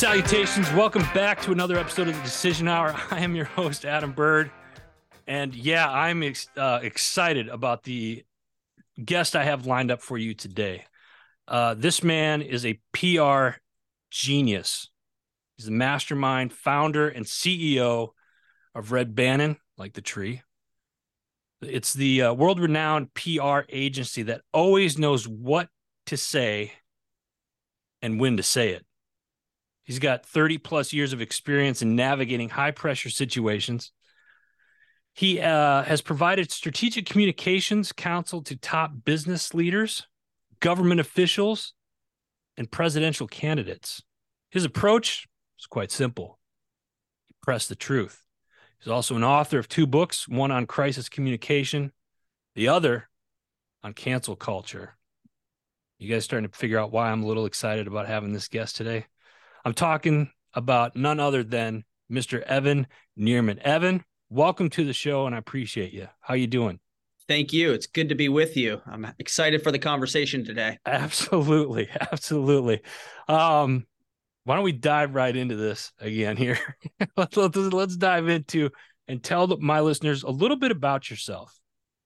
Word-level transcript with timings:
Salutations. 0.00 0.66
Welcome 0.72 1.02
back 1.12 1.42
to 1.42 1.52
another 1.52 1.76
episode 1.76 2.08
of 2.08 2.16
the 2.16 2.22
Decision 2.22 2.68
Hour. 2.68 2.98
I 3.10 3.20
am 3.20 3.36
your 3.36 3.44
host, 3.44 3.84
Adam 3.84 4.12
Bird. 4.12 4.50
And 5.26 5.54
yeah, 5.54 5.92
I'm 5.92 6.22
ex- 6.22 6.48
uh, 6.56 6.80
excited 6.82 7.48
about 7.50 7.82
the 7.82 8.24
guest 9.04 9.36
I 9.36 9.44
have 9.44 9.66
lined 9.66 9.90
up 9.90 10.00
for 10.00 10.16
you 10.16 10.32
today. 10.32 10.86
Uh, 11.46 11.74
this 11.74 12.02
man 12.02 12.40
is 12.40 12.64
a 12.64 12.80
PR 12.92 13.58
genius. 14.10 14.88
He's 15.58 15.66
the 15.66 15.72
mastermind, 15.72 16.54
founder, 16.54 17.06
and 17.06 17.26
CEO 17.26 18.12
of 18.74 18.92
Red 18.92 19.14
Banyan, 19.14 19.58
like 19.76 19.92
the 19.92 20.00
tree. 20.00 20.40
It's 21.60 21.92
the 21.92 22.22
uh, 22.22 22.32
world 22.32 22.58
renowned 22.58 23.12
PR 23.12 23.60
agency 23.68 24.22
that 24.22 24.40
always 24.54 24.96
knows 24.96 25.28
what 25.28 25.68
to 26.06 26.16
say 26.16 26.72
and 28.00 28.18
when 28.18 28.38
to 28.38 28.42
say 28.42 28.70
it. 28.70 28.86
He's 29.90 29.98
got 29.98 30.24
30 30.24 30.58
plus 30.58 30.92
years 30.92 31.12
of 31.12 31.20
experience 31.20 31.82
in 31.82 31.96
navigating 31.96 32.48
high 32.48 32.70
pressure 32.70 33.10
situations. 33.10 33.90
He 35.14 35.40
uh, 35.40 35.82
has 35.82 36.00
provided 36.00 36.52
strategic 36.52 37.06
communications 37.06 37.90
counsel 37.90 38.40
to 38.42 38.54
top 38.54 38.92
business 39.04 39.52
leaders, 39.52 40.06
government 40.60 41.00
officials, 41.00 41.74
and 42.56 42.70
presidential 42.70 43.26
candidates. 43.26 44.00
His 44.52 44.64
approach 44.64 45.26
is 45.58 45.66
quite 45.66 45.90
simple. 45.90 46.38
He 47.26 47.34
press 47.42 47.66
the 47.66 47.74
truth. 47.74 48.24
He's 48.78 48.92
also 48.92 49.16
an 49.16 49.24
author 49.24 49.58
of 49.58 49.68
two 49.68 49.88
books, 49.88 50.28
one 50.28 50.52
on 50.52 50.66
crisis 50.66 51.08
communication, 51.08 51.90
the 52.54 52.68
other 52.68 53.08
on 53.82 53.94
cancel 53.94 54.36
culture. 54.36 54.96
You 55.98 56.08
guys 56.08 56.22
starting 56.22 56.48
to 56.48 56.56
figure 56.56 56.78
out 56.78 56.92
why 56.92 57.10
I'm 57.10 57.24
a 57.24 57.26
little 57.26 57.46
excited 57.46 57.88
about 57.88 58.06
having 58.06 58.32
this 58.32 58.46
guest 58.46 58.76
today? 58.76 59.06
I'm 59.64 59.74
talking 59.74 60.30
about 60.54 60.96
none 60.96 61.20
other 61.20 61.44
than 61.44 61.84
Mr. 62.10 62.42
Evan 62.42 62.86
Nierman. 63.18 63.58
Evan, 63.58 64.04
welcome 64.30 64.70
to 64.70 64.84
the 64.84 64.92
show 64.92 65.26
and 65.26 65.34
I 65.34 65.38
appreciate 65.38 65.92
you. 65.92 66.08
How 66.20 66.34
you 66.34 66.46
doing? 66.46 66.80
Thank 67.28 67.52
you. 67.52 67.72
It's 67.72 67.86
good 67.86 68.08
to 68.08 68.14
be 68.14 68.28
with 68.28 68.56
you. 68.56 68.80
I'm 68.86 69.06
excited 69.18 69.62
for 69.62 69.70
the 69.70 69.78
conversation 69.78 70.44
today. 70.44 70.78
Absolutely. 70.86 71.88
Absolutely. 72.12 72.80
Um, 73.28 73.86
why 74.44 74.56
don't 74.56 74.64
we 74.64 74.72
dive 74.72 75.14
right 75.14 75.34
into 75.36 75.56
this 75.56 75.92
again 76.00 76.36
here? 76.36 76.58
let's, 77.16 77.36
let's, 77.36 77.56
let's 77.56 77.96
dive 77.96 78.28
into 78.28 78.70
and 79.06 79.22
tell 79.22 79.46
my 79.58 79.80
listeners 79.80 80.22
a 80.22 80.30
little 80.30 80.56
bit 80.56 80.70
about 80.70 81.10
yourself. 81.10 81.56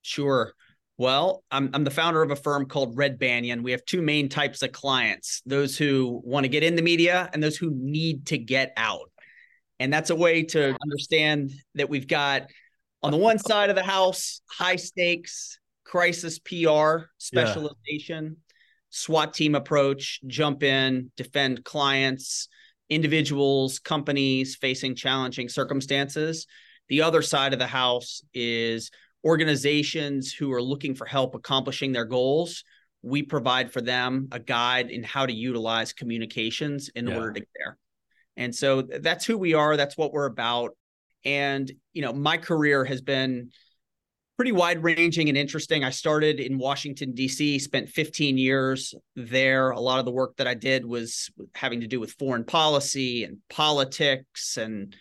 Sure. 0.02 0.52
Well, 0.96 1.42
I'm, 1.50 1.70
I'm 1.74 1.84
the 1.84 1.90
founder 1.90 2.22
of 2.22 2.30
a 2.30 2.36
firm 2.36 2.66
called 2.66 2.96
Red 2.96 3.18
Banyan. 3.18 3.62
We 3.62 3.72
have 3.72 3.84
two 3.84 4.00
main 4.00 4.28
types 4.28 4.62
of 4.62 4.72
clients 4.72 5.42
those 5.44 5.76
who 5.76 6.20
want 6.24 6.44
to 6.44 6.48
get 6.48 6.62
in 6.62 6.76
the 6.76 6.82
media 6.82 7.28
and 7.32 7.42
those 7.42 7.56
who 7.56 7.72
need 7.74 8.26
to 8.26 8.38
get 8.38 8.72
out. 8.76 9.10
And 9.80 9.92
that's 9.92 10.10
a 10.10 10.14
way 10.14 10.44
to 10.44 10.76
understand 10.80 11.52
that 11.74 11.88
we've 11.88 12.06
got 12.06 12.44
on 13.02 13.10
the 13.10 13.18
one 13.18 13.38
side 13.38 13.70
of 13.70 13.76
the 13.76 13.82
house, 13.82 14.40
high 14.48 14.76
stakes, 14.76 15.58
crisis 15.84 16.38
PR 16.38 17.06
specialization, 17.18 18.24
yeah. 18.24 18.54
SWAT 18.90 19.34
team 19.34 19.56
approach, 19.56 20.20
jump 20.26 20.62
in, 20.62 21.10
defend 21.16 21.64
clients, 21.64 22.48
individuals, 22.88 23.80
companies 23.80 24.54
facing 24.54 24.94
challenging 24.94 25.48
circumstances. 25.48 26.46
The 26.88 27.02
other 27.02 27.22
side 27.22 27.52
of 27.52 27.58
the 27.58 27.66
house 27.66 28.22
is 28.32 28.90
organizations 29.24 30.32
who 30.32 30.52
are 30.52 30.62
looking 30.62 30.94
for 30.94 31.06
help 31.06 31.34
accomplishing 31.34 31.92
their 31.92 32.04
goals, 32.04 32.64
we 33.02 33.22
provide 33.22 33.72
for 33.72 33.80
them 33.80 34.28
a 34.32 34.38
guide 34.38 34.90
in 34.90 35.02
how 35.02 35.26
to 35.26 35.32
utilize 35.32 35.92
communications 35.92 36.90
in 36.94 37.06
yeah. 37.06 37.14
order 37.14 37.32
to 37.32 37.40
get 37.40 37.48
there. 37.56 37.78
And 38.36 38.54
so 38.54 38.82
that's 38.82 39.24
who 39.24 39.38
we 39.38 39.54
are. 39.54 39.76
That's 39.76 39.96
what 39.96 40.12
we're 40.12 40.26
about. 40.26 40.76
And, 41.24 41.70
you 41.92 42.02
know, 42.02 42.12
my 42.12 42.36
career 42.36 42.84
has 42.84 43.00
been 43.00 43.50
pretty 44.36 44.52
wide 44.52 44.82
ranging 44.82 45.28
and 45.28 45.38
interesting. 45.38 45.84
I 45.84 45.90
started 45.90 46.40
in 46.40 46.58
Washington, 46.58 47.12
D.C., 47.12 47.58
spent 47.60 47.88
15 47.88 48.36
years 48.36 48.94
there. 49.14 49.70
A 49.70 49.80
lot 49.80 50.00
of 50.00 50.04
the 50.04 50.12
work 50.12 50.36
that 50.36 50.48
I 50.48 50.54
did 50.54 50.84
was 50.84 51.30
having 51.54 51.80
to 51.80 51.86
do 51.86 52.00
with 52.00 52.12
foreign 52.12 52.44
policy 52.44 53.24
and 53.24 53.38
politics 53.48 54.56
and 54.56 54.94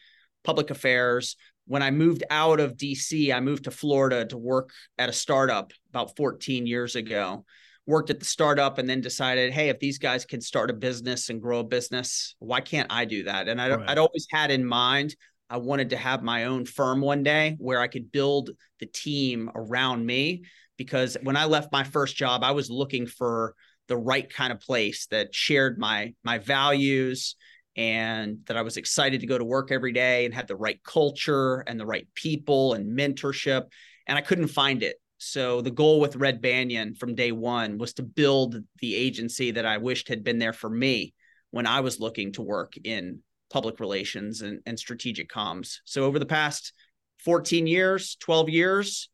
public 0.43 0.69
affairs 0.69 1.35
when 1.65 1.81
I 1.81 1.91
moved 1.91 2.23
out 2.29 2.59
of 2.59 2.77
DC, 2.77 3.33
I 3.33 3.39
moved 3.39 3.65
to 3.65 3.71
Florida 3.71 4.25
to 4.25 4.37
work 4.37 4.71
at 4.97 5.09
a 5.09 5.13
startup 5.13 5.71
about 5.89 6.15
14 6.15 6.65
years 6.67 6.95
ago. 6.95 7.45
Worked 7.85 8.11
at 8.11 8.19
the 8.19 8.25
startup 8.25 8.77
and 8.77 8.89
then 8.89 9.01
decided, 9.01 9.51
hey, 9.51 9.67
if 9.67 9.79
these 9.79 9.97
guys 9.97 10.25
can 10.25 10.39
start 10.39 10.69
a 10.69 10.73
business 10.73 11.29
and 11.29 11.41
grow 11.41 11.59
a 11.59 11.63
business, 11.65 12.35
why 12.39 12.61
can't 12.61 12.91
I 12.91 13.03
do 13.03 13.23
that? 13.23 13.49
And 13.49 13.61
I, 13.61 13.75
right. 13.75 13.89
I'd 13.89 13.97
always 13.97 14.25
had 14.31 14.51
in 14.51 14.65
mind, 14.65 15.15
I 15.49 15.57
wanted 15.57 15.89
to 15.89 15.97
have 15.97 16.23
my 16.23 16.45
own 16.45 16.65
firm 16.65 17.01
one 17.01 17.23
day 17.23 17.57
where 17.59 17.81
I 17.81 17.87
could 17.87 18.11
build 18.11 18.51
the 18.79 18.85
team 18.85 19.51
around 19.53 20.05
me. 20.05 20.43
Because 20.77 21.17
when 21.23 21.35
I 21.35 21.45
left 21.45 21.71
my 21.71 21.83
first 21.83 22.15
job, 22.15 22.43
I 22.43 22.51
was 22.51 22.69
looking 22.69 23.05
for 23.05 23.53
the 23.87 23.97
right 23.97 24.29
kind 24.29 24.53
of 24.53 24.61
place 24.61 25.07
that 25.07 25.35
shared 25.35 25.77
my 25.77 26.13
my 26.23 26.37
values 26.37 27.35
and 27.75 28.39
that 28.45 28.57
I 28.57 28.61
was 28.61 28.77
excited 28.77 29.21
to 29.21 29.27
go 29.27 29.37
to 29.37 29.45
work 29.45 29.71
every 29.71 29.91
day 29.91 30.25
and 30.25 30.33
had 30.33 30.47
the 30.47 30.55
right 30.55 30.81
culture 30.83 31.59
and 31.61 31.79
the 31.79 31.85
right 31.85 32.07
people 32.13 32.73
and 32.73 32.97
mentorship. 32.97 33.65
And 34.07 34.17
I 34.17 34.21
couldn't 34.21 34.47
find 34.47 34.83
it. 34.83 34.97
So 35.17 35.61
the 35.61 35.71
goal 35.71 35.99
with 35.99 36.17
Red 36.17 36.41
Banyan 36.41 36.95
from 36.95 37.15
day 37.15 37.31
one 37.31 37.77
was 37.77 37.93
to 37.93 38.03
build 38.03 38.57
the 38.79 38.95
agency 38.95 39.51
that 39.51 39.65
I 39.65 39.77
wished 39.77 40.09
had 40.09 40.23
been 40.23 40.37
there 40.37 40.53
for 40.53 40.69
me 40.69 41.13
when 41.51 41.65
I 41.65 41.79
was 41.79 41.99
looking 41.99 42.33
to 42.33 42.41
work 42.41 42.73
in 42.83 43.19
public 43.49 43.79
relations 43.79 44.41
and, 44.41 44.59
and 44.65 44.77
strategic 44.77 45.29
comms. 45.29 45.77
So 45.85 46.03
over 46.03 46.19
the 46.19 46.25
past 46.25 46.73
14 47.19 47.67
years, 47.67 48.17
12 48.19 48.49
years, 48.49 49.09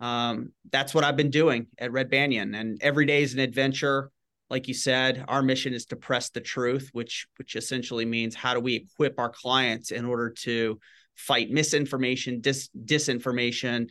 um, 0.00 0.52
that's 0.70 0.94
what 0.94 1.04
I've 1.04 1.16
been 1.16 1.30
doing 1.30 1.66
at 1.78 1.92
Red 1.92 2.08
Banyan. 2.08 2.54
And 2.54 2.80
every 2.82 3.04
day 3.04 3.22
is 3.22 3.34
an 3.34 3.40
adventure 3.40 4.10
like 4.50 4.66
you 4.68 4.74
said, 4.74 5.24
our 5.28 5.42
mission 5.42 5.72
is 5.72 5.86
to 5.86 5.96
press 5.96 6.30
the 6.30 6.40
truth, 6.40 6.90
which 6.92 7.26
which 7.36 7.56
essentially 7.56 8.04
means 8.04 8.34
how 8.34 8.52
do 8.54 8.60
we 8.60 8.74
equip 8.74 9.18
our 9.18 9.30
clients 9.30 9.92
in 9.92 10.04
order 10.04 10.30
to 10.30 10.78
fight 11.16 11.50
misinformation, 11.50 12.40
dis, 12.40 12.68
disinformation, 12.84 13.88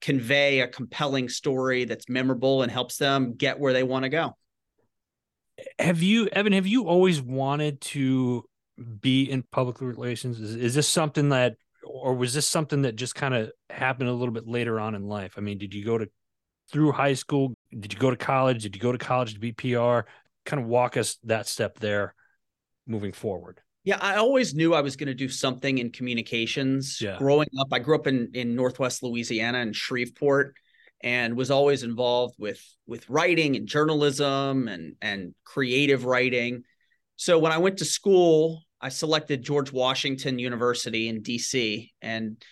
convey 0.00 0.60
a 0.60 0.68
compelling 0.68 1.28
story 1.28 1.84
that's 1.84 2.08
memorable 2.08 2.62
and 2.62 2.72
helps 2.72 2.96
them 2.96 3.34
get 3.34 3.58
where 3.58 3.72
they 3.72 3.82
want 3.82 4.04
to 4.04 4.08
go. 4.08 4.36
Have 5.78 6.02
you, 6.02 6.26
Evan? 6.28 6.54
Have 6.54 6.66
you 6.66 6.84
always 6.86 7.20
wanted 7.20 7.80
to 7.82 8.44
be 9.00 9.24
in 9.24 9.44
public 9.52 9.80
relations? 9.80 10.40
Is, 10.40 10.56
is 10.56 10.74
this 10.74 10.88
something 10.88 11.28
that, 11.28 11.56
or 11.84 12.14
was 12.14 12.32
this 12.32 12.46
something 12.46 12.82
that 12.82 12.96
just 12.96 13.14
kind 13.14 13.34
of 13.34 13.52
happened 13.68 14.08
a 14.08 14.12
little 14.14 14.32
bit 14.32 14.48
later 14.48 14.80
on 14.80 14.94
in 14.94 15.06
life? 15.06 15.34
I 15.36 15.40
mean, 15.40 15.58
did 15.58 15.74
you 15.74 15.84
go 15.84 15.98
to 15.98 16.08
through 16.70 16.92
high 16.92 17.14
school? 17.14 17.54
Did 17.78 17.92
you 17.92 17.98
go 17.98 18.10
to 18.10 18.16
college? 18.16 18.62
Did 18.62 18.74
you 18.74 18.80
go 18.80 18.92
to 18.92 18.98
college 18.98 19.34
to 19.34 19.40
be 19.40 19.52
PR? 19.52 20.00
Kind 20.46 20.62
of 20.62 20.66
walk 20.66 20.96
us 20.96 21.18
that 21.24 21.46
step 21.46 21.78
there 21.78 22.14
moving 22.86 23.12
forward. 23.12 23.60
Yeah, 23.84 23.98
I 24.00 24.16
always 24.16 24.54
knew 24.54 24.74
I 24.74 24.82
was 24.82 24.96
going 24.96 25.06
to 25.08 25.14
do 25.14 25.28
something 25.28 25.78
in 25.78 25.90
communications. 25.90 27.00
Yeah. 27.00 27.16
Growing 27.18 27.48
up, 27.58 27.68
I 27.72 27.78
grew 27.78 27.94
up 27.94 28.06
in 28.06 28.30
in 28.34 28.54
Northwest 28.54 29.02
Louisiana 29.02 29.58
in 29.58 29.72
Shreveport 29.72 30.54
and 31.02 31.36
was 31.36 31.50
always 31.50 31.82
involved 31.82 32.34
with 32.38 32.62
with 32.86 33.08
writing 33.08 33.56
and 33.56 33.66
journalism 33.66 34.68
and 34.68 34.96
and 35.00 35.34
creative 35.44 36.04
writing. 36.04 36.64
So 37.16 37.38
when 37.38 37.52
I 37.52 37.58
went 37.58 37.78
to 37.78 37.84
school, 37.84 38.62
I 38.80 38.90
selected 38.90 39.42
George 39.42 39.72
Washington 39.72 40.38
University 40.38 41.08
in 41.08 41.22
DC 41.22 41.90
and 42.02 42.42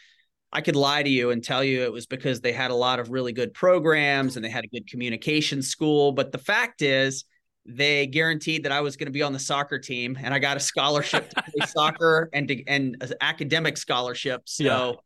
I 0.53 0.61
could 0.61 0.77
lie 0.77 1.03
to 1.03 1.11
you 1.11 1.31
and 1.31 1.45
tell 1.45 1.63
you 1.63 1.83
it 1.83 1.93
was 1.93 2.07
because 2.07 2.41
they 2.41 2.53
had 2.53 2.71
a 2.71 2.75
lot 2.75 2.99
of 2.99 3.11
really 3.11 3.33
good 3.33 3.53
programs 3.53 4.37
and 4.37 4.45
they 4.45 4.49
had 4.49 4.65
a 4.65 4.69
good 4.69 4.89
communication 4.89 5.63
school. 5.63 6.13
But 6.13 6.33
the 6.33 6.39
fact 6.39 6.83
is, 6.83 7.25
they 7.67 8.07
guaranteed 8.07 8.63
that 8.65 8.73
I 8.73 8.81
was 8.81 8.97
going 8.97 9.09
to 9.09 9.13
be 9.13 9.23
on 9.23 9.35
the 9.35 9.39
soccer 9.39 9.79
team, 9.79 10.17
and 10.23 10.33
I 10.33 10.39
got 10.39 10.57
a 10.57 10.61
scholarship 10.61 11.29
to 11.29 11.43
play 11.43 11.67
soccer 11.67 12.31
and 12.33 12.49
to, 12.49 12.65
and 12.67 12.97
an 13.03 13.13
academic 13.21 13.77
scholarship. 13.77 14.43
So 14.47 15.03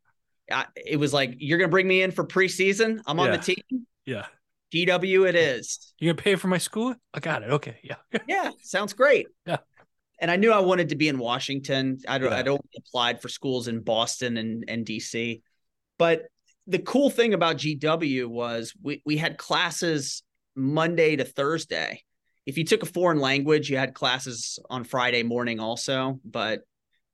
yeah. 0.48 0.58
I, 0.58 0.66
it 0.76 0.96
was 0.96 1.12
like, 1.12 1.34
you're 1.38 1.58
going 1.58 1.68
to 1.68 1.72
bring 1.72 1.88
me 1.88 2.02
in 2.02 2.12
for 2.12 2.24
preseason. 2.24 3.00
I'm 3.06 3.18
on 3.18 3.26
yeah. 3.26 3.36
the 3.36 3.42
team. 3.42 3.86
Yeah. 4.06 4.26
GW 4.72 5.28
it 5.28 5.34
is. 5.34 5.92
You're 5.98 6.14
gonna 6.14 6.22
pay 6.22 6.34
for 6.34 6.48
my 6.48 6.56
school? 6.56 6.94
I 7.12 7.20
got 7.20 7.42
it. 7.42 7.50
Okay. 7.50 7.76
Yeah. 7.82 7.96
yeah. 8.26 8.52
Sounds 8.62 8.94
great. 8.94 9.26
Yeah 9.44 9.58
and 10.22 10.30
I 10.30 10.36
knew 10.36 10.52
I 10.52 10.60
wanted 10.60 10.90
to 10.90 10.94
be 10.94 11.08
in 11.08 11.18
Washington. 11.18 11.98
I 12.06 12.18
don't, 12.18 12.30
yeah. 12.30 12.38
I'd 12.38 12.48
only 12.48 12.62
applied 12.78 13.20
for 13.20 13.28
schools 13.28 13.66
in 13.66 13.80
Boston 13.80 14.36
and, 14.36 14.64
and 14.68 14.86
DC. 14.86 15.42
But 15.98 16.22
the 16.68 16.78
cool 16.78 17.10
thing 17.10 17.34
about 17.34 17.56
GW 17.56 18.28
was 18.28 18.72
we, 18.80 19.02
we 19.04 19.16
had 19.16 19.36
classes 19.36 20.22
Monday 20.54 21.16
to 21.16 21.24
Thursday. 21.24 22.04
If 22.46 22.56
you 22.56 22.64
took 22.64 22.84
a 22.84 22.86
foreign 22.86 23.18
language, 23.18 23.68
you 23.68 23.76
had 23.76 23.94
classes 23.94 24.60
on 24.70 24.84
Friday 24.84 25.24
morning 25.24 25.58
also. 25.58 26.20
But 26.24 26.62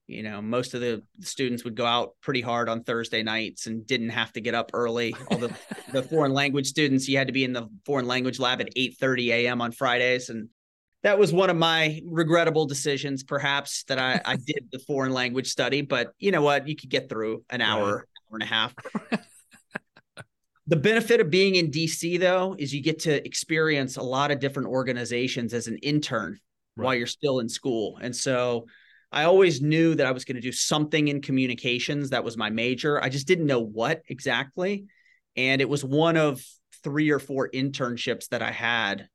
you 0.07 0.23
know, 0.23 0.43
most 0.43 0.75
of 0.75 0.81
the 0.81 1.03
students 1.21 1.65
would 1.65 1.77
go 1.77 1.87
out 1.87 2.13
pretty 2.23 2.41
hard 2.41 2.69
on 2.69 2.83
Thursday 2.83 3.23
nights 3.23 3.67
and 3.67 3.87
didn't 3.87 4.09
have 4.11 4.33
to 4.35 4.41
get 4.41 4.55
up 4.55 4.71
early. 4.73 5.15
All 5.31 5.37
the, 5.37 5.55
the 5.93 6.03
foreign 6.11 6.33
language 6.33 6.67
students, 6.67 7.09
you 7.09 7.19
had 7.19 7.27
to 7.27 7.33
be 7.33 7.45
in 7.45 7.53
the 7.53 7.69
foreign 7.85 8.07
language 8.07 8.39
lab 8.39 8.61
at 8.61 8.71
8 8.75 8.97
30 8.99 9.33
a.m. 9.33 9.61
on 9.61 9.73
Fridays. 9.73 10.31
And 10.31 10.49
that 11.03 11.19
was 11.19 11.33
one 11.33 11.50
of 11.50 11.56
my 11.56 12.00
regrettable 12.05 12.67
decisions, 12.67 13.23
perhaps 13.23 13.85
that 13.85 13.99
I, 13.99 14.21
I 14.25 14.37
did 14.37 14.69
the 14.73 14.81
foreign 14.81 15.12
language 15.12 15.49
study, 15.49 15.83
but 15.83 16.12
you 16.19 16.33
know 16.33 16.43
what? 16.43 16.67
You 16.67 16.75
could 16.75 16.91
get 16.91 17.09
through 17.09 17.45
an 17.50 17.61
hour, 17.61 17.85
right. 17.85 17.95
hour 17.95 18.33
and 18.33 18.43
a 18.43 18.47
half. 18.47 18.75
the 20.67 20.77
benefit 20.77 21.21
of 21.21 21.31
being 21.31 21.55
in 21.55 21.71
DC 21.71 22.19
though 22.19 22.56
is 22.59 22.75
you 22.75 22.83
get 22.83 23.00
to 23.00 23.25
experience 23.25 23.97
a 23.97 24.03
lot 24.03 24.31
of 24.31 24.41
different 24.41 24.69
organizations 24.69 25.55
as 25.55 25.69
an 25.69 25.77
intern 25.79 26.39
right. 26.77 26.85
while 26.85 26.95
you're 26.95 27.06
still 27.06 27.39
in 27.39 27.49
school. 27.49 27.99
And 28.00 28.15
so 28.15 28.67
I 29.12 29.25
always 29.25 29.62
knew 29.62 29.95
that 29.95 30.06
I 30.06 30.11
was 30.11 30.25
going 30.25 30.37
to 30.37 30.43
do 30.43 30.53
something 30.53 31.09
in 31.09 31.23
communications. 31.23 32.11
That 32.11 32.25
was 32.25 32.37
my 32.37 32.50
major. 32.50 33.03
I 33.03 33.09
just 33.09 33.27
didn't 33.27 33.47
know 33.47 33.61
what 33.61 34.03
exactly. 34.09 34.87
And 35.37 35.61
it 35.61 35.69
was 35.69 35.85
one 35.85 36.17
of 36.17 36.45
three 36.83 37.11
or 37.11 37.19
four 37.19 37.49
internships 37.49 38.29
that 38.29 38.43
I 38.43 38.50
had 38.50 39.09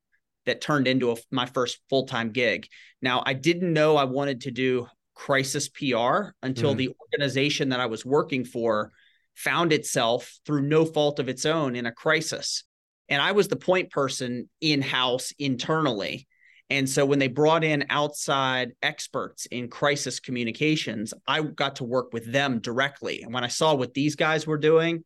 that 0.45 0.61
turned 0.61 0.87
into 0.87 1.11
a, 1.11 1.15
my 1.31 1.45
first 1.45 1.79
full 1.89 2.05
time 2.05 2.31
gig. 2.31 2.67
Now, 3.01 3.23
I 3.25 3.33
didn't 3.33 3.73
know 3.73 3.95
I 3.95 4.05
wanted 4.05 4.41
to 4.41 4.51
do 4.51 4.87
crisis 5.15 5.69
PR 5.69 6.31
until 6.41 6.73
mm. 6.73 6.77
the 6.77 6.95
organization 7.01 7.69
that 7.69 7.79
I 7.79 7.85
was 7.85 8.05
working 8.05 8.45
for 8.45 8.91
found 9.35 9.73
itself 9.73 10.39
through 10.45 10.63
no 10.63 10.85
fault 10.85 11.19
of 11.19 11.29
its 11.29 11.45
own 11.45 11.75
in 11.75 11.85
a 11.85 11.91
crisis. 11.91 12.63
And 13.09 13.21
I 13.21 13.31
was 13.33 13.47
the 13.47 13.55
point 13.55 13.91
person 13.91 14.49
in 14.61 14.81
house 14.81 15.33
internally. 15.37 16.27
And 16.69 16.89
so 16.89 17.05
when 17.05 17.19
they 17.19 17.27
brought 17.27 17.63
in 17.63 17.85
outside 17.89 18.71
experts 18.81 19.45
in 19.47 19.69
crisis 19.69 20.19
communications, 20.19 21.13
I 21.27 21.41
got 21.41 21.77
to 21.77 21.83
work 21.83 22.13
with 22.13 22.31
them 22.31 22.59
directly. 22.59 23.21
And 23.21 23.33
when 23.33 23.43
I 23.43 23.49
saw 23.49 23.75
what 23.75 23.93
these 23.93 24.15
guys 24.15 24.47
were 24.47 24.57
doing, 24.57 25.03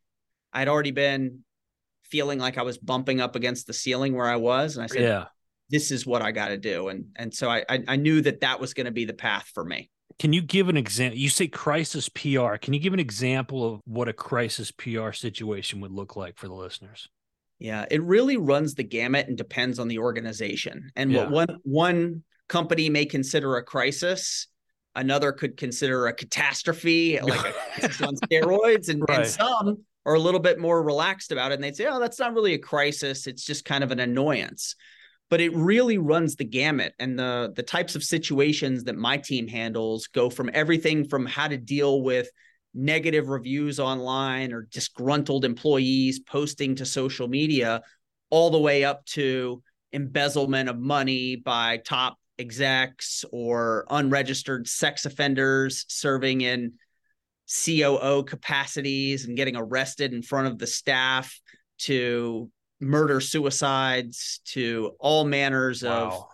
I'd 0.54 0.68
already 0.68 0.92
been 0.92 1.44
feeling 2.10 2.40
like 2.40 2.58
I 2.58 2.62
was 2.64 2.78
bumping 2.78 3.22
up 3.22 3.36
against 3.36 3.68
the 3.68 3.74
ceiling 3.74 4.16
where 4.16 4.28
I 4.28 4.38
was. 4.38 4.76
And 4.76 4.84
I 4.84 4.88
said, 4.88 5.02
yeah. 5.02 5.26
this 5.70 5.92
is 5.92 6.06
what 6.06 6.22
I 6.22 6.32
got 6.32 6.50
to 6.50 6.58
do. 6.58 6.90
And, 6.90 7.06
and 7.16 7.34
so 7.34 7.50
I, 7.50 7.64
I, 7.70 7.84
I 7.88 7.96
knew 7.96 8.22
that 8.22 8.42
that 8.42 8.60
was 8.60 8.74
going 8.74 8.86
to 8.86 8.92
be 8.92 9.06
the 9.06 9.14
path 9.14 9.50
for 9.54 9.64
me. 9.64 9.90
Can 10.20 10.34
you 10.34 10.42
give 10.42 10.68
an 10.68 10.78
example? 10.78 11.20
You 11.20 11.30
say 11.30 11.48
crisis 11.48 12.10
PR. 12.10 12.56
Can 12.58 12.74
you 12.74 12.80
give 12.80 12.94
an 12.94 13.00
example 13.00 13.74
of 13.74 13.82
what 13.86 14.08
a 14.08 14.14
crisis 14.14 14.72
PR 14.72 15.12
situation 15.12 15.80
would 15.82 15.92
look 15.92 16.16
like 16.16 16.38
for 16.38 16.48
the 16.48 16.56
listeners? 16.56 17.08
Yeah, 17.60 17.86
it 17.90 18.02
really 18.04 18.38
runs 18.38 18.76
the 18.76 18.84
gamut 18.84 19.28
and 19.28 19.38
depends 19.38 19.80
on 19.80 19.88
the 19.88 20.00
organization. 20.00 20.92
And 20.96 21.12
yeah. 21.12 21.28
what 21.28 21.32
one 21.32 21.60
one 21.64 22.24
company 22.48 22.90
may 22.90 23.06
consider 23.06 23.58
a 23.58 23.64
crisis, 23.64 24.48
another 24.96 25.32
could 25.32 25.58
consider 25.58 26.08
a 26.08 26.14
catastrophe, 26.14 27.20
like 27.20 27.56
a 27.80 27.86
on 28.06 28.16
steroids, 28.16 28.90
and, 28.90 29.04
right. 29.08 29.20
and 29.20 29.28
some 29.28 29.84
are 30.08 30.16
a 30.16 30.20
little 30.20 30.40
bit 30.40 30.58
more 30.58 30.82
relaxed 30.82 31.34
about 31.34 31.52
it. 31.52 31.56
And 31.56 31.64
they'd 31.64 31.76
say, 31.76 31.86
oh, 31.86 32.00
that's 32.00 32.18
not 32.18 32.34
really 32.34 32.54
a 32.54 32.60
crisis. 32.60 33.28
It's 33.28 33.44
just 33.44 33.66
kind 33.66 33.84
of 33.84 33.92
an 33.92 34.00
annoyance. 34.00 34.76
But 35.30 35.42
it 35.42 35.54
really 35.54 35.98
runs 35.98 36.38
the 36.38 36.46
gamut. 36.46 36.94
And 36.98 37.20
the 37.20 37.52
the 37.54 37.62
types 37.62 37.96
of 37.96 38.04
situations 38.04 38.86
that 38.86 38.96
my 38.96 39.18
team 39.18 39.48
handles 39.48 40.08
go 40.08 40.30
from 40.30 40.50
everything 40.54 41.10
from 41.10 41.26
how 41.26 41.50
to 41.50 41.58
deal 41.58 42.02
with 42.02 42.30
negative 42.74 43.28
reviews 43.28 43.80
online 43.80 44.54
or 44.54 44.70
disgruntled 44.72 45.44
employees 45.44 46.22
posting 46.22 46.76
to 46.76 46.86
social 46.86 47.28
media, 47.28 47.82
all 48.30 48.50
the 48.50 48.60
way 48.60 48.86
up 48.86 49.06
to 49.08 49.62
embezzlement 49.92 50.70
of 50.70 50.80
money 50.80 51.36
by 51.36 51.78
top 51.78 52.18
execs 52.40 53.26
or 53.34 53.86
unregistered 53.90 54.68
sex 54.68 55.06
offenders 55.06 55.84
serving 55.90 56.42
in 56.42 56.74
COO 57.48 58.24
capacities 58.24 59.26
and 59.26 59.38
getting 59.38 59.56
arrested 59.56 60.14
in 60.14 60.22
front 60.22 60.48
of 60.48 60.58
the 60.58 60.68
staff 60.68 61.40
to 61.80 62.50
murder 62.80 63.20
suicides 63.20 64.42
to 64.46 64.92
all 65.00 65.26
manners 65.26 65.84
wow. 65.84 66.08
of 66.08 66.26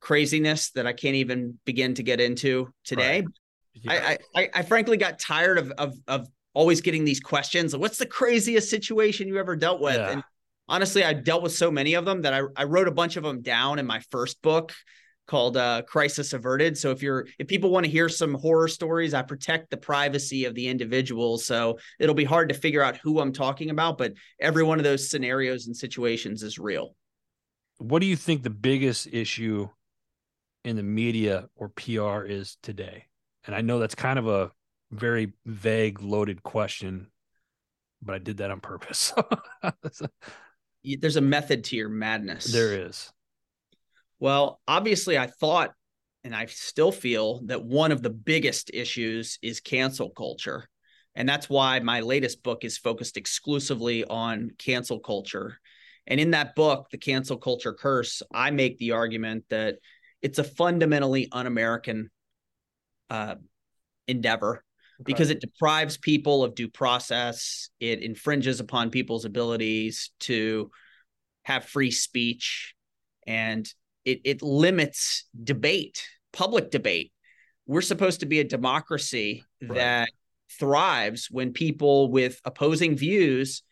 craziness 0.00 0.70
that 0.72 0.86
I 0.86 0.92
can't 0.92 1.16
even 1.16 1.58
begin 1.64 1.94
to 1.94 2.02
get 2.02 2.20
into 2.20 2.72
today. 2.84 3.24
Right. 3.86 4.18
I, 4.34 4.40
I, 4.40 4.50
I 4.54 4.62
frankly 4.62 4.96
got 4.96 5.18
tired 5.18 5.58
of 5.58 5.72
of 5.72 5.94
of 6.06 6.28
always 6.52 6.80
getting 6.80 7.04
these 7.04 7.20
questions. 7.20 7.76
What's 7.76 7.98
the 7.98 8.06
craziest 8.06 8.70
situation 8.70 9.26
you 9.26 9.38
ever 9.38 9.56
dealt 9.56 9.80
with? 9.80 9.96
Yeah. 9.96 10.10
And 10.10 10.24
honestly, 10.68 11.04
I 11.04 11.12
dealt 11.12 11.42
with 11.42 11.52
so 11.52 11.70
many 11.70 11.94
of 11.94 12.04
them 12.04 12.22
that 12.22 12.32
I, 12.32 12.42
I 12.56 12.64
wrote 12.64 12.86
a 12.86 12.92
bunch 12.92 13.16
of 13.16 13.24
them 13.24 13.42
down 13.42 13.78
in 13.78 13.86
my 13.86 14.00
first 14.10 14.40
book 14.42 14.72
called 15.26 15.56
uh, 15.56 15.82
Crisis 15.82 16.32
Averted. 16.32 16.76
So 16.76 16.90
if 16.90 17.02
you're 17.02 17.26
if 17.38 17.46
people 17.46 17.70
want 17.70 17.86
to 17.86 17.92
hear 17.92 18.08
some 18.08 18.34
horror 18.34 18.68
stories, 18.68 19.14
I 19.14 19.22
protect 19.22 19.70
the 19.70 19.76
privacy 19.76 20.44
of 20.44 20.54
the 20.54 20.68
individual. 20.68 21.38
So 21.38 21.78
it'll 21.98 22.14
be 22.14 22.24
hard 22.24 22.48
to 22.50 22.54
figure 22.54 22.82
out 22.82 22.96
who 22.98 23.20
I'm 23.20 23.32
talking 23.32 23.70
about, 23.70 23.98
but 23.98 24.12
every 24.40 24.62
one 24.62 24.78
of 24.78 24.84
those 24.84 25.10
scenarios 25.10 25.66
and 25.66 25.76
situations 25.76 26.42
is 26.42 26.58
real. 26.58 26.94
What 27.78 28.00
do 28.00 28.06
you 28.06 28.16
think 28.16 28.42
the 28.42 28.50
biggest 28.50 29.08
issue 29.10 29.68
in 30.64 30.76
the 30.76 30.82
media 30.82 31.48
or 31.56 31.70
PR 31.70 32.24
is 32.24 32.56
today? 32.62 33.06
And 33.46 33.54
I 33.54 33.60
know 33.60 33.78
that's 33.78 33.94
kind 33.94 34.18
of 34.18 34.26
a 34.26 34.50
very 34.90 35.32
vague, 35.44 36.00
loaded 36.00 36.42
question, 36.42 37.08
but 38.00 38.14
I 38.14 38.18
did 38.18 38.38
that 38.38 38.50
on 38.50 38.60
purpose. 38.60 39.12
There's 40.84 41.16
a 41.16 41.20
method 41.20 41.64
to 41.64 41.76
your 41.76 41.88
madness. 41.88 42.44
There 42.44 42.86
is. 42.86 43.10
Well, 44.24 44.58
obviously, 44.66 45.18
I 45.18 45.26
thought 45.26 45.74
and 46.24 46.34
I 46.34 46.46
still 46.46 46.90
feel 46.90 47.42
that 47.44 47.62
one 47.62 47.92
of 47.92 48.00
the 48.00 48.08
biggest 48.08 48.70
issues 48.72 49.38
is 49.42 49.60
cancel 49.60 50.08
culture. 50.08 50.66
And 51.14 51.28
that's 51.28 51.50
why 51.50 51.80
my 51.80 52.00
latest 52.00 52.42
book 52.42 52.64
is 52.64 52.78
focused 52.78 53.18
exclusively 53.18 54.02
on 54.02 54.52
cancel 54.56 54.98
culture. 54.98 55.58
And 56.06 56.18
in 56.18 56.30
that 56.30 56.54
book, 56.54 56.86
The 56.90 56.96
Cancel 56.96 57.36
Culture 57.36 57.74
Curse, 57.74 58.22
I 58.32 58.50
make 58.50 58.78
the 58.78 58.92
argument 58.92 59.44
that 59.50 59.76
it's 60.22 60.38
a 60.38 60.44
fundamentally 60.44 61.28
un 61.30 61.46
American 61.46 62.08
uh, 63.10 63.34
endeavor 64.08 64.64
okay. 65.00 65.04
because 65.04 65.28
it 65.28 65.42
deprives 65.42 65.98
people 65.98 66.42
of 66.42 66.54
due 66.54 66.70
process. 66.70 67.68
It 67.78 68.02
infringes 68.02 68.58
upon 68.58 68.88
people's 68.88 69.26
abilities 69.26 70.12
to 70.20 70.70
have 71.42 71.66
free 71.66 71.90
speech 71.90 72.74
and 73.26 73.70
it, 74.04 74.20
it 74.24 74.42
limits 74.42 75.24
debate, 75.42 76.04
public 76.32 76.70
debate. 76.70 77.12
We're 77.66 77.82
supposed 77.82 78.20
to 78.20 78.26
be 78.26 78.40
a 78.40 78.44
democracy 78.44 79.44
right. 79.62 79.74
that 79.74 80.08
thrives 80.58 81.28
when 81.30 81.52
people 81.52 82.10
with 82.10 82.40
opposing 82.44 82.96
views 82.96 83.62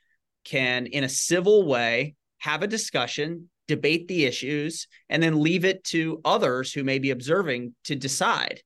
can, 0.44 0.86
in 0.86 1.04
a 1.04 1.08
civil 1.08 1.66
way, 1.66 2.14
have 2.38 2.62
a 2.62 2.66
discussion, 2.66 3.48
debate 3.68 4.08
the 4.08 4.24
issues, 4.24 4.88
and 5.08 5.22
then 5.22 5.40
leave 5.40 5.64
it 5.64 5.84
to 5.84 6.20
others 6.24 6.72
who 6.72 6.82
may 6.82 6.98
be 6.98 7.10
observing 7.10 7.74
to 7.84 7.94
decide. 7.94 8.60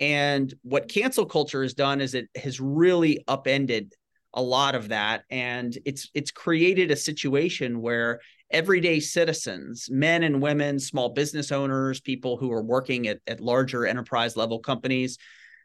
And 0.00 0.52
what 0.62 0.88
cancel 0.88 1.26
culture 1.26 1.62
has 1.62 1.74
done 1.74 2.00
is 2.00 2.14
it 2.14 2.28
has 2.36 2.60
really 2.60 3.24
upended 3.26 3.94
a 4.32 4.42
lot 4.42 4.74
of 4.74 4.88
that 4.88 5.24
and 5.28 5.76
it's 5.84 6.08
it's 6.14 6.30
created 6.30 6.90
a 6.90 6.96
situation 6.96 7.80
where 7.80 8.20
everyday 8.50 9.00
citizens 9.00 9.88
men 9.90 10.22
and 10.22 10.42
women 10.42 10.78
small 10.78 11.10
business 11.10 11.52
owners 11.52 12.00
people 12.00 12.36
who 12.36 12.50
are 12.52 12.62
working 12.62 13.08
at, 13.08 13.18
at 13.26 13.40
larger 13.40 13.86
enterprise 13.86 14.36
level 14.36 14.58
companies 14.58 15.18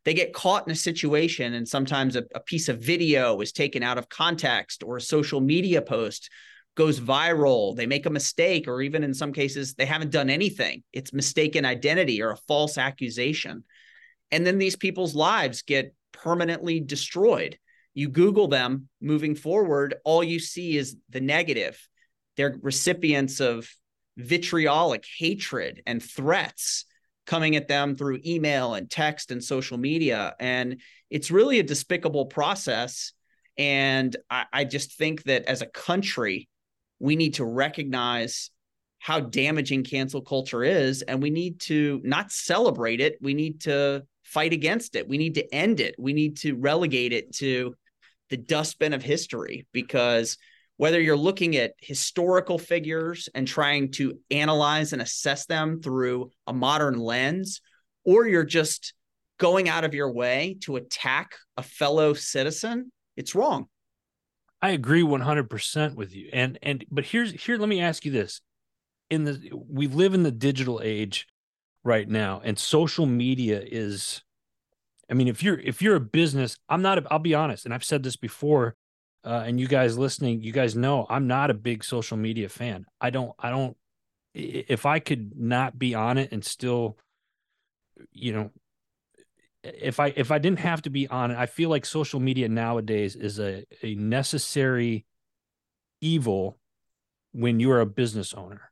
they 0.04 0.14
get 0.14 0.34
caught 0.34 0.68
in 0.68 0.72
a 0.72 0.76
situation 0.76 1.56
and 1.56 1.68
sometimes 1.68 2.16
a, 2.16 2.24
a 2.36 2.40
piece 2.40 2.70
of 2.70 2.80
video 2.80 3.42
is 3.42 3.52
taken 3.52 3.82
out 3.82 3.98
of 3.98 4.08
context 4.10 4.84
or 4.84 4.98
a 4.98 5.02
social 5.02 5.42
media 5.42 5.82
post 5.82 6.30
goes 6.76 7.00
viral 7.00 7.76
they 7.76 7.88
make 7.88 8.06
a 8.06 8.10
mistake 8.10 8.68
or 8.68 8.82
even 8.82 9.04
in 9.04 9.14
some 9.14 9.34
cases 9.34 9.74
they 9.74 9.86
haven't 9.86 10.12
done 10.12 10.30
anything 10.30 10.84
it's 10.94 11.14
mistaken 11.14 11.66
identity 11.66 12.22
or 12.22 12.32
a 12.32 12.38
false 12.48 12.78
accusation 12.78 13.64
and 14.32 14.46
then 14.46 14.58
these 14.58 14.76
people's 14.76 15.16
lives 15.16 15.62
get 15.62 15.94
permanently 16.12 16.80
destroyed. 16.80 17.58
You 17.94 18.10
Google 18.10 18.48
them 18.48 18.90
moving 19.02 19.36
forward, 19.36 19.96
all 20.04 20.24
you 20.24 20.40
see 20.40 20.78
is 20.78 20.98
the 21.10 21.22
negative. 21.22 21.80
They're 22.38 22.56
recipients 22.62 23.40
of 23.40 23.70
vitriolic 24.18 25.06
hatred 25.18 25.82
and 25.86 26.02
threats 26.02 26.86
coming 27.26 27.56
at 27.56 27.68
them 27.68 27.96
through 27.96 28.22
email 28.26 28.76
and 28.76 28.90
text 28.90 29.32
and 29.32 29.44
social 29.44 29.78
media. 29.78 30.36
And 30.40 30.82
it's 31.10 31.32
really 31.32 31.60
a 31.60 31.64
despicable 31.64 32.28
process. 32.28 33.14
And 33.58 34.16
I, 34.30 34.46
I 34.54 34.64
just 34.64 34.98
think 34.98 35.24
that 35.24 35.46
as 35.46 35.62
a 35.62 35.68
country, 35.68 36.48
we 37.00 37.16
need 37.16 37.36
to 37.36 37.46
recognize 37.46 38.52
how 39.00 39.20
damaging 39.20 39.84
cancel 39.84 40.22
culture 40.22 40.64
is. 40.64 41.02
And 41.02 41.22
we 41.22 41.30
need 41.30 41.60
to 41.62 42.02
not 42.04 42.32
celebrate 42.32 43.02
it, 43.02 43.18
we 43.22 43.34
need 43.34 43.62
to 43.62 44.04
fight 44.24 44.54
against 44.54 44.96
it. 44.96 45.08
We 45.08 45.18
need 45.18 45.36
to 45.36 45.54
end 45.54 45.80
it. 45.80 45.96
We 45.98 46.14
need 46.14 46.38
to 46.38 46.56
relegate 46.56 47.14
it 47.14 47.34
to 47.36 47.76
the 48.30 48.38
dustbin 48.38 48.94
of 48.94 49.04
history 49.04 49.68
because 49.72 50.38
whether 50.78 51.00
you're 51.00 51.18
looking 51.18 51.56
at 51.56 51.74
historical 51.80 52.58
figures 52.58 53.30
and 53.34 53.48
trying 53.48 53.92
to 53.92 54.20
analyze 54.32 54.94
and 54.94 55.02
assess 55.02 55.46
them 55.46 55.82
through 55.82 56.32
a 56.48 56.54
modern 56.54 57.00
lens, 57.00 57.62
or 58.04 58.28
you're 58.28 58.44
just 58.44 58.94
going 59.40 59.70
out 59.70 59.84
of 59.84 59.94
your 59.94 60.12
way 60.12 60.58
to 60.62 60.76
attack 60.76 61.36
a 61.58 61.64
fellow 61.64 62.14
citizen, 62.14 62.92
it's 63.16 63.36
wrong. 63.36 63.68
I 64.62 64.70
agree 64.70 65.04
100% 65.04 65.96
with 65.96 66.16
you. 66.16 66.30
And 66.34 66.58
and 66.64 66.86
but 66.90 67.06
here's 67.06 67.32
here 67.32 67.58
let 67.58 67.70
me 67.70 67.82
ask 67.82 68.06
you 68.06 68.12
this. 68.12 68.42
in 69.10 69.26
the 69.26 69.52
we 69.54 69.88
live 69.88 70.14
in 70.14 70.24
the 70.24 70.32
digital 70.32 70.82
age 70.84 71.28
right 71.84 72.10
now 72.10 72.42
and 72.44 72.58
social 72.58 73.06
media 73.06 73.62
is 73.64 74.24
I 75.10 75.14
mean 75.14 75.28
if 75.28 75.44
you're 75.44 75.60
if 75.60 75.82
you're 75.82 75.96
a 75.96 76.00
business 76.00 76.58
I'm 76.68 76.82
not 76.82 77.06
I'll 77.12 77.20
be 77.20 77.36
honest 77.36 77.66
and 77.66 77.74
I've 77.74 77.84
said 77.84 78.02
this 78.04 78.16
before 78.16 78.76
uh, 79.26 79.44
and 79.46 79.60
you 79.60 79.68
guys 79.68 79.98
listening 79.98 80.42
you 80.42 80.52
guys 80.52 80.76
know 80.76 81.06
I'm 81.10 81.28
not 81.28 81.50
a 81.50 81.54
big 81.54 81.84
social 81.84 82.18
media 82.18 82.50
fan 82.50 82.86
I 83.02 83.10
don't 83.10 83.34
I 83.40 83.50
don't 83.50 83.76
if 84.34 84.86
I 84.86 85.00
could 85.00 85.38
not 85.38 85.78
be 85.78 85.96
on 85.96 86.18
it 86.18 86.32
and 86.32 86.44
still 86.44 86.98
you 88.12 88.34
know 88.34 88.52
if 89.64 90.00
I 90.00 90.14
if 90.16 90.32
I 90.32 90.38
didn't 90.38 90.60
have 90.60 90.84
to 90.84 90.90
be 90.90 91.08
on 91.08 91.32
it 91.32 91.38
I 91.38 91.48
feel 91.48 91.70
like 91.70 91.86
social 91.86 92.20
media 92.20 92.48
nowadays 92.50 93.16
is 93.16 93.40
a 93.40 93.66
a 93.82 93.96
necessary 93.96 95.06
evil 96.02 96.58
when 97.32 97.60
you're 97.60 97.82
a 97.82 97.86
business 97.86 98.34
owner 98.34 98.72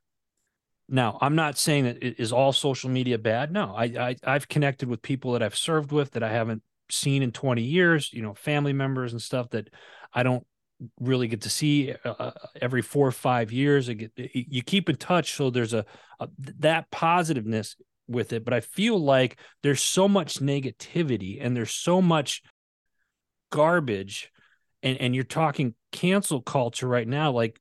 now, 0.88 1.18
I'm 1.20 1.34
not 1.34 1.56
saying 1.56 1.84
that 1.84 2.02
it 2.02 2.20
is 2.20 2.32
all 2.32 2.52
social 2.52 2.90
media 2.90 3.16
bad. 3.16 3.50
No, 3.50 3.74
I, 3.74 4.16
I 4.22 4.32
have 4.32 4.48
connected 4.48 4.88
with 4.88 5.00
people 5.00 5.32
that 5.32 5.42
I've 5.42 5.56
served 5.56 5.92
with 5.92 6.10
that 6.12 6.22
I 6.22 6.30
haven't 6.30 6.62
seen 6.90 7.22
in 7.22 7.32
20 7.32 7.62
years. 7.62 8.12
You 8.12 8.22
know, 8.22 8.34
family 8.34 8.72
members 8.72 9.12
and 9.12 9.20
stuff 9.20 9.50
that 9.50 9.68
I 10.12 10.22
don't 10.22 10.46
really 11.00 11.28
get 11.28 11.42
to 11.42 11.50
see 11.50 11.94
uh, 12.04 12.08
uh 12.18 12.32
every 12.60 12.82
four 12.82 13.06
or 13.06 13.12
five 13.12 13.52
years. 13.52 13.88
Get, 13.88 14.12
you 14.16 14.62
keep 14.62 14.88
in 14.88 14.96
touch, 14.96 15.34
so 15.34 15.50
there's 15.50 15.74
a, 15.74 15.84
a 16.20 16.28
that 16.60 16.90
positiveness 16.90 17.76
with 18.08 18.32
it. 18.32 18.44
But 18.44 18.54
I 18.54 18.60
feel 18.60 18.98
like 18.98 19.38
there's 19.62 19.82
so 19.82 20.08
much 20.08 20.40
negativity 20.40 21.38
and 21.40 21.56
there's 21.56 21.72
so 21.72 22.02
much 22.02 22.42
garbage, 23.50 24.30
and 24.82 24.98
and 24.98 25.14
you're 25.14 25.24
talking 25.24 25.74
cancel 25.92 26.42
culture 26.42 26.88
right 26.88 27.06
now, 27.06 27.30
like 27.30 27.60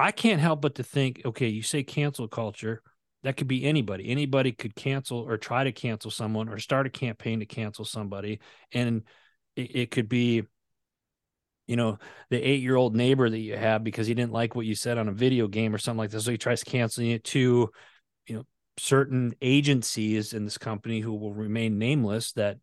I 0.00 0.12
can't 0.12 0.40
help 0.40 0.62
but 0.62 0.76
to 0.76 0.82
think, 0.82 1.20
okay, 1.26 1.48
you 1.48 1.62
say 1.62 1.82
cancel 1.82 2.26
culture, 2.26 2.82
that 3.22 3.36
could 3.36 3.48
be 3.48 3.64
anybody. 3.64 4.08
Anybody 4.08 4.52
could 4.52 4.74
cancel 4.74 5.18
or 5.18 5.36
try 5.36 5.64
to 5.64 5.72
cancel 5.72 6.10
someone 6.10 6.48
or 6.48 6.58
start 6.58 6.86
a 6.86 6.90
campaign 6.90 7.40
to 7.40 7.46
cancel 7.46 7.84
somebody. 7.84 8.40
And 8.72 9.02
it, 9.56 9.76
it 9.76 9.90
could 9.90 10.08
be, 10.08 10.44
you 11.66 11.76
know, 11.76 11.98
the 12.30 12.40
eight 12.40 12.62
year 12.62 12.76
old 12.76 12.96
neighbor 12.96 13.28
that 13.28 13.38
you 13.38 13.56
have 13.56 13.84
because 13.84 14.06
he 14.06 14.14
didn't 14.14 14.32
like 14.32 14.54
what 14.54 14.66
you 14.66 14.74
said 14.74 14.98
on 14.98 15.08
a 15.08 15.12
video 15.12 15.48
game 15.48 15.74
or 15.74 15.78
something 15.78 15.98
like 15.98 16.10
this. 16.10 16.24
So 16.24 16.30
he 16.30 16.38
tries 16.38 16.64
canceling 16.64 17.10
it 17.10 17.24
to, 17.24 17.70
you 18.26 18.34
know, 18.34 18.44
certain 18.78 19.34
agencies 19.42 20.32
in 20.32 20.44
this 20.44 20.58
company 20.58 21.00
who 21.00 21.12
will 21.12 21.34
remain 21.34 21.78
nameless 21.78 22.32
that 22.32 22.56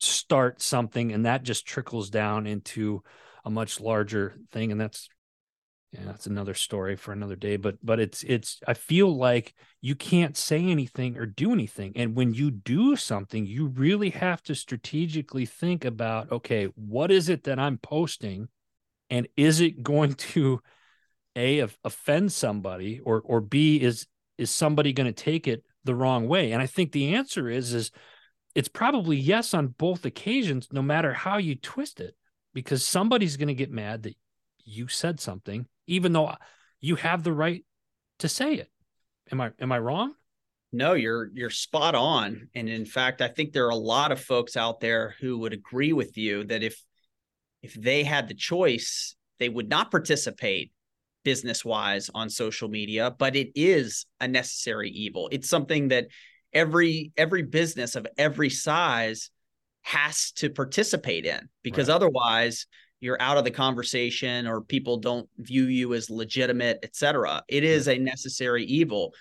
start 0.00 0.60
something 0.60 1.12
and 1.12 1.24
that 1.24 1.42
just 1.42 1.66
trickles 1.66 2.10
down 2.10 2.46
into 2.46 3.02
a 3.44 3.50
much 3.50 3.80
larger 3.80 4.36
thing. 4.52 4.70
And 4.70 4.80
that's 4.80 5.08
yeah, 5.94 6.00
that's 6.06 6.26
another 6.26 6.54
story 6.54 6.96
for 6.96 7.12
another 7.12 7.36
day. 7.36 7.56
But 7.56 7.76
but 7.84 8.00
it's 8.00 8.24
it's 8.24 8.60
I 8.66 8.74
feel 8.74 9.16
like 9.16 9.54
you 9.80 9.94
can't 9.94 10.36
say 10.36 10.58
anything 10.64 11.16
or 11.16 11.24
do 11.24 11.52
anything. 11.52 11.92
And 11.94 12.16
when 12.16 12.34
you 12.34 12.50
do 12.50 12.96
something, 12.96 13.46
you 13.46 13.66
really 13.66 14.10
have 14.10 14.42
to 14.44 14.56
strategically 14.56 15.46
think 15.46 15.84
about, 15.84 16.32
okay, 16.32 16.64
what 16.74 17.12
is 17.12 17.28
it 17.28 17.44
that 17.44 17.60
I'm 17.60 17.78
posting? 17.78 18.48
And 19.08 19.28
is 19.36 19.60
it 19.60 19.84
going 19.84 20.14
to 20.14 20.60
A 21.36 21.60
offend 21.84 22.32
somebody 22.32 23.00
or 23.00 23.22
or 23.24 23.40
B 23.40 23.80
is 23.80 24.06
is 24.36 24.50
somebody 24.50 24.92
going 24.92 25.06
to 25.06 25.12
take 25.12 25.46
it 25.46 25.64
the 25.84 25.94
wrong 25.94 26.26
way? 26.26 26.50
And 26.50 26.60
I 26.60 26.66
think 26.66 26.90
the 26.90 27.14
answer 27.14 27.48
is 27.48 27.72
is 27.72 27.92
it's 28.56 28.68
probably 28.68 29.16
yes 29.16 29.54
on 29.54 29.68
both 29.68 30.04
occasions, 30.04 30.68
no 30.72 30.82
matter 30.82 31.12
how 31.12 31.38
you 31.38 31.54
twist 31.54 32.00
it, 32.00 32.16
because 32.52 32.84
somebody's 32.84 33.36
going 33.36 33.48
to 33.48 33.54
get 33.54 33.70
mad 33.70 34.02
that 34.04 34.16
you 34.64 34.88
said 34.88 35.20
something 35.20 35.66
even 35.86 36.12
though 36.12 36.34
you 36.80 36.96
have 36.96 37.22
the 37.22 37.32
right 37.32 37.64
to 38.18 38.28
say 38.28 38.54
it. 38.54 38.70
Am 39.32 39.40
I 39.40 39.50
am 39.58 39.72
I 39.72 39.78
wrong? 39.78 40.14
No, 40.72 40.94
you're 40.94 41.30
you're 41.34 41.50
spot 41.50 41.94
on. 41.94 42.48
And 42.54 42.68
in 42.68 42.84
fact, 42.84 43.22
I 43.22 43.28
think 43.28 43.52
there 43.52 43.66
are 43.66 43.70
a 43.70 43.76
lot 43.76 44.12
of 44.12 44.20
folks 44.20 44.56
out 44.56 44.80
there 44.80 45.14
who 45.20 45.38
would 45.38 45.52
agree 45.52 45.92
with 45.92 46.18
you 46.18 46.44
that 46.44 46.62
if 46.62 46.82
if 47.62 47.74
they 47.74 48.02
had 48.02 48.28
the 48.28 48.34
choice, 48.34 49.16
they 49.38 49.48
would 49.48 49.68
not 49.68 49.90
participate 49.90 50.72
business 51.24 51.64
wise 51.64 52.10
on 52.14 52.28
social 52.28 52.68
media, 52.68 53.14
but 53.18 53.34
it 53.34 53.52
is 53.54 54.04
a 54.20 54.28
necessary 54.28 54.90
evil. 54.90 55.28
It's 55.32 55.48
something 55.48 55.88
that 55.88 56.08
every 56.52 57.12
every 57.16 57.42
business 57.42 57.96
of 57.96 58.06
every 58.18 58.50
size 58.50 59.30
has 59.82 60.32
to 60.32 60.50
participate 60.50 61.26
in 61.26 61.48
because 61.62 61.88
right. 61.88 61.94
otherwise 61.94 62.66
you're 63.04 63.20
out 63.20 63.36
of 63.36 63.44
the 63.44 63.50
conversation 63.50 64.46
or 64.46 64.62
people 64.62 64.96
don't 64.96 65.28
view 65.36 65.64
you 65.64 65.92
as 65.92 66.08
legitimate, 66.08 66.78
et 66.82 66.96
cetera. 66.96 67.42
It 67.48 67.62
is 67.62 67.86
a 67.86 67.98
necessary 67.98 68.64
evil. 68.64 69.12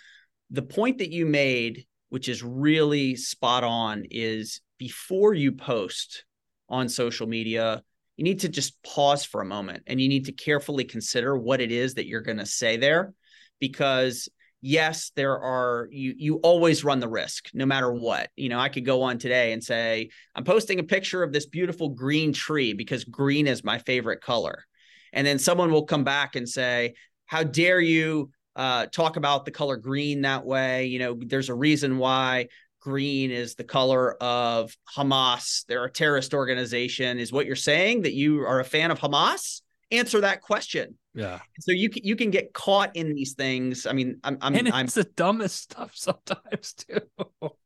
The 0.51 0.61
point 0.61 0.99
that 0.99 1.11
you 1.11 1.25
made, 1.25 1.85
which 2.07 2.29
is 2.29 2.41
really 2.41 3.17
spot 3.17 3.65
on, 3.65 4.05
is 4.09 4.61
before 4.77 5.33
you 5.33 5.51
post 5.51 6.23
on 6.69 6.87
social 6.87 7.27
media, 7.27 7.83
you 8.15 8.23
need 8.23 8.39
to 8.39 8.47
just 8.47 8.81
pause 8.83 9.25
for 9.25 9.41
a 9.41 9.45
moment 9.45 9.83
and 9.85 9.99
you 9.99 10.07
need 10.07 10.25
to 10.25 10.31
carefully 10.31 10.85
consider 10.85 11.37
what 11.37 11.59
it 11.59 11.73
is 11.73 11.95
that 11.95 12.07
you're 12.07 12.21
going 12.21 12.37
to 12.37 12.45
say 12.45 12.77
there 12.77 13.13
because 13.59 14.29
yes, 14.63 15.11
there 15.17 15.37
are 15.37 15.89
you 15.91 16.15
you 16.17 16.35
always 16.37 16.85
run 16.85 17.01
the 17.01 17.07
risk 17.07 17.49
no 17.53 17.65
matter 17.65 17.91
what. 17.91 18.29
You 18.35 18.49
know, 18.49 18.59
I 18.59 18.69
could 18.69 18.85
go 18.85 19.03
on 19.03 19.19
today 19.19 19.51
and 19.51 19.61
say, 19.61 20.09
I'm 20.33 20.45
posting 20.45 20.79
a 20.79 20.83
picture 20.83 21.21
of 21.21 21.33
this 21.33 21.45
beautiful 21.45 21.89
green 21.89 22.31
tree 22.31 22.73
because 22.73 23.03
green 23.03 23.45
is 23.45 23.63
my 23.63 23.77
favorite 23.77 24.21
color. 24.21 24.63
And 25.11 25.27
then 25.27 25.37
someone 25.37 25.71
will 25.71 25.85
come 25.85 26.05
back 26.05 26.35
and 26.37 26.47
say, 26.47 26.93
How 27.25 27.43
dare 27.43 27.81
you 27.81 28.31
uh, 28.55 28.85
talk 28.87 29.17
about 29.17 29.43
the 29.43 29.51
color 29.51 29.75
green 29.75 30.21
that 30.21 30.45
way? 30.45 30.85
You 30.85 30.99
know, 30.99 31.19
there's 31.19 31.49
a 31.49 31.55
reason 31.55 31.97
why 31.97 32.47
green 32.79 33.31
is 33.31 33.55
the 33.55 33.63
color 33.65 34.13
of 34.15 34.75
Hamas. 34.95 35.65
They're 35.67 35.85
a 35.85 35.91
terrorist 35.91 36.33
organization. 36.33 37.19
Is 37.19 37.33
what 37.33 37.45
you're 37.45 37.55
saying 37.57 38.03
that 38.03 38.13
you 38.13 38.41
are 38.41 38.61
a 38.61 38.65
fan 38.65 38.91
of 38.91 38.99
Hamas? 38.99 39.62
Answer 39.93 40.21
that 40.21 40.41
question. 40.41 40.97
Yeah. 41.13 41.39
So 41.59 41.71
you 41.71 41.89
can 41.89 42.03
you 42.03 42.15
can 42.15 42.31
get 42.31 42.53
caught 42.53 42.95
in 42.95 43.13
these 43.13 43.33
things. 43.33 43.85
I 43.85 43.93
mean, 43.93 44.19
I'm 44.23 44.37
I'm 44.41 44.55
and 44.55 44.67
it's 44.67 44.75
I'm, 44.75 44.85
the 44.87 45.03
dumbest 45.15 45.55
stuff 45.55 45.91
sometimes 45.95 46.73
too. 46.73 46.99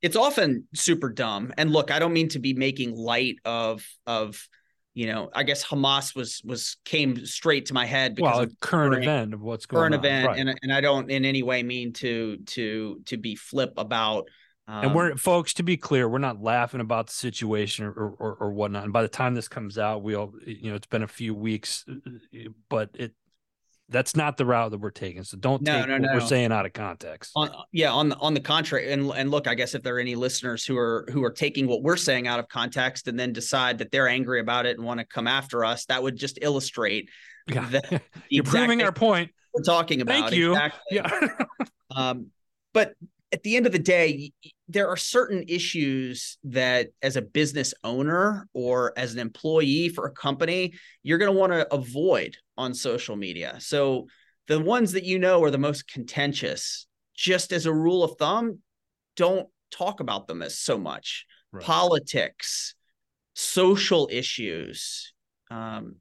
It's 0.01 0.15
often 0.15 0.67
super 0.75 1.09
dumb. 1.09 1.53
And 1.57 1.71
look, 1.71 1.89
I 1.89 1.99
don't 1.99 2.13
mean 2.13 2.29
to 2.29 2.39
be 2.39 2.53
making 2.53 2.95
light 2.95 3.37
of 3.45 3.85
of 4.05 4.47
you 4.93 5.05
know, 5.05 5.29
I 5.31 5.43
guess 5.43 5.63
Hamas 5.63 6.15
was 6.15 6.41
was 6.43 6.77
came 6.83 7.23
straight 7.23 7.67
to 7.67 7.75
my 7.75 7.85
head 7.85 8.15
because 8.15 8.33
well, 8.33 8.43
of 8.45 8.59
current, 8.59 8.93
current 8.93 9.03
event 9.03 9.33
of 9.35 9.41
what's 9.41 9.67
going 9.67 9.79
current 9.79 9.93
on. 9.93 9.99
event, 9.99 10.27
right. 10.27 10.39
and 10.39 10.59
and 10.63 10.73
I 10.73 10.81
don't 10.81 11.11
in 11.11 11.23
any 11.23 11.43
way 11.43 11.61
mean 11.61 11.93
to 11.93 12.37
to 12.37 12.99
to 13.05 13.17
be 13.17 13.35
flip 13.35 13.73
about 13.77 14.27
um, 14.67 14.83
and 14.83 14.95
we're 14.95 15.15
folks 15.15 15.53
to 15.55 15.63
be 15.63 15.77
clear, 15.77 16.09
we're 16.09 16.17
not 16.17 16.41
laughing 16.41 16.81
about 16.81 17.07
the 17.07 17.13
situation 17.13 17.85
or, 17.85 17.93
or, 17.93 18.35
or 18.35 18.51
whatnot. 18.51 18.83
And 18.83 18.93
by 18.93 19.01
the 19.01 19.07
time 19.07 19.33
this 19.33 19.47
comes 19.47 19.77
out, 19.77 20.01
we'll 20.01 20.33
you 20.45 20.69
know 20.69 20.75
it's 20.75 20.87
been 20.87 21.03
a 21.03 21.07
few 21.07 21.33
weeks, 21.33 21.85
uh, 21.89 22.49
but 22.69 22.89
it 22.93 23.13
that's 23.89 24.15
not 24.15 24.35
the 24.35 24.45
route 24.45 24.71
that 24.71 24.79
we're 24.79 24.91
taking. 24.91 25.23
So 25.23 25.37
don't 25.37 25.61
no, 25.61 25.79
take 25.79 25.87
no, 25.87 25.93
what 25.93 26.01
no. 26.01 26.13
we're 26.13 26.27
saying 26.27 26.51
out 26.51 26.65
of 26.65 26.73
context. 26.73 27.31
On, 27.35 27.49
yeah, 27.71 27.91
on 27.91 28.09
the 28.09 28.17
on 28.17 28.33
the 28.33 28.41
contrary, 28.41 28.91
and 28.91 29.09
and 29.11 29.31
look, 29.31 29.47
I 29.47 29.55
guess 29.55 29.73
if 29.73 29.83
there 29.83 29.95
are 29.95 29.99
any 29.99 30.15
listeners 30.15 30.65
who 30.65 30.77
are 30.77 31.07
who 31.11 31.23
are 31.23 31.31
taking 31.31 31.67
what 31.67 31.81
we're 31.81 31.95
saying 31.95 32.27
out 32.27 32.39
of 32.39 32.49
context 32.49 33.07
and 33.07 33.17
then 33.17 33.31
decide 33.31 33.77
that 33.77 33.91
they're 33.91 34.09
angry 34.09 34.41
about 34.41 34.65
it 34.65 34.77
and 34.77 34.85
want 34.85 34.99
to 34.99 35.05
come 35.05 35.27
after 35.27 35.63
us, 35.63 35.85
that 35.85 36.03
would 36.03 36.17
just 36.17 36.39
illustrate. 36.41 37.09
Yeah. 37.47 37.69
The, 37.69 37.81
the 37.89 38.01
You're 38.29 38.43
proving 38.43 38.83
our 38.83 38.91
point. 38.91 39.31
We're 39.53 39.63
talking 39.63 40.01
about. 40.01 40.13
Thank 40.13 40.35
you. 40.35 40.51
Exactly. 40.51 40.81
Yeah. 40.91 41.29
um, 41.95 42.27
but 42.73 42.93
at 43.31 43.43
the 43.43 43.57
end 43.57 43.65
of 43.65 43.71
the 43.71 43.79
day, 43.79 44.31
there 44.69 44.87
are 44.87 44.97
certain 44.97 45.43
issues 45.47 46.37
that 46.45 46.89
as 47.01 47.17
a 47.17 47.21
business 47.21 47.73
owner 47.83 48.47
or 48.53 48.93
as 48.97 49.13
an 49.13 49.19
employee 49.19 49.89
for 49.89 50.05
a 50.05 50.11
company, 50.11 50.73
you're 51.03 51.17
going 51.17 51.31
to 51.31 51.37
want 51.37 51.51
to 51.51 51.73
avoid 51.73 52.37
on 52.57 52.73
social 52.73 53.15
media. 53.15 53.57
So 53.59 54.07
the 54.47 54.59
ones 54.59 54.93
that 54.93 55.03
you 55.03 55.19
know 55.19 55.43
are 55.43 55.51
the 55.51 55.57
most 55.57 55.91
contentious, 55.91 56.87
just 57.15 57.51
as 57.51 57.65
a 57.65 57.73
rule 57.73 58.03
of 58.03 58.17
thumb, 58.17 58.59
don't 59.17 59.47
talk 59.71 59.99
about 59.99 60.27
them 60.27 60.41
as 60.41 60.57
so 60.57 60.77
much. 60.77 61.25
Right. 61.51 61.63
Politics, 61.63 62.75
social 63.33 64.07
issues, 64.11 65.13
um, 65.51 65.95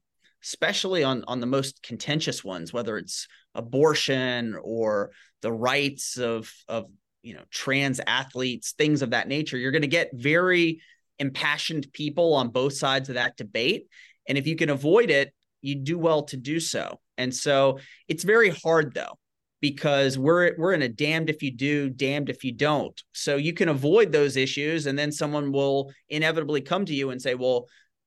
especially 0.44 1.02
on 1.02 1.24
on 1.26 1.40
the 1.40 1.46
most 1.46 1.82
contentious 1.82 2.44
ones, 2.44 2.72
whether 2.72 2.96
it's 2.98 3.26
abortion 3.54 4.56
or 4.62 5.10
the 5.42 5.52
rights 5.52 6.18
of 6.18 6.52
of 6.68 6.86
you 7.26 7.34
know 7.34 7.42
trans 7.50 8.00
athletes 8.06 8.72
things 8.78 9.02
of 9.02 9.10
that 9.10 9.26
nature 9.26 9.58
you're 9.58 9.72
going 9.72 9.82
to 9.82 9.88
get 9.88 10.10
very 10.14 10.80
impassioned 11.18 11.92
people 11.92 12.34
on 12.34 12.48
both 12.48 12.72
sides 12.72 13.08
of 13.08 13.16
that 13.16 13.36
debate 13.36 13.86
and 14.28 14.38
if 14.38 14.46
you 14.46 14.54
can 14.54 14.70
avoid 14.70 15.10
it 15.10 15.34
you 15.60 15.74
do 15.74 15.98
well 15.98 16.22
to 16.22 16.36
do 16.36 16.60
so 16.60 17.00
and 17.18 17.34
so 17.34 17.78
it's 18.06 18.22
very 18.22 18.50
hard 18.50 18.94
though 18.94 19.18
because 19.60 20.16
we're 20.16 20.54
we're 20.56 20.72
in 20.72 20.82
a 20.82 20.88
damned 20.88 21.28
if 21.28 21.42
you 21.42 21.50
do 21.50 21.90
damned 21.90 22.30
if 22.30 22.44
you 22.44 22.52
don't 22.52 23.02
so 23.12 23.36
you 23.36 23.52
can 23.52 23.70
avoid 23.70 24.12
those 24.12 24.36
issues 24.36 24.86
and 24.86 24.96
then 24.96 25.10
someone 25.10 25.50
will 25.50 25.90
inevitably 26.08 26.60
come 26.60 26.84
to 26.84 26.94
you 26.94 27.10
and 27.10 27.20
say 27.20 27.34
well 27.34 27.66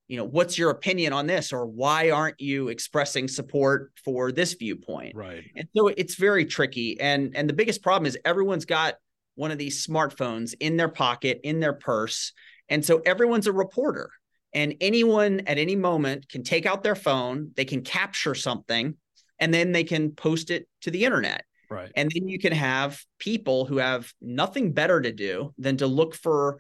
you 0.10 0.18
know, 0.18 0.26
what's 0.26 0.58
your 0.58 0.72
opinion 0.72 1.14
on 1.14 1.28
this? 1.28 1.54
Or 1.54 1.68
why 1.68 2.10
aren't 2.10 2.42
you 2.42 2.70
expressing 2.70 3.28
support 3.28 3.92
for 4.04 4.32
this 4.32 4.56
viewpoint? 4.56 5.16
Right. 5.16 5.44
And 5.56 5.68
so 5.78 5.88
it's 5.88 6.16
very 6.16 6.46
tricky. 6.46 7.00
And 7.00 7.36
and 7.36 7.48
the 7.48 7.54
biggest 7.54 7.84
problem 7.84 8.08
is 8.08 8.18
everyone's 8.26 8.66
got 8.66 8.96
one 9.40 9.52
of 9.52 9.58
these 9.58 9.88
smartphones 9.88 10.54
in 10.60 10.76
their 10.76 10.90
pocket, 10.90 11.40
in 11.44 11.62
their 11.62 11.72
purse. 11.72 12.34
And 12.68 12.84
so 12.84 13.02
everyone's 13.06 13.48
a 13.48 13.54
reporter. 13.54 14.12
And 14.54 14.76
anyone 14.82 15.44
at 15.48 15.58
any 15.58 15.78
moment 15.78 16.28
can 16.28 16.44
take 16.44 16.66
out 16.66 16.84
their 16.84 16.96
phone, 16.96 17.52
they 17.56 17.64
can 17.64 17.82
capture 17.82 18.36
something, 18.36 18.96
and 19.40 19.54
then 19.54 19.72
they 19.72 19.86
can 19.86 20.12
post 20.12 20.52
it 20.52 20.68
to 20.82 20.92
the 20.92 21.06
internet. 21.06 21.46
Right. 21.70 21.90
And 21.96 22.12
then 22.14 22.28
you 22.28 22.38
can 22.38 22.52
have 22.52 23.00
people 23.18 23.64
who 23.64 23.78
have 23.78 24.12
nothing 24.22 24.74
better 24.74 25.00
to 25.00 25.14
do 25.14 25.54
than 25.58 25.78
to 25.78 25.88
look 25.88 26.16
for 26.16 26.60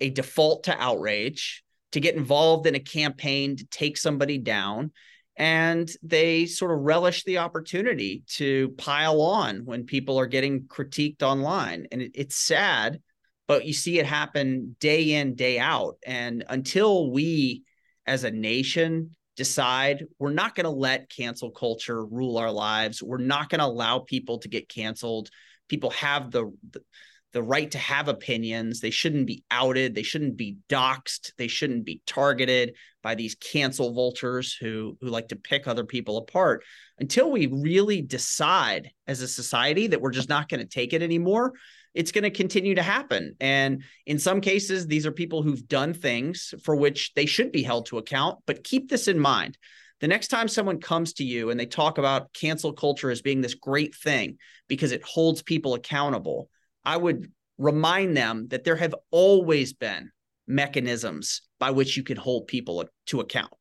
a 0.00 0.08
default 0.08 0.64
to 0.64 0.80
outrage, 0.80 1.62
to 1.92 2.00
get 2.00 2.14
involved 2.14 2.66
in 2.66 2.74
a 2.74 2.80
campaign 2.80 3.56
to 3.56 3.66
take 3.66 3.98
somebody 3.98 4.38
down. 4.38 4.92
And 5.38 5.88
they 6.02 6.46
sort 6.46 6.72
of 6.72 6.80
relish 6.80 7.22
the 7.22 7.38
opportunity 7.38 8.24
to 8.30 8.70
pile 8.70 9.22
on 9.22 9.60
when 9.64 9.84
people 9.84 10.18
are 10.18 10.26
getting 10.26 10.64
critiqued 10.64 11.22
online. 11.22 11.86
And 11.92 12.02
it, 12.02 12.12
it's 12.16 12.34
sad, 12.34 13.00
but 13.46 13.64
you 13.64 13.72
see 13.72 14.00
it 14.00 14.04
happen 14.04 14.76
day 14.80 15.12
in, 15.12 15.36
day 15.36 15.60
out. 15.60 15.96
And 16.04 16.44
until 16.48 17.12
we 17.12 17.62
as 18.04 18.24
a 18.24 18.30
nation 18.32 19.14
decide 19.36 20.04
we're 20.18 20.32
not 20.32 20.56
going 20.56 20.64
to 20.64 20.70
let 20.70 21.08
cancel 21.08 21.52
culture 21.52 22.04
rule 22.04 22.36
our 22.36 22.50
lives, 22.50 23.00
we're 23.00 23.18
not 23.18 23.48
going 23.48 23.60
to 23.60 23.66
allow 23.66 24.00
people 24.00 24.38
to 24.38 24.48
get 24.48 24.68
canceled. 24.68 25.30
People 25.68 25.90
have 25.90 26.32
the, 26.32 26.52
the 26.72 26.82
the 27.32 27.42
right 27.42 27.70
to 27.70 27.78
have 27.78 28.08
opinions. 28.08 28.80
They 28.80 28.90
shouldn't 28.90 29.26
be 29.26 29.44
outed. 29.50 29.94
They 29.94 30.02
shouldn't 30.02 30.36
be 30.36 30.56
doxxed. 30.68 31.32
They 31.36 31.48
shouldn't 31.48 31.84
be 31.84 32.00
targeted 32.06 32.74
by 33.02 33.14
these 33.14 33.34
cancel 33.34 33.92
vultures 33.92 34.54
who 34.54 34.96
who 35.00 35.08
like 35.08 35.28
to 35.28 35.36
pick 35.36 35.66
other 35.66 35.84
people 35.84 36.16
apart. 36.16 36.64
Until 36.98 37.30
we 37.30 37.46
really 37.46 38.00
decide 38.02 38.90
as 39.06 39.20
a 39.20 39.28
society 39.28 39.88
that 39.88 40.00
we're 40.00 40.10
just 40.10 40.28
not 40.28 40.48
going 40.48 40.60
to 40.60 40.66
take 40.66 40.92
it 40.92 41.02
anymore, 41.02 41.52
it's 41.94 42.12
going 42.12 42.24
to 42.24 42.30
continue 42.30 42.74
to 42.74 42.82
happen. 42.82 43.34
And 43.40 43.82
in 44.06 44.18
some 44.18 44.40
cases, 44.40 44.86
these 44.86 45.06
are 45.06 45.12
people 45.12 45.42
who've 45.42 45.66
done 45.68 45.94
things 45.94 46.54
for 46.62 46.76
which 46.76 47.12
they 47.14 47.26
should 47.26 47.52
be 47.52 47.62
held 47.62 47.86
to 47.86 47.98
account. 47.98 48.38
But 48.46 48.64
keep 48.64 48.88
this 48.88 49.08
in 49.08 49.18
mind. 49.18 49.58
The 50.00 50.08
next 50.08 50.28
time 50.28 50.46
someone 50.46 50.80
comes 50.80 51.14
to 51.14 51.24
you 51.24 51.50
and 51.50 51.58
they 51.58 51.66
talk 51.66 51.98
about 51.98 52.32
cancel 52.32 52.72
culture 52.72 53.10
as 53.10 53.20
being 53.20 53.40
this 53.40 53.54
great 53.54 53.94
thing 53.94 54.38
because 54.68 54.92
it 54.92 55.02
holds 55.02 55.42
people 55.42 55.74
accountable, 55.74 56.50
I 56.88 56.96
would 56.96 57.30
remind 57.58 58.16
them 58.16 58.48
that 58.48 58.64
there 58.64 58.76
have 58.76 58.94
always 59.10 59.74
been 59.74 60.10
mechanisms 60.46 61.42
by 61.60 61.70
which 61.70 61.98
you 61.98 62.02
can 62.02 62.16
hold 62.16 62.46
people 62.46 62.82
to 63.08 63.20
account. 63.20 63.52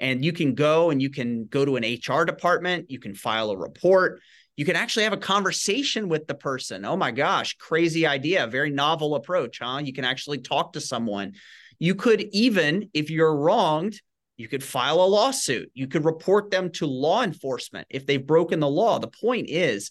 And 0.00 0.24
you 0.24 0.32
can 0.32 0.54
go 0.54 0.88
and 0.88 1.02
you 1.02 1.10
can 1.10 1.44
go 1.44 1.66
to 1.66 1.76
an 1.76 1.84
HR 1.84 2.24
department, 2.24 2.90
you 2.90 2.98
can 2.98 3.14
file 3.14 3.50
a 3.50 3.58
report, 3.58 4.20
you 4.56 4.64
can 4.64 4.74
actually 4.74 5.02
have 5.02 5.12
a 5.12 5.18
conversation 5.18 6.08
with 6.08 6.26
the 6.26 6.34
person. 6.34 6.86
Oh 6.86 6.96
my 6.96 7.10
gosh, 7.10 7.58
crazy 7.58 8.06
idea, 8.06 8.46
very 8.46 8.70
novel 8.70 9.16
approach, 9.16 9.58
huh? 9.60 9.82
You 9.84 9.92
can 9.92 10.06
actually 10.06 10.38
talk 10.38 10.72
to 10.72 10.80
someone. 10.80 11.34
You 11.78 11.94
could 11.94 12.22
even, 12.32 12.88
if 12.94 13.10
you're 13.10 13.36
wronged, 13.36 14.00
you 14.38 14.48
could 14.48 14.64
file 14.64 15.02
a 15.02 15.04
lawsuit. 15.04 15.70
You 15.74 15.88
could 15.88 16.06
report 16.06 16.50
them 16.50 16.70
to 16.72 16.86
law 16.86 17.22
enforcement 17.22 17.86
if 17.90 18.06
they've 18.06 18.26
broken 18.26 18.60
the 18.60 18.68
law. 18.68 18.98
The 18.98 19.08
point 19.08 19.50
is, 19.50 19.90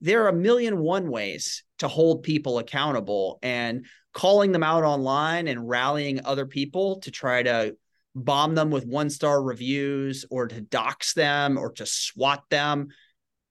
there 0.00 0.24
are 0.24 0.28
a 0.28 0.32
million 0.32 0.78
one 0.78 1.10
ways 1.10 1.64
to 1.80 1.88
hold 1.88 2.22
people 2.22 2.58
accountable 2.58 3.38
and 3.42 3.86
calling 4.12 4.52
them 4.52 4.62
out 4.62 4.84
online 4.84 5.48
and 5.48 5.68
rallying 5.68 6.24
other 6.24 6.46
people 6.46 7.00
to 7.00 7.10
try 7.10 7.42
to 7.42 7.76
bomb 8.14 8.54
them 8.54 8.70
with 8.70 8.86
one 8.86 9.10
star 9.10 9.42
reviews 9.42 10.24
or 10.30 10.46
to 10.48 10.60
dox 10.60 11.14
them 11.14 11.58
or 11.58 11.72
to 11.72 11.86
swat 11.86 12.44
them. 12.50 12.88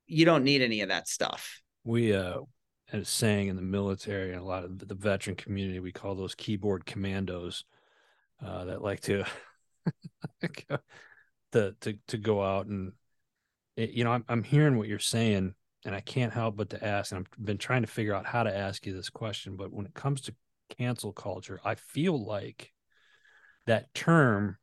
You 0.08 0.26
don't 0.26 0.44
need 0.44 0.62
any 0.62 0.82
of 0.82 0.90
that 0.90 1.08
stuff. 1.08 1.62
We 1.84 2.14
uh 2.14 2.40
had 2.88 3.02
a 3.02 3.06
saying 3.06 3.48
in 3.48 3.56
the 3.56 3.62
military 3.62 4.32
and 4.32 4.42
a 4.42 4.44
lot 4.44 4.64
of 4.64 4.80
the 4.80 4.96
veteran 4.96 5.36
community 5.36 5.80
we 5.80 5.92
call 5.92 6.16
those 6.16 6.34
keyboard 6.34 6.88
commandos 6.88 7.64
uh 8.44 8.66
that 8.66 8.82
like 8.82 9.00
to 9.00 9.24
the 11.52 11.76
to 11.82 11.98
to 12.08 12.18
go 12.18 12.44
out 12.44 12.66
and 12.66 12.94
it, 13.78 13.92
you 13.92 14.04
know 14.04 14.12
I'm, 14.12 14.26
I'm 14.28 14.44
hearing 14.44 14.76
what 14.76 14.88
you're 14.88 14.98
saying 14.98 15.54
and 15.86 15.96
I 15.96 16.02
can't 16.02 16.34
help 16.34 16.58
but 16.58 16.72
to 16.72 16.84
ask, 16.84 17.12
and 17.12 17.20
I've 17.20 17.46
been 17.46 17.58
trying 17.58 17.82
to 17.82 17.88
figure 17.88 18.14
out 18.14 18.26
how 18.26 18.44
to 18.44 18.56
ask 18.56 18.86
you 18.86 18.94
this 18.94 19.10
question, 19.10 19.56
but 19.56 19.72
when 19.72 19.86
it 19.86 19.94
comes 19.94 20.22
to 20.22 20.36
cancel 20.70 21.14
culture, 21.14 21.60
I 21.64 21.76
feel 21.76 22.24
like 22.24 22.74
that 23.66 23.94
term 23.94 24.58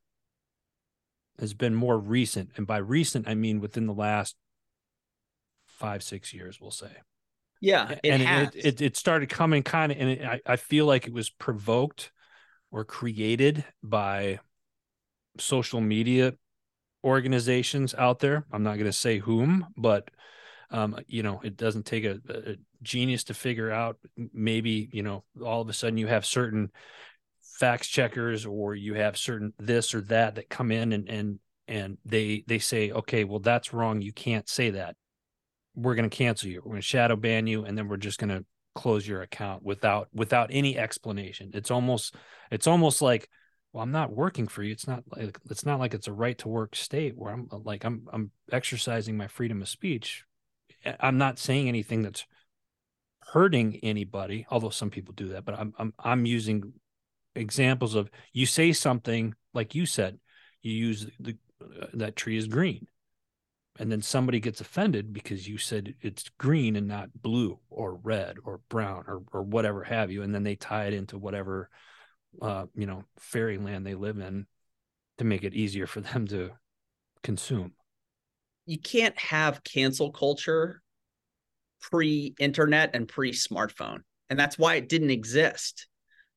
has 1.39 1.55
been 1.55 1.75
more 1.75 1.99
recent. 1.99 2.51
And 2.57 2.67
by 2.67 2.79
recent, 2.79 3.29
I 3.29 3.35
mean 3.35 3.61
within 3.61 3.87
the 3.87 3.95
last 3.95 4.37
five, 5.67 6.03
six 6.03 6.33
years, 6.33 6.61
we'll 6.61 6.71
say. 6.71 6.93
Yeah. 7.61 7.91
It 7.91 8.01
and 8.05 8.23
it, 8.55 8.67
it, 8.67 8.83
it, 8.83 8.97
started 8.97 9.29
coming 9.29 9.63
kind 9.63 9.93
of, 9.93 9.99
and 9.99 10.11
it, 10.11 10.23
I, 10.23 10.41
I 10.47 10.57
feel 10.57 10.87
like 10.87 11.07
it 11.07 11.13
was 11.13 11.31
provoked 11.31 12.13
or 12.71 12.85
created 12.85 13.65
by 13.83 14.41
social 15.39 15.81
media 15.81 16.35
organizations 17.05 17.95
out 17.95 18.19
there. 18.19 18.45
I'm 18.53 18.63
not 18.63 18.75
going 18.75 18.87
to 18.87 18.93
say 18.93 19.19
whom, 19.19 19.67
but 19.77 20.11
um, 20.71 20.99
you 21.07 21.23
know, 21.23 21.41
it 21.45 21.57
doesn't 21.57 21.87
take 21.87 22.05
a, 22.05 22.19
a 22.29 22.57
genius 22.83 23.25
to 23.25 23.35
figure 23.35 23.71
out. 23.71 23.99
Maybe 24.33 24.89
you 24.93 25.03
know, 25.03 25.25
all 25.45 25.61
of 25.61 25.69
a 25.69 25.73
sudden 25.73 25.99
you 25.99 26.07
have 26.07 26.27
certain 26.27 26.71
fact 27.59 27.89
checkers 27.89 28.45
or 28.45 28.75
you 28.75 28.95
have 28.95 29.17
certain 29.17 29.53
this 29.59 29.95
or 29.95 30.03
that 30.03 30.35
that 30.35 30.49
come 30.51 30.71
in 30.71 30.93
and 30.93 31.09
and 31.09 31.39
and 31.69 31.99
they 32.05 32.45
they 32.47 32.59
say 32.59 32.91
okay 32.91 33.25
well 33.25 33.41
that's 33.41 33.73
wrong. 33.73 34.01
You 34.01 34.13
can't 34.13 34.49
say 34.49 34.71
that. 34.71 34.97
We're 35.75 35.95
going 35.95 36.09
to 36.09 36.17
cancel 36.17 36.49
you. 36.49 36.61
We're 36.65 36.73
going 36.73 36.83
to 36.83 36.87
shadow 36.87 37.17
ban 37.17 37.47
you 37.47 37.65
and 37.65 37.77
then 37.77 37.89
we're 37.89 37.97
just 37.97 38.19
going 38.19 38.31
to 38.31 38.45
close 38.75 39.09
your 39.09 39.23
account 39.23 39.63
without 39.63 40.09
without 40.13 40.51
any 40.53 40.77
explanation. 40.77 41.51
It's 41.55 41.71
almost 41.71 42.15
it's 42.51 42.67
almost 42.67 43.01
like 43.01 43.29
well 43.73 43.83
i'm 43.83 43.91
not 43.91 44.13
working 44.13 44.49
for 44.49 44.63
you. 44.63 44.73
It's 44.73 44.87
not 44.87 45.03
like 45.17 45.39
it's 45.51 45.65
not 45.65 45.79
like 45.81 45.95
it's 45.95 46.09
a 46.09 46.13
right 46.13 46.37
to 46.39 46.49
work 46.49 46.77
state 46.77 47.17
where 47.17 47.33
i'm 47.33 47.49
like 47.51 47.85
i'm 47.85 48.07
i'm 48.13 48.31
exercising 48.53 49.17
my 49.17 49.29
freedom 49.29 49.63
of 49.63 49.69
speech 49.69 50.26
I'm 51.01 51.19
not 51.19 51.39
saying 51.39 51.69
anything 51.69 52.03
that's 52.03 52.27
hurting 53.33 53.81
anybody, 53.83 54.47
although 54.51 54.71
some 54.71 54.91
people 54.91 55.15
do 55.15 55.29
that, 55.29 55.45
but 55.45 55.59
I'm 55.59 55.75
I'm 55.79 55.95
I'm 55.99 56.27
using 56.27 56.73
examples 57.35 57.95
of 57.95 58.11
you 58.33 58.47
say 58.47 58.73
something 58.73 59.35
like 59.53 59.75
you 59.75 59.87
said, 59.87 60.19
you 60.63 60.73
use 60.73 61.07
the 61.19 61.37
uh, 61.61 61.87
that 61.95 62.17
tree 62.17 62.37
is 62.37 62.47
green. 62.47 62.87
And 63.79 63.93
then 63.93 64.01
somebody 64.01 64.41
gets 64.41 64.63
offended 64.63 65.13
because 65.13 65.47
you 65.47 65.59
said 65.59 65.95
it's 66.01 66.31
green 66.39 66.77
and 66.77 66.89
not 66.89 67.11
blue 67.21 67.59
or 67.69 67.97
red 67.97 68.37
or 68.45 68.61
brown 68.71 69.05
or 69.07 69.23
or 69.33 69.43
whatever 69.43 69.85
have 69.85 70.11
you 70.11 70.23
and 70.23 70.35
then 70.35 70.45
they 70.45 70.57
tie 70.57 70.87
it 70.87 70.95
into 70.95 71.19
whatever 71.19 71.69
uh 72.41 72.65
you 72.75 72.87
know 72.87 73.05
fairyland 73.19 73.87
they 73.87 73.95
live 73.95 74.19
in 74.19 74.47
to 75.19 75.25
make 75.25 75.45
it 75.45 75.53
easier 75.53 75.87
for 75.87 76.01
them 76.01 76.27
to 76.29 76.53
consume 77.23 77.75
you 78.67 78.79
can't 78.79 79.19
have 79.19 79.65
cancel 79.65 80.11
culture 80.13 80.83
pre-internet 81.81 82.91
and 82.95 83.09
pre-smartphone 83.09 84.01
and 84.29 84.39
that's 84.39 84.59
why 84.59 84.75
it 84.75 84.89
didn't 84.89 85.11
exist. 85.11 85.87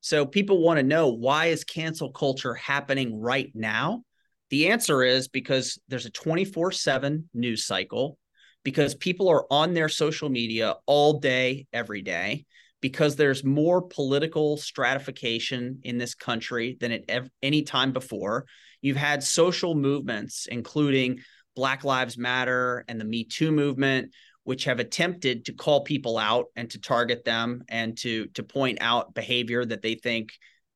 So 0.02 0.26
people 0.26 0.62
want 0.62 0.78
to 0.78 0.84
know 0.84 1.10
why 1.10 1.48
is 1.48 1.64
cancel 1.64 2.12
culture 2.12 2.54
happening 2.54 3.20
right 3.20 3.52
now? 3.54 4.04
The 4.50 4.70
answer 4.70 5.04
is 5.04 5.28
because 5.28 5.80
there's 5.88 6.06
a 6.06 6.12
24/7 6.12 7.30
news 7.34 7.66
cycle 7.66 8.18
because 8.64 8.96
people 8.96 9.28
are 9.30 9.46
on 9.52 9.74
their 9.74 9.90
social 9.90 10.30
media 10.30 10.76
all 10.86 11.20
day 11.20 11.68
every 11.74 12.02
day 12.02 12.46
because 12.82 13.16
there's 13.16 13.44
more 13.44 13.82
political 13.82 14.56
stratification 14.56 15.80
in 15.84 15.98
this 15.98 16.16
country 16.16 16.78
than 16.80 16.92
at 16.92 17.28
any 17.42 17.64
time 17.64 17.92
before. 17.92 18.46
You've 18.82 18.98
had 18.98 19.24
social 19.24 19.76
movements 19.76 20.48
including 20.50 21.20
Black 21.60 21.84
Lives 21.84 22.18
Matter 22.18 22.86
and 22.88 23.02
the 23.02 23.04
Me 23.04 23.26
Too 23.26 23.52
movement, 23.52 24.14
which 24.46 24.64
have 24.64 24.80
attempted 24.80 25.44
to 25.44 25.52
call 25.52 25.84
people 25.84 26.18
out 26.18 26.46
and 26.56 26.70
to 26.70 26.80
target 26.80 27.26
them 27.26 27.64
and 27.68 27.98
to 27.98 28.28
to 28.28 28.44
point 28.44 28.78
out 28.80 29.14
behavior 29.14 29.66
that 29.66 29.82
they 29.82 29.96
think 29.96 30.32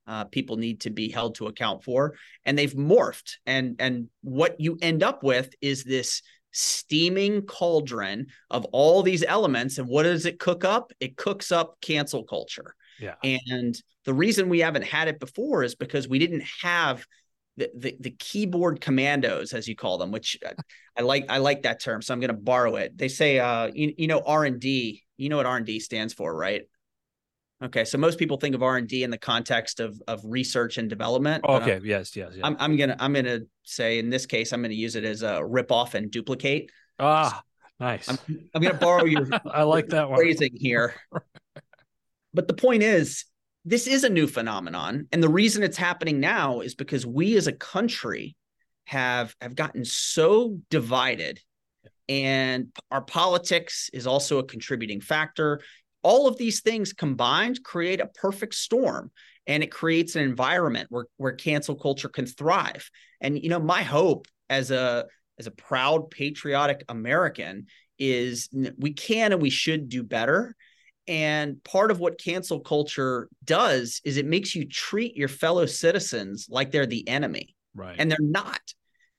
uh, 0.08 0.26
people 0.26 0.58
need 0.58 0.82
to 0.82 0.90
be 0.90 1.10
held 1.10 1.36
to 1.36 1.48
account 1.48 1.86
for, 1.86 2.16
and 2.44 2.58
they've 2.58 2.74
morphed. 2.74 3.38
and 3.46 3.78
And 3.80 4.10
what 4.24 4.60
you 4.60 4.78
end 4.82 5.04
up 5.04 5.24
with 5.24 5.54
is 5.62 5.86
this 5.86 6.22
steaming 6.52 7.44
cauldron 7.44 8.28
of 8.50 8.66
all 8.74 9.04
these 9.04 9.24
elements. 9.24 9.78
And 9.78 9.88
what 9.88 10.04
does 10.04 10.26
it 10.26 10.38
cook 10.38 10.66
up? 10.66 10.92
It 11.00 11.16
cooks 11.16 11.50
up 11.50 11.78
cancel 11.80 12.26
culture. 12.26 12.76
Yeah. 13.00 13.16
And 13.24 13.74
the 14.04 14.14
reason 14.14 14.50
we 14.50 14.60
haven't 14.60 14.84
had 14.84 15.08
it 15.08 15.18
before 15.18 15.64
is 15.64 15.76
because 15.76 16.10
we 16.10 16.20
didn't 16.20 16.44
have 16.62 17.06
the, 17.58 17.70
the, 17.76 17.96
the 18.00 18.12
keyboard 18.12 18.82
commandos 18.82 19.54
as 19.54 19.68
you 19.68 19.76
call 19.76 19.98
them 19.98 20.12
which 20.12 20.38
i 20.98 21.02
like 21.02 21.26
i 21.30 21.38
like 21.38 21.64
that 21.64 21.82
term 21.82 22.02
so 22.02 22.14
i'm 22.14 22.20
going 22.20 22.30
to 22.30 22.34
borrow 22.34 22.76
it 22.76 22.98
they 22.98 23.08
say 23.08 23.40
uh 23.40 23.70
you, 23.74 23.94
you 23.98 24.08
know 24.08 24.22
r&d 24.26 25.04
you 25.18 25.30
know 25.30 25.38
what 25.38 25.46
r&d 25.46 25.80
stands 25.80 26.14
for 26.14 26.36
right 26.36 26.64
Okay, 27.64 27.86
so 27.86 27.98
most 27.98 28.20
people 28.20 28.36
think 28.36 28.56
of 28.56 28.64
R 28.64 28.76
and 28.76 28.88
D 28.88 29.04
in 29.04 29.10
the 29.10 29.18
context 29.18 29.80
of 29.80 30.02
of 30.08 30.22
research 30.26 30.78
and 30.78 30.90
development. 30.90 31.46
Okay, 31.46 31.80
yes, 31.82 32.14
yes, 32.16 32.32
yes. 32.34 32.42
I'm, 32.44 32.58
I'm 32.60 32.76
gonna 32.76 32.98
I'm 33.00 33.14
gonna 33.14 33.42
say 33.64 34.00
in 34.00 34.10
this 34.10 34.26
case 34.26 34.52
I'm 34.52 34.62
gonna 34.62 34.74
use 34.74 34.98
it 34.98 35.06
as 35.06 35.24
a 35.24 35.44
rip 35.44 35.72
off 35.72 35.94
and 35.94 36.12
duplicate. 36.12 36.72
Ah, 37.00 37.42
nice. 37.80 38.10
I'm, 38.10 38.18
I'm 38.54 38.62
gonna 38.62 38.74
borrow 38.74 39.06
your 39.06 39.30
I 39.46 39.64
like 39.64 39.88
that 39.90 40.10
one. 40.10 40.18
phrasing 40.18 40.52
here. 40.56 40.94
but 42.34 42.50
the 42.50 42.54
point 42.54 42.84
is, 42.84 43.24
this 43.66 43.88
is 43.88 44.04
a 44.04 44.10
new 44.10 44.28
phenomenon, 44.28 45.08
and 45.12 45.24
the 45.24 45.30
reason 45.30 45.64
it's 45.64 45.78
happening 45.78 46.20
now 46.20 46.60
is 46.60 46.76
because 46.76 47.06
we 47.06 47.36
as 47.38 47.48
a 47.48 47.54
country 47.54 48.36
have 48.86 49.36
have 49.42 49.56
gotten 49.56 49.86
so 49.86 50.60
divided. 50.70 51.40
And 52.10 52.68
our 52.92 53.02
politics 53.02 53.90
is 53.94 54.06
also 54.06 54.40
a 54.40 54.44
contributing 54.44 55.00
factor. 55.00 55.62
All 56.02 56.28
of 56.28 56.38
these 56.38 56.60
things 56.60 56.92
combined 56.92 57.64
create 57.64 58.02
a 58.02 58.08
perfect 58.08 58.56
storm 58.56 59.10
and 59.48 59.64
it 59.64 59.72
creates 59.72 60.16
an 60.16 60.24
environment 60.24 60.88
where 60.90 61.06
where 61.16 61.32
cancel 61.32 61.76
culture 61.76 62.10
can 62.10 62.26
thrive. 62.26 62.90
And 63.22 63.42
you 63.42 63.50
know 63.50 63.60
my 63.60 63.84
hope 63.84 64.28
as 64.50 64.72
a 64.72 65.06
as 65.40 65.48
a 65.48 65.52
proud 65.52 66.12
patriotic 66.12 66.84
american 66.90 67.66
is 67.98 68.50
we 68.78 68.94
can 68.94 69.32
and 69.32 69.42
we 69.42 69.50
should 69.50 69.90
do 69.90 70.04
better 70.04 70.56
and 71.08 71.62
part 71.64 71.92
of 71.92 72.00
what 72.00 72.20
cancel 72.20 72.60
culture 72.60 73.28
does 73.44 74.02
is 74.06 74.18
it 74.18 74.26
makes 74.26 74.56
you 74.56 74.68
treat 74.68 75.18
your 75.18 75.28
fellow 75.28 75.66
citizens 75.66 76.48
like 76.50 76.72
they're 76.72 76.86
the 76.86 77.08
enemy. 77.08 77.56
Right. 77.76 77.96
And 77.98 78.10
they're 78.10 78.18
not. 78.22 78.62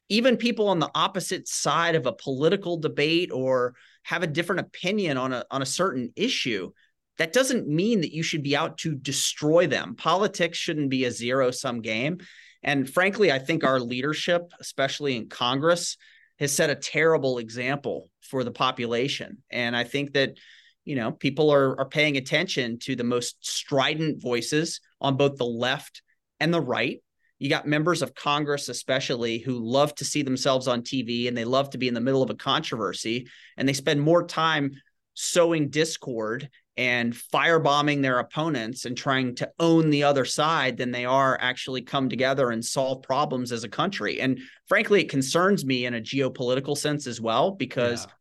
Even 0.08 0.36
people 0.36 0.68
on 0.68 0.78
the 0.78 0.90
opposite 0.94 1.48
side 1.48 1.94
of 1.94 2.06
a 2.06 2.12
political 2.12 2.78
debate 2.78 3.30
or 3.32 3.74
have 4.02 4.22
a 4.22 4.28
different 4.28 4.60
opinion 4.60 5.16
on 5.16 5.32
a 5.32 5.44
on 5.50 5.62
a 5.62 5.66
certain 5.66 6.12
issue 6.14 6.70
that 7.16 7.32
doesn't 7.32 7.68
mean 7.68 8.00
that 8.00 8.14
you 8.14 8.22
should 8.22 8.42
be 8.42 8.56
out 8.56 8.78
to 8.78 8.94
destroy 8.94 9.66
them. 9.66 9.94
Politics 9.94 10.58
shouldn't 10.58 10.90
be 10.90 11.04
a 11.04 11.10
zero 11.10 11.50
sum 11.50 11.80
game. 11.80 12.18
And 12.62 12.88
frankly 12.88 13.30
i 13.30 13.38
think 13.38 13.62
our 13.62 13.78
leadership 13.78 14.50
especially 14.58 15.16
in 15.16 15.28
congress 15.28 15.98
has 16.38 16.50
set 16.50 16.70
a 16.70 16.74
terrible 16.74 17.38
example 17.38 18.10
for 18.22 18.42
the 18.42 18.50
population. 18.50 19.42
And 19.50 19.76
i 19.76 19.84
think 19.84 20.14
that 20.14 20.36
you 20.84 20.96
know 20.96 21.12
people 21.12 21.52
are 21.52 21.78
are 21.78 21.88
paying 21.88 22.16
attention 22.16 22.78
to 22.78 22.96
the 22.96 23.04
most 23.04 23.36
strident 23.40 24.22
voices 24.22 24.80
on 25.00 25.16
both 25.16 25.36
the 25.36 25.44
left 25.44 26.02
and 26.40 26.52
the 26.52 26.60
right 26.60 27.00
you 27.38 27.50
got 27.50 27.66
members 27.66 28.00
of 28.00 28.14
Congress, 28.14 28.68
especially, 28.68 29.38
who 29.38 29.58
love 29.58 29.94
to 29.96 30.04
see 30.04 30.22
themselves 30.22 30.68
on 30.68 30.82
TV 30.82 31.28
and 31.28 31.36
they 31.36 31.44
love 31.44 31.68
to 31.70 31.78
be 31.78 31.88
in 31.88 31.94
the 31.94 32.00
middle 32.00 32.22
of 32.22 32.30
a 32.30 32.34
controversy 32.34 33.26
and 33.56 33.68
they 33.68 33.72
spend 33.72 34.00
more 34.00 34.26
time 34.26 34.70
sowing 35.14 35.68
discord 35.68 36.48
and 36.76 37.12
firebombing 37.12 38.02
their 38.02 38.18
opponents 38.18 38.84
and 38.84 38.96
trying 38.96 39.34
to 39.36 39.50
own 39.60 39.90
the 39.90 40.02
other 40.02 40.24
side 40.24 40.76
than 40.76 40.90
they 40.90 41.04
are 41.04 41.38
actually 41.40 41.82
come 41.82 42.08
together 42.08 42.50
and 42.50 42.64
solve 42.64 43.02
problems 43.02 43.52
as 43.52 43.62
a 43.62 43.68
country. 43.68 44.20
And 44.20 44.40
frankly, 44.66 45.02
it 45.02 45.08
concerns 45.08 45.64
me 45.64 45.86
in 45.86 45.94
a 45.94 46.00
geopolitical 46.00 46.76
sense 46.76 47.06
as 47.06 47.20
well, 47.20 47.52
because, 47.52 48.06
yeah. 48.06 48.12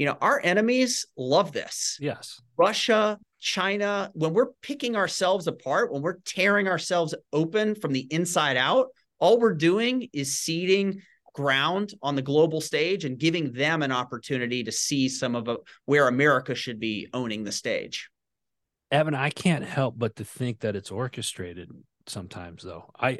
You 0.00 0.06
know, 0.06 0.16
our 0.22 0.40
enemies 0.42 1.04
love 1.18 1.52
this. 1.52 1.98
Yes. 2.00 2.40
Russia, 2.56 3.18
China, 3.38 4.10
when 4.14 4.32
we're 4.32 4.52
picking 4.62 4.96
ourselves 4.96 5.46
apart, 5.46 5.92
when 5.92 6.00
we're 6.00 6.20
tearing 6.24 6.68
ourselves 6.68 7.14
open 7.34 7.74
from 7.74 7.92
the 7.92 8.06
inside 8.10 8.56
out, 8.56 8.86
all 9.18 9.38
we're 9.38 9.52
doing 9.52 10.08
is 10.14 10.38
ceding 10.38 11.02
ground 11.34 11.92
on 12.02 12.14
the 12.14 12.22
global 12.22 12.62
stage 12.62 13.04
and 13.04 13.18
giving 13.18 13.52
them 13.52 13.82
an 13.82 13.92
opportunity 13.92 14.64
to 14.64 14.72
see 14.72 15.06
some 15.06 15.36
of 15.36 15.48
a, 15.48 15.58
where 15.84 16.08
America 16.08 16.54
should 16.54 16.80
be 16.80 17.06
owning 17.12 17.44
the 17.44 17.52
stage. 17.52 18.08
Evan, 18.90 19.14
I 19.14 19.28
can't 19.28 19.66
help 19.66 19.98
but 19.98 20.16
to 20.16 20.24
think 20.24 20.60
that 20.60 20.76
it's 20.76 20.90
orchestrated 20.90 21.68
sometimes 22.06 22.62
though. 22.62 22.90
I 22.98 23.18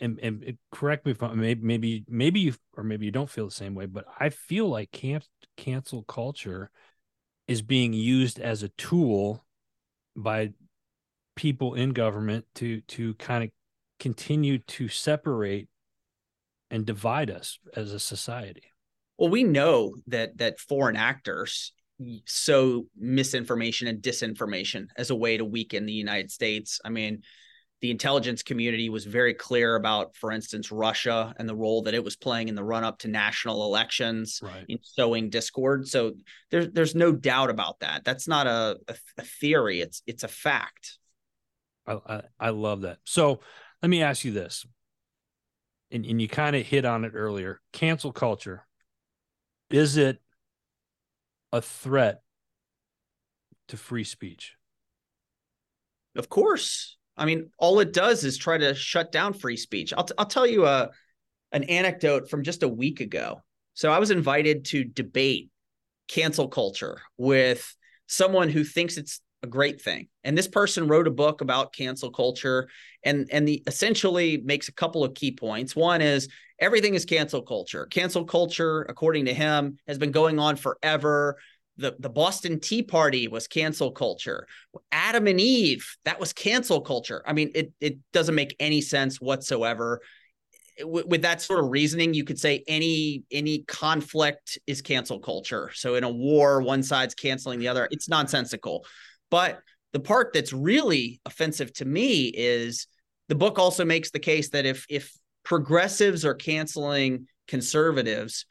and, 0.00 0.18
and 0.20 0.58
correct 0.72 1.04
me 1.06 1.12
if 1.12 1.22
I 1.22 1.32
maybe 1.34 1.62
maybe 1.62 2.04
maybe 2.08 2.40
you 2.40 2.54
or 2.76 2.84
maybe 2.84 3.06
you 3.06 3.12
don't 3.12 3.30
feel 3.30 3.46
the 3.46 3.50
same 3.50 3.74
way, 3.74 3.86
but 3.86 4.04
I 4.18 4.30
feel 4.30 4.68
like 4.68 4.90
camp 4.90 5.24
cancel 5.56 6.02
culture 6.02 6.70
is 7.48 7.62
being 7.62 7.92
used 7.92 8.38
as 8.38 8.62
a 8.62 8.68
tool 8.70 9.44
by 10.16 10.52
people 11.36 11.74
in 11.74 11.90
government 11.90 12.44
to 12.56 12.80
to 12.82 13.14
kind 13.14 13.44
of 13.44 13.50
continue 13.98 14.58
to 14.58 14.88
separate 14.88 15.68
and 16.70 16.86
divide 16.86 17.30
us 17.30 17.58
as 17.76 17.92
a 17.92 18.00
society. 18.00 18.62
Well, 19.18 19.30
we 19.30 19.44
know 19.44 19.96
that 20.06 20.38
that 20.38 20.58
foreign 20.58 20.96
actors 20.96 21.72
sow 22.24 22.86
misinformation 22.96 23.88
and 23.88 24.00
disinformation 24.02 24.86
as 24.96 25.10
a 25.10 25.16
way 25.16 25.36
to 25.36 25.44
weaken 25.44 25.86
the 25.86 25.92
United 25.92 26.30
States. 26.30 26.80
I 26.84 26.88
mean, 26.88 27.22
the 27.80 27.90
intelligence 27.90 28.42
community 28.42 28.88
was 28.88 29.04
very 29.04 29.32
clear 29.32 29.76
about, 29.76 30.14
for 30.14 30.32
instance, 30.32 30.70
Russia 30.70 31.34
and 31.38 31.48
the 31.48 31.54
role 31.54 31.82
that 31.82 31.94
it 31.94 32.04
was 32.04 32.16
playing 32.16 32.48
in 32.48 32.54
the 32.54 32.64
run 32.64 32.84
up 32.84 32.98
to 33.00 33.08
national 33.08 33.64
elections 33.64 34.40
right. 34.42 34.64
in 34.68 34.78
sowing 34.82 35.30
discord. 35.30 35.88
So 35.88 36.12
there's 36.50 36.70
there's 36.72 36.94
no 36.94 37.12
doubt 37.12 37.50
about 37.50 37.80
that. 37.80 38.04
That's 38.04 38.28
not 38.28 38.46
a, 38.46 38.78
a, 38.88 38.94
a 39.18 39.22
theory. 39.22 39.80
It's 39.80 40.02
it's 40.06 40.24
a 40.24 40.28
fact. 40.28 40.98
I, 41.86 41.98
I, 42.06 42.22
I 42.38 42.50
love 42.50 42.82
that. 42.82 42.98
So 43.04 43.40
let 43.82 43.88
me 43.88 44.02
ask 44.02 44.24
you 44.24 44.32
this, 44.32 44.66
and 45.90 46.04
and 46.04 46.20
you 46.20 46.28
kind 46.28 46.54
of 46.54 46.66
hit 46.66 46.84
on 46.84 47.04
it 47.04 47.12
earlier. 47.14 47.60
Cancel 47.72 48.12
culture 48.12 48.66
is 49.70 49.96
it 49.96 50.20
a 51.52 51.62
threat 51.62 52.22
to 53.68 53.76
free 53.76 54.04
speech? 54.04 54.56
Of 56.16 56.28
course. 56.28 56.96
I 57.16 57.26
mean, 57.26 57.50
all 57.58 57.80
it 57.80 57.92
does 57.92 58.24
is 58.24 58.38
try 58.38 58.58
to 58.58 58.74
shut 58.74 59.12
down 59.12 59.34
free 59.34 59.56
speech. 59.56 59.92
I'll, 59.96 60.04
t- 60.04 60.14
I'll 60.16 60.26
tell 60.26 60.46
you 60.46 60.66
a, 60.66 60.90
an 61.52 61.64
anecdote 61.64 62.30
from 62.30 62.42
just 62.42 62.62
a 62.62 62.68
week 62.68 63.00
ago. 63.00 63.42
So 63.74 63.92
I 63.92 63.98
was 63.98 64.10
invited 64.10 64.64
to 64.66 64.84
debate 64.84 65.50
cancel 66.08 66.48
culture 66.48 67.00
with 67.16 67.74
someone 68.06 68.48
who 68.48 68.64
thinks 68.64 68.96
it's 68.96 69.20
a 69.42 69.46
great 69.46 69.80
thing. 69.80 70.08
And 70.24 70.36
this 70.36 70.48
person 70.48 70.88
wrote 70.88 71.06
a 71.06 71.12
book 71.12 71.40
about 71.40 71.72
cancel 71.72 72.10
culture 72.10 72.68
and 73.04 73.28
and 73.32 73.48
the 73.48 73.62
essentially 73.66 74.38
makes 74.44 74.68
a 74.68 74.72
couple 74.72 75.04
of 75.04 75.14
key 75.14 75.32
points. 75.32 75.74
One 75.74 76.02
is 76.02 76.28
everything 76.58 76.94
is 76.94 77.04
cancel 77.04 77.42
culture. 77.42 77.86
Cancel 77.86 78.24
culture 78.24 78.82
according 78.82 79.26
to 79.26 79.34
him 79.34 79.78
has 79.86 79.98
been 79.98 80.10
going 80.10 80.38
on 80.38 80.56
forever 80.56 81.38
the, 81.80 81.96
the 81.98 82.10
Boston 82.10 82.60
Tea 82.60 82.82
Party 82.82 83.26
was 83.26 83.48
cancel 83.48 83.90
culture. 83.90 84.46
Adam 84.92 85.26
and 85.26 85.40
Eve, 85.40 85.86
that 86.04 86.20
was 86.20 86.32
cancel 86.32 86.80
culture. 86.80 87.22
I 87.26 87.32
mean, 87.32 87.50
it 87.54 87.72
it 87.80 87.98
doesn't 88.12 88.34
make 88.34 88.54
any 88.60 88.80
sense 88.80 89.20
whatsoever. 89.20 90.00
With, 90.82 91.22
that 91.22 91.42
sort 91.42 91.62
of 91.62 91.70
reasoning, 91.70 92.14
you 92.14 92.24
could 92.24 92.38
say 92.38 92.64
any 92.66 93.24
any 93.30 93.64
conflict 93.64 94.58
is 94.66 94.82
cancel 94.82 95.18
culture. 95.18 95.70
So 95.74 95.94
in 95.94 96.04
a 96.04 96.10
war, 96.10 96.62
one 96.62 96.82
side's 96.82 97.14
canceling 97.14 97.58
the 97.58 97.68
other. 97.68 97.88
It's 97.90 98.08
nonsensical. 98.08 98.84
But 99.30 99.60
the 99.92 100.00
part 100.00 100.32
that's 100.32 100.52
really 100.52 101.20
offensive 101.24 101.72
to 101.74 101.84
me 101.84 102.26
is 102.28 102.86
the 103.28 103.34
book 103.34 103.58
also 103.58 103.84
makes 103.84 104.10
the 104.10 104.18
case 104.18 104.50
that 104.50 104.66
if 104.66 104.86
if 104.88 105.12
progressives 105.44 106.24
are 106.24 106.34
canceling 106.34 107.26
conservatives, 107.48 108.46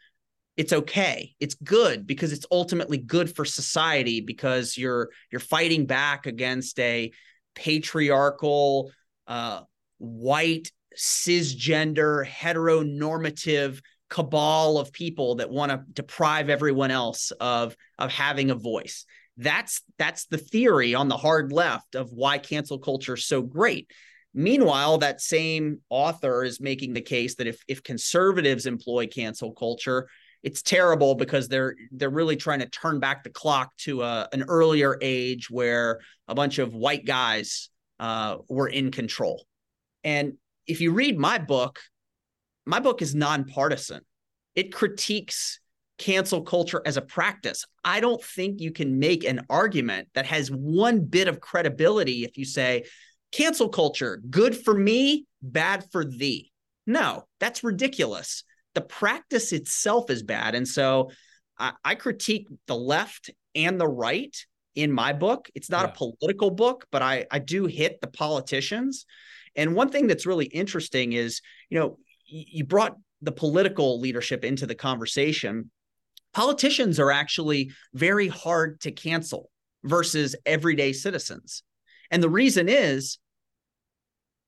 it's 0.59 0.73
okay. 0.73 1.33
It's 1.39 1.55
good 1.55 2.05
because 2.05 2.33
it's 2.33 2.45
ultimately 2.51 2.97
good 2.97 3.33
for 3.33 3.45
society 3.45 4.19
because 4.19 4.77
you're 4.77 5.09
you're 5.31 5.39
fighting 5.39 5.85
back 5.85 6.25
against 6.25 6.77
a 6.81 7.13
patriarchal 7.55 8.91
uh, 9.25 9.61
white 9.99 10.73
cisgender 10.97 12.27
heteronormative 12.27 13.79
cabal 14.09 14.79
of 14.79 14.91
people 14.91 15.35
that 15.35 15.49
want 15.49 15.71
to 15.71 15.81
deprive 15.93 16.49
everyone 16.49 16.91
else 16.91 17.31
of 17.39 17.77
of 17.97 18.11
having 18.11 18.51
a 18.51 18.55
voice. 18.55 19.05
That's 19.37 19.81
that's 19.97 20.25
the 20.25 20.37
theory 20.37 20.93
on 20.93 21.07
the 21.07 21.15
hard 21.15 21.53
left 21.53 21.95
of 21.95 22.11
why 22.11 22.37
cancel 22.37 22.79
culture 22.79 23.13
is 23.13 23.23
so 23.23 23.41
great. 23.41 23.89
Meanwhile 24.33 24.97
that 24.97 25.21
same 25.21 25.79
author 25.89 26.43
is 26.43 26.59
making 26.59 26.95
the 26.95 27.01
case 27.01 27.35
that 27.35 27.47
if 27.47 27.63
if 27.69 27.81
conservatives 27.81 28.65
employ 28.65 29.07
cancel 29.07 29.53
culture 29.53 30.09
it's 30.43 30.61
terrible 30.61 31.15
because 31.15 31.47
they're 31.47 31.75
they're 31.91 32.09
really 32.09 32.35
trying 32.35 32.59
to 32.59 32.69
turn 32.69 32.99
back 32.99 33.23
the 33.23 33.29
clock 33.29 33.75
to 33.77 34.01
a, 34.01 34.27
an 34.31 34.43
earlier 34.47 34.97
age 35.01 35.49
where 35.49 35.99
a 36.27 36.35
bunch 36.35 36.59
of 36.59 36.73
white 36.73 37.05
guys 37.05 37.69
uh, 37.99 38.37
were 38.47 38.67
in 38.67 38.91
control. 38.91 39.43
And 40.03 40.33
if 40.65 40.79
you 40.81 40.91
read 40.91 41.17
my 41.17 41.37
book, 41.37 41.79
my 42.65 42.79
book 42.79 43.01
is 43.01 43.13
nonpartisan. 43.13 44.01
It 44.55 44.73
critiques 44.73 45.59
cancel 45.97 46.43
culture 46.43 46.81
as 46.85 46.95
a 46.95 47.01
practice. 47.01 47.65
I 47.83 47.99
don't 47.99 48.23
think 48.23 48.61
you 48.61 48.71
can 48.71 48.99
make 48.99 49.25
an 49.25 49.41
argument 49.49 50.07
that 50.13 50.25
has 50.27 50.49
one 50.49 51.01
bit 51.01 51.27
of 51.27 51.41
credibility 51.41 52.23
if 52.23 52.37
you 52.37 52.45
say 52.45 52.85
cancel 53.33 53.67
culture, 53.67 54.21
good 54.29 54.55
for 54.55 54.73
me, 54.73 55.25
bad 55.41 55.85
for 55.91 56.05
thee. 56.05 56.51
No, 56.87 57.25
that's 57.39 57.63
ridiculous 57.63 58.43
the 58.79 58.85
practice 58.85 59.51
itself 59.51 60.09
is 60.09 60.23
bad. 60.23 60.55
And 60.55 60.65
so 60.65 61.11
I, 61.57 61.73
I 61.83 61.95
critique 61.95 62.47
the 62.65 62.77
left 62.77 63.29
and 63.53 63.77
the 63.79 63.89
right 63.89 64.33
in 64.73 64.89
my 64.89 65.11
book. 65.11 65.49
It's 65.53 65.69
not 65.69 65.85
yeah. 65.85 65.91
a 65.91 65.95
political 65.95 66.49
book, 66.49 66.87
but 66.93 67.01
I 67.01 67.25
I 67.29 67.39
do 67.39 67.65
hit 67.65 67.99
the 67.99 68.07
politicians. 68.07 69.05
And 69.57 69.75
one 69.75 69.89
thing 69.89 70.07
that's 70.07 70.25
really 70.25 70.45
interesting 70.45 71.11
is, 71.11 71.41
you 71.69 71.77
know, 71.77 71.97
you 72.25 72.63
brought 72.63 72.95
the 73.21 73.33
political 73.33 73.99
leadership 73.99 74.45
into 74.45 74.65
the 74.65 74.75
conversation. 74.75 75.71
Politicians 76.33 77.01
are 77.01 77.11
actually 77.11 77.71
very 77.93 78.29
hard 78.29 78.79
to 78.81 78.91
cancel 78.91 79.49
versus 79.83 80.37
everyday 80.45 80.93
citizens. 80.93 81.63
And 82.11 82.23
the 82.23 82.29
reason 82.29 82.69
is 82.69 83.17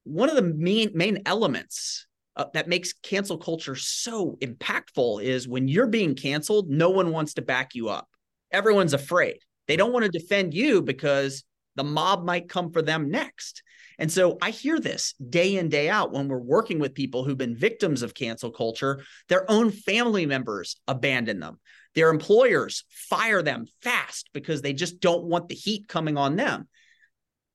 one 0.05 0.29
of 0.29 0.37
the 0.37 0.53
main 0.55 0.91
main 0.93 1.23
elements 1.25 2.07
uh, 2.41 2.49
that 2.53 2.67
makes 2.67 2.93
cancel 2.93 3.37
culture 3.37 3.75
so 3.75 4.37
impactful 4.41 5.23
is 5.23 5.47
when 5.47 5.67
you're 5.67 5.87
being 5.87 6.15
canceled, 6.15 6.69
no 6.69 6.89
one 6.89 7.11
wants 7.11 7.35
to 7.35 7.41
back 7.41 7.75
you 7.75 7.89
up. 7.89 8.07
Everyone's 8.51 8.93
afraid. 8.93 9.37
They 9.67 9.75
don't 9.75 9.93
want 9.93 10.05
to 10.05 10.19
defend 10.19 10.53
you 10.53 10.81
because 10.81 11.43
the 11.75 11.83
mob 11.83 12.25
might 12.25 12.49
come 12.49 12.71
for 12.71 12.81
them 12.81 13.11
next. 13.11 13.61
And 13.99 14.11
so 14.11 14.39
I 14.41 14.49
hear 14.49 14.79
this 14.79 15.13
day 15.13 15.57
in, 15.57 15.69
day 15.69 15.87
out 15.87 16.11
when 16.11 16.27
we're 16.27 16.39
working 16.39 16.79
with 16.79 16.95
people 16.95 17.23
who've 17.23 17.37
been 17.37 17.55
victims 17.55 18.01
of 18.01 18.15
cancel 18.15 18.49
culture, 18.49 19.03
their 19.29 19.49
own 19.49 19.69
family 19.69 20.25
members 20.25 20.77
abandon 20.87 21.39
them. 21.39 21.59
Their 21.93 22.09
employers 22.09 22.85
fire 22.89 23.43
them 23.43 23.65
fast 23.81 24.29
because 24.33 24.63
they 24.63 24.73
just 24.73 24.99
don't 24.99 25.25
want 25.25 25.47
the 25.47 25.55
heat 25.55 25.87
coming 25.87 26.17
on 26.17 26.37
them. 26.37 26.67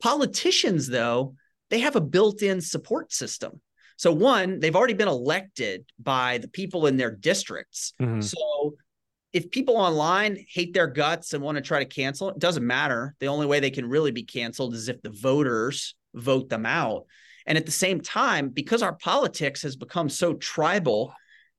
Politicians, 0.01 0.87
though, 0.87 1.35
they 1.71 1.81
have 1.81 1.97
a 1.97 2.01
built 2.01 2.43
in 2.43 2.61
support 2.61 3.13
system. 3.13 3.61
So, 3.97 4.13
one, 4.13 4.61
they've 4.61 4.77
already 4.77 4.95
been 4.95 5.09
elected 5.09 5.87
by 5.99 6.39
the 6.39 6.49
people 6.49 6.87
in 6.87 6.97
their 6.97 7.11
districts. 7.11 7.95
Mm-hmm. 8.01 8.21
So, 8.21 8.77
if 9.33 9.51
people 9.51 9.77
online 9.77 10.39
hate 10.49 10.73
their 10.73 10.87
guts 10.87 11.33
and 11.33 11.43
want 11.43 11.57
to 11.57 11.63
try 11.63 11.79
to 11.79 11.85
cancel, 11.85 12.31
it 12.31 12.39
doesn't 12.39 12.67
matter. 12.67 13.15
The 13.21 13.29
only 13.29 13.47
way 13.47 13.61
they 13.61 13.71
can 13.71 13.89
really 13.89 14.11
be 14.11 14.25
canceled 14.25 14.75
is 14.75 14.89
if 14.89 15.03
the 15.03 15.11
voters 15.11 15.95
vote 16.15 16.49
them 16.49 16.65
out. 16.65 17.05
And 17.47 17.57
at 17.57 17.67
the 17.67 17.73
same 17.73 18.01
time, 18.01 18.49
because 18.49 18.83
our 18.83 18.95
politics 18.95 19.63
has 19.63 19.77
become 19.77 20.09
so 20.09 20.35
tribal, 20.35 21.13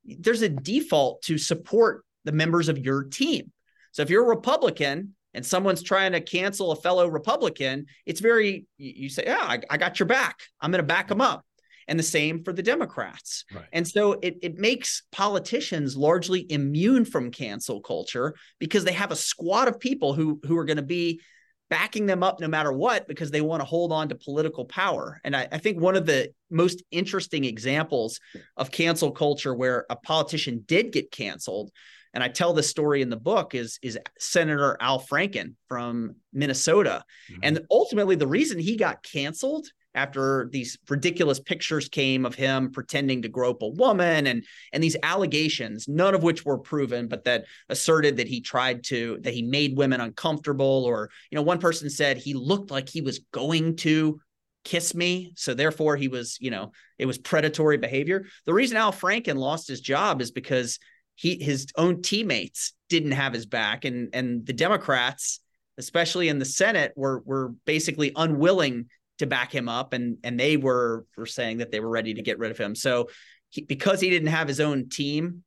there's 0.03 0.41
a 0.41 0.49
default 0.49 1.21
to 1.23 1.37
support 1.37 2.03
the 2.25 2.31
members 2.31 2.67
of 2.67 2.77
your 2.77 3.03
team. 3.03 3.51
So 3.91 4.01
if 4.01 4.09
you're 4.09 4.25
a 4.25 4.35
Republican 4.35 5.15
and 5.33 5.45
someone's 5.45 5.83
trying 5.83 6.11
to 6.11 6.21
cancel 6.21 6.71
a 6.71 6.75
fellow 6.75 7.07
Republican, 7.07 7.85
it's 8.05 8.19
very, 8.19 8.65
you 8.77 9.09
say, 9.09 9.23
Yeah, 9.25 9.39
I, 9.39 9.59
I 9.69 9.77
got 9.77 9.99
your 9.99 10.07
back. 10.07 10.39
I'm 10.59 10.71
going 10.71 10.83
to 10.83 10.87
back 10.87 11.07
them 11.07 11.21
up. 11.21 11.45
And 11.87 11.97
the 11.97 12.03
same 12.03 12.43
for 12.43 12.51
the 12.51 12.63
Democrats. 12.63 13.45
Right. 13.53 13.65
And 13.71 13.87
so 13.87 14.13
it, 14.21 14.37
it 14.41 14.57
makes 14.57 15.03
politicians 15.11 15.95
largely 15.95 16.45
immune 16.51 17.05
from 17.05 17.31
cancel 17.31 17.79
culture 17.81 18.35
because 18.59 18.83
they 18.83 18.93
have 18.93 19.11
a 19.11 19.15
squad 19.15 19.67
of 19.67 19.79
people 19.79 20.13
who, 20.13 20.39
who 20.43 20.57
are 20.57 20.65
going 20.65 20.77
to 20.77 20.83
be 20.83 21.21
backing 21.69 22.05
them 22.05 22.23
up 22.23 22.39
no 22.39 22.47
matter 22.47 22.71
what 22.71 23.07
because 23.07 23.31
they 23.31 23.41
want 23.41 23.61
to 23.61 23.65
hold 23.65 23.91
on 23.91 24.09
to 24.09 24.15
political 24.15 24.65
power. 24.65 25.19
And 25.23 25.35
I, 25.35 25.47
I, 25.51 25.57
think 25.57 25.81
one 25.81 25.97
of 25.97 26.05
the 26.05 26.29
most 26.49 26.81
interesting 26.91 27.43
examples 27.43 28.19
of 28.55 28.71
cancel 28.71 29.11
culture 29.11 29.53
where 29.53 29.85
a 29.89 29.95
politician 29.97 30.63
did 30.65 30.93
get 30.93 31.11
canceled 31.11 31.71
and 32.17 32.23
I 32.23 32.29
tell 32.29 32.53
this 32.53 32.69
story 32.69 33.03
in 33.03 33.11
the 33.11 33.15
book 33.15 33.53
is 33.53 33.77
is 33.83 33.99
Senator 34.17 34.75
Al 34.79 34.99
Franken 34.99 35.53
from 35.67 36.15
Minnesota. 36.33 37.03
Mm-hmm. 37.31 37.39
And 37.43 37.59
ultimately 37.69 38.15
the 38.15 38.25
reason 38.25 38.57
he 38.57 38.75
got 38.75 39.03
canceled 39.03 39.67
after 39.97 40.47
these 40.51 40.77
ridiculous 40.87 41.39
pictures 41.39 41.89
came 41.89 42.25
of 42.25 42.35
him 42.35 42.71
pretending 42.71 43.23
to 43.23 43.27
grope 43.27 43.61
a 43.63 43.67
woman 43.67 44.27
and 44.27 44.45
and 44.71 44.83
these 44.83 44.95
allegations 45.03 45.87
none 45.87 46.13
of 46.13 46.23
which 46.23 46.45
were 46.45 46.57
proven 46.57 47.07
but 47.07 47.23
that 47.23 47.45
asserted 47.69 48.17
that 48.17 48.27
he 48.27 48.39
tried 48.39 48.83
to 48.83 49.17
that 49.21 49.33
he 49.33 49.41
made 49.41 49.75
women 49.75 49.99
uncomfortable 49.99 50.85
or 50.85 51.09
you 51.31 51.35
know 51.35 51.41
one 51.41 51.59
person 51.59 51.89
said 51.89 52.17
he 52.17 52.33
looked 52.33 52.71
like 52.71 52.87
he 52.87 53.01
was 53.01 53.19
going 53.31 53.75
to 53.75 54.19
kiss 54.63 54.93
me 54.93 55.33
so 55.35 55.53
therefore 55.53 55.97
he 55.97 56.07
was 56.07 56.37
you 56.39 56.51
know 56.51 56.71
it 56.99 57.05
was 57.05 57.17
predatory 57.17 57.77
behavior. 57.77 58.25
The 58.45 58.53
reason 58.53 58.77
Al 58.77 58.91
Franken 58.91 59.37
lost 59.37 59.67
his 59.67 59.81
job 59.81 60.21
is 60.21 60.31
because 60.31 60.79
he 61.15 61.41
his 61.41 61.67
own 61.75 62.01
teammates 62.01 62.73
didn't 62.89 63.11
have 63.11 63.33
his 63.33 63.45
back 63.45 63.85
and 63.85 64.09
and 64.13 64.45
the 64.45 64.53
democrats 64.53 65.41
especially 65.79 66.29
in 66.29 66.39
the 66.39 66.45
senate 66.45 66.93
were 66.95 67.21
were 67.25 67.49
basically 67.65 68.11
unwilling 68.15 68.85
to 69.17 69.27
back 69.27 69.53
him 69.53 69.69
up 69.69 69.93
and 69.93 70.17
and 70.23 70.39
they 70.39 70.57
were 70.57 71.05
were 71.17 71.25
saying 71.25 71.57
that 71.57 71.71
they 71.71 71.79
were 71.79 71.89
ready 71.89 72.13
to 72.13 72.21
get 72.21 72.39
rid 72.39 72.51
of 72.51 72.57
him. 72.57 72.75
So 72.75 73.09
he, 73.49 73.61
because 73.61 74.01
he 74.01 74.09
didn't 74.09 74.29
have 74.29 74.47
his 74.47 74.59
own 74.59 74.89
team 74.89 75.43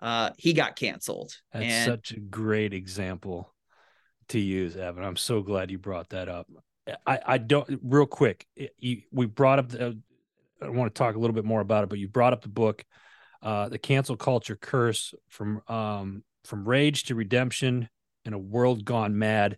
uh 0.00 0.30
he 0.38 0.52
got 0.52 0.76
canceled. 0.76 1.32
That's 1.52 1.64
and, 1.64 1.84
such 1.86 2.12
a 2.12 2.20
great 2.20 2.72
example 2.72 3.52
to 4.28 4.38
use 4.38 4.76
evan. 4.76 5.04
I'm 5.04 5.16
so 5.16 5.42
glad 5.42 5.70
you 5.70 5.78
brought 5.78 6.10
that 6.10 6.28
up. 6.28 6.46
I 7.06 7.20
i 7.26 7.38
don't 7.38 7.78
real 7.82 8.06
quick 8.06 8.46
you, 8.78 9.02
we 9.12 9.26
brought 9.26 9.58
up 9.60 9.68
the, 9.68 9.98
i 10.60 10.68
want 10.68 10.92
to 10.92 10.98
talk 10.98 11.14
a 11.14 11.18
little 11.18 11.34
bit 11.34 11.44
more 11.44 11.60
about 11.60 11.84
it 11.84 11.90
but 11.90 11.98
you 11.98 12.08
brought 12.08 12.32
up 12.32 12.42
the 12.42 12.48
book 12.48 12.84
uh, 13.42 13.68
the 13.68 13.78
cancel 13.78 14.16
culture 14.16 14.56
curse 14.56 15.14
from 15.28 15.62
um, 15.68 16.22
from 16.44 16.68
rage 16.68 17.04
to 17.04 17.14
redemption 17.14 17.88
in 18.24 18.32
a 18.32 18.38
world 18.38 18.84
gone 18.84 19.18
mad. 19.18 19.56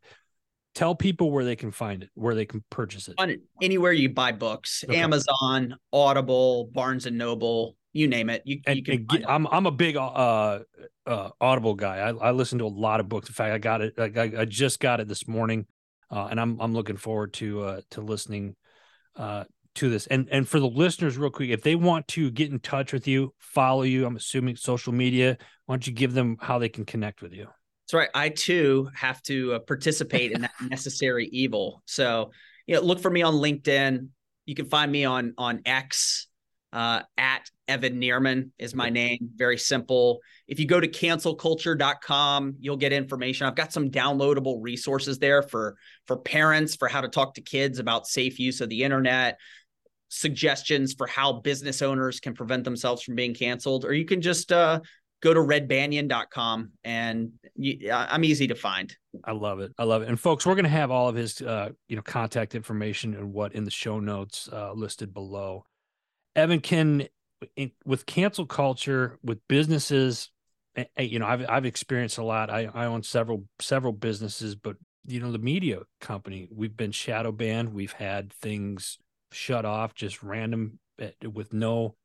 Tell 0.74 0.94
people 0.94 1.30
where 1.30 1.44
they 1.44 1.56
can 1.56 1.70
find 1.70 2.02
it, 2.02 2.10
where 2.14 2.34
they 2.34 2.46
can 2.46 2.64
purchase 2.70 3.08
it. 3.08 3.14
On 3.18 3.34
anywhere 3.60 3.92
you 3.92 4.08
buy 4.08 4.32
books, 4.32 4.84
okay. 4.88 4.98
Amazon, 4.98 5.76
Audible, 5.92 6.70
Barnes 6.72 7.04
and 7.06 7.18
Noble, 7.18 7.76
you 7.92 8.08
name 8.08 8.30
it. 8.30 8.42
You, 8.46 8.60
and, 8.66 8.86
you. 8.86 9.06
And 9.10 9.26
I'm 9.26 9.46
I'm 9.48 9.66
a 9.66 9.70
big 9.70 9.96
uh, 9.96 10.60
uh, 11.06 11.28
Audible 11.40 11.74
guy. 11.74 11.98
I, 11.98 12.10
I 12.10 12.30
listen 12.30 12.58
to 12.58 12.64
a 12.64 12.68
lot 12.68 13.00
of 13.00 13.08
books. 13.08 13.28
In 13.28 13.34
fact, 13.34 13.52
I 13.52 13.58
got 13.58 13.82
it. 13.82 13.94
I, 13.98 14.40
I 14.40 14.44
just 14.46 14.80
got 14.80 15.00
it 15.00 15.08
this 15.08 15.28
morning, 15.28 15.66
uh, 16.10 16.28
and 16.30 16.40
I'm 16.40 16.58
I'm 16.58 16.72
looking 16.72 16.96
forward 16.96 17.34
to 17.34 17.62
uh, 17.62 17.80
to 17.90 18.00
listening 18.00 18.56
uh, 19.16 19.44
to 19.74 19.88
this 19.88 20.06
and 20.06 20.28
and 20.30 20.48
for 20.48 20.60
the 20.60 20.68
listeners 20.68 21.16
real 21.16 21.30
quick 21.30 21.50
if 21.50 21.62
they 21.62 21.74
want 21.74 22.06
to 22.06 22.30
get 22.30 22.50
in 22.50 22.58
touch 22.60 22.92
with 22.92 23.08
you 23.08 23.32
follow 23.38 23.82
you 23.82 24.04
i'm 24.04 24.16
assuming 24.16 24.54
social 24.54 24.92
media 24.92 25.36
why 25.64 25.74
don't 25.74 25.86
you 25.86 25.92
give 25.92 26.12
them 26.12 26.36
how 26.40 26.58
they 26.58 26.68
can 26.68 26.84
connect 26.84 27.22
with 27.22 27.32
you 27.32 27.48
that's 27.92 27.98
right 27.98 28.10
i 28.14 28.28
too 28.28 28.88
have 28.94 29.22
to 29.22 29.54
uh, 29.54 29.58
participate 29.60 30.32
in 30.32 30.42
that 30.42 30.52
necessary 30.70 31.26
evil 31.26 31.82
so 31.86 32.30
you 32.66 32.74
know 32.74 32.80
look 32.80 33.00
for 33.00 33.10
me 33.10 33.22
on 33.22 33.34
linkedin 33.34 34.08
you 34.46 34.54
can 34.54 34.66
find 34.66 34.90
me 34.90 35.04
on 35.04 35.34
on 35.38 35.60
x 35.66 36.28
uh, 36.74 37.02
at 37.18 37.50
Evan 37.68 38.00
Nierman 38.00 38.50
is 38.58 38.74
my 38.74 38.88
name. 38.88 39.28
Very 39.36 39.58
simple. 39.58 40.20
If 40.48 40.58
you 40.58 40.66
go 40.66 40.80
to 40.80 40.88
cancelculture.com, 40.88 42.56
you'll 42.60 42.78
get 42.78 42.94
information. 42.94 43.46
I've 43.46 43.54
got 43.54 43.74
some 43.74 43.90
downloadable 43.90 44.56
resources 44.60 45.18
there 45.18 45.42
for 45.42 45.76
for 46.06 46.16
parents 46.16 46.74
for 46.74 46.88
how 46.88 47.02
to 47.02 47.08
talk 47.08 47.34
to 47.34 47.42
kids 47.42 47.78
about 47.78 48.06
safe 48.06 48.38
use 48.38 48.62
of 48.62 48.70
the 48.70 48.84
internet, 48.84 49.38
suggestions 50.08 50.94
for 50.94 51.06
how 51.06 51.34
business 51.40 51.82
owners 51.82 52.20
can 52.20 52.32
prevent 52.32 52.64
themselves 52.64 53.02
from 53.02 53.16
being 53.16 53.34
canceled, 53.34 53.84
or 53.84 53.92
you 53.92 54.06
can 54.06 54.22
just 54.22 54.50
uh, 54.50 54.80
go 55.22 55.32
to 55.32 55.40
redbanyan.com 55.40 56.72
and 56.84 57.32
you, 57.54 57.90
I'm 57.92 58.24
easy 58.24 58.48
to 58.48 58.54
find. 58.54 58.94
I 59.24 59.32
love 59.32 59.60
it. 59.60 59.72
I 59.78 59.84
love 59.84 60.02
it. 60.02 60.08
And 60.08 60.18
folks, 60.18 60.44
we're 60.44 60.54
going 60.54 60.64
to 60.64 60.70
have 60.70 60.90
all 60.90 61.08
of 61.08 61.14
his, 61.14 61.40
uh, 61.40 61.70
you 61.88 61.96
know, 61.96 62.02
contact 62.02 62.54
information 62.54 63.14
and 63.14 63.32
what 63.32 63.54
in 63.54 63.64
the 63.64 63.70
show 63.70 64.00
notes 64.00 64.48
uh, 64.52 64.72
listed 64.72 65.14
below. 65.14 65.64
Evan 66.34 66.60
can, 66.60 67.08
in, 67.56 67.70
with 67.84 68.04
cancel 68.04 68.46
culture, 68.46 69.18
with 69.22 69.38
businesses, 69.48 70.30
you 70.98 71.18
know, 71.18 71.26
I've 71.26 71.44
I've 71.48 71.66
experienced 71.66 72.16
a 72.16 72.24
lot. 72.24 72.48
I, 72.48 72.68
I 72.72 72.86
own 72.86 73.02
several 73.02 73.44
several 73.60 73.92
businesses, 73.92 74.54
but 74.54 74.76
you 75.06 75.20
know, 75.20 75.30
the 75.30 75.38
media 75.38 75.80
company, 76.00 76.48
we've 76.50 76.76
been 76.76 76.92
shadow 76.92 77.30
banned. 77.30 77.74
We've 77.74 77.92
had 77.92 78.32
things 78.32 78.98
shut 79.32 79.66
off, 79.66 79.94
just 79.94 80.22
random 80.22 80.78
eh, 80.98 81.10
with 81.30 81.52
no 81.52 81.96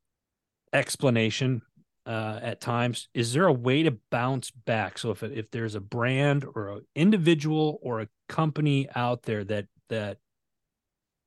explanation 0.73 1.61
uh, 2.07 2.39
at 2.41 2.61
times. 2.61 3.09
Is 3.13 3.33
there 3.33 3.45
a 3.45 3.53
way 3.53 3.83
to 3.83 3.97
bounce 4.09 4.49
back? 4.49 4.97
So 4.97 5.11
if 5.11 5.21
if 5.21 5.51
there's 5.51 5.75
a 5.75 5.81
brand 5.81 6.45
or 6.55 6.69
an 6.69 6.81
individual 6.95 7.79
or 7.81 8.01
a 8.01 8.07
company 8.29 8.87
out 8.95 9.23
there 9.23 9.43
that 9.43 9.65
that 9.89 10.17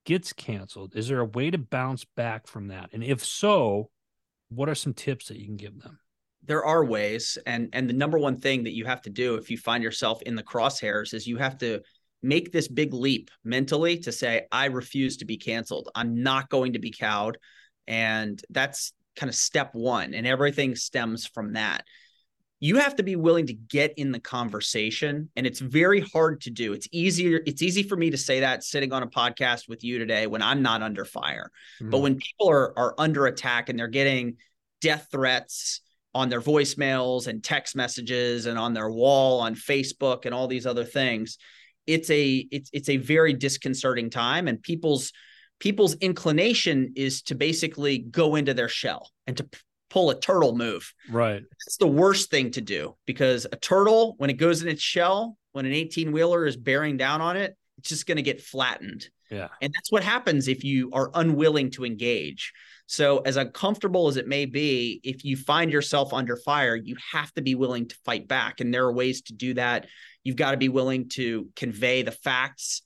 gets 0.07 0.33
canceled, 0.33 0.97
is 0.97 1.09
there 1.09 1.21
a 1.21 1.27
way 1.27 1.51
to 1.51 1.59
bounce 1.59 2.05
back 2.17 2.47
from 2.47 2.69
that? 2.69 2.91
And 2.93 3.05
if 3.05 3.25
so, 3.25 3.91
what 4.49 4.69
are 4.69 4.75
some 4.75 4.95
tips 4.95 5.29
that 5.29 5.39
you 5.39 5.47
can 5.47 5.57
give 5.57 5.81
them? 5.83 6.01
There 6.43 6.65
are 6.65 6.85
ways, 6.85 7.37
and 7.45 7.69
and 7.75 7.89
the 7.89 7.93
number 7.93 8.19
one 8.19 8.39
thing 8.39 8.65
that 8.65 8.75
you 8.75 8.87
have 8.87 9.03
to 9.03 9.11
do 9.11 9.35
if 9.35 9.51
you 9.51 9.59
find 9.59 9.85
yourself 9.85 10.23
in 10.23 10.35
the 10.35 10.43
crosshairs 10.43 11.13
is 11.13 11.27
you 11.27 11.37
have 11.37 11.59
to 11.59 11.83
make 12.23 12.53
this 12.53 12.69
big 12.69 12.93
leap 12.93 13.31
mentally 13.45 13.99
to 13.99 14.13
say, 14.13 14.47
I 14.53 14.67
refuse 14.67 15.19
to 15.19 15.25
be 15.25 15.37
canceled. 15.37 15.89
I'm 15.95 16.23
not 16.23 16.51
going 16.51 16.75
to 16.75 16.79
be 16.79 16.91
cowed. 16.91 17.39
And 17.87 18.41
that's 18.51 18.93
kind 19.17 19.29
of 19.29 19.35
step 19.35 19.75
one. 19.75 20.15
And 20.15 20.27
everything 20.27 20.75
stems 20.77 21.27
from 21.27 21.55
that. 21.55 21.85
You 22.63 22.77
have 22.77 22.97
to 22.97 23.03
be 23.03 23.17
willing 23.17 23.47
to 23.47 23.55
get 23.55 23.95
in 23.97 24.13
the 24.13 24.21
conversation. 24.21 25.31
And 25.35 25.47
it's 25.47 25.61
very 25.61 26.01
hard 26.01 26.43
to 26.43 26.51
do. 26.51 26.75
It's 26.75 26.87
easier, 26.93 27.41
it's 27.47 27.63
easy 27.63 27.83
for 27.83 27.97
me 27.97 28.11
to 28.11 28.19
say 28.19 28.41
that 28.41 28.63
sitting 28.63 28.93
on 28.93 29.03
a 29.03 29.07
podcast 29.07 29.67
with 29.67 29.83
you 29.83 29.99
today 29.99 30.27
when 30.27 30.43
I'm 30.43 30.61
not 30.61 30.83
under 30.83 31.07
fire. 31.07 31.51
Mm-hmm. 31.81 31.91
But 31.91 31.99
when 32.01 32.17
people 32.17 32.51
are 32.51 32.79
are 32.79 32.95
under 32.99 33.27
attack 33.27 33.71
and 33.71 33.79
they're 33.79 33.89
getting 33.89 34.37
death 34.83 35.09
threats 35.11 35.81
on 36.15 36.29
their 36.29 36.41
voicemails 36.41 37.29
and 37.29 37.43
text 37.43 37.77
messages 37.77 38.47
and 38.47 38.59
on 38.59 38.75
their 38.75 38.91
wall 38.91 39.41
on 39.41 39.55
Facebook 39.55 40.27
and 40.27 40.35
all 40.35 40.47
these 40.47 40.67
other 40.67 40.85
things, 40.85 41.39
it's 41.87 42.11
a 42.11 42.47
it's 42.51 42.69
it's 42.73 42.89
a 42.91 42.99
very 42.99 43.33
disconcerting 43.33 44.11
time 44.11 44.49
and 44.49 44.63
people's 44.63 45.13
people's 45.61 45.95
inclination 45.97 46.93
is 46.97 47.23
to 47.23 47.35
basically 47.35 47.99
go 47.99 48.35
into 48.35 48.55
their 48.55 48.69
shell 48.69 49.11
and 49.27 49.37
to 49.37 49.49
pull 49.91 50.11
a 50.11 50.19
turtle 50.19 50.57
move. 50.57 50.93
Right. 51.11 51.43
It's 51.67 51.77
the 51.77 51.87
worst 51.87 52.31
thing 52.31 52.51
to 52.53 52.61
do 52.61 52.97
because 53.07 53.47
a 53.51 53.57
turtle 53.57 54.15
when 54.19 54.31
it 54.31 54.35
goes 54.35 54.63
in 54.63 54.69
its 54.69 54.83
shell, 54.83 55.37
when 55.53 55.67
an 55.67 55.73
18 55.73 56.13
wheeler 56.13 56.47
is 56.47 56.57
bearing 56.57 56.97
down 56.97 57.21
on 57.21 57.37
it, 57.37 57.57
it's 57.79 57.89
just 57.89 58.07
going 58.07 58.17
to 58.17 58.23
get 58.23 58.41
flattened. 58.41 59.09
Yeah. 59.31 59.49
And 59.63 59.73
that's 59.73 59.93
what 59.93 60.03
happens 60.03 60.49
if 60.49 60.65
you 60.65 60.91
are 60.93 61.11
unwilling 61.15 61.71
to 61.73 61.85
engage. 61.85 62.53
So, 62.87 63.19
as 63.19 63.37
uncomfortable 63.37 64.09
as 64.09 64.17
it 64.17 64.27
may 64.27 64.47
be, 64.47 65.01
if 65.05 65.25
you 65.25 65.37
find 65.37 65.73
yourself 65.73 66.13
under 66.13 66.37
fire, 66.37 66.75
you 66.75 66.97
have 67.13 67.33
to 67.35 67.43
be 67.43 67.55
willing 67.55 67.87
to 67.87 67.97
fight 68.05 68.27
back. 68.27 68.61
And 68.61 68.75
there 68.75 68.85
are 68.85 68.93
ways 68.93 69.23
to 69.23 69.33
do 69.33 69.55
that. 69.55 69.87
You've 70.25 70.37
got 70.37 70.51
to 70.51 70.57
be 70.57 70.69
willing 70.69 71.09
to 71.11 71.49
convey 71.55 72.03
the 72.03 72.11
facts 72.11 72.83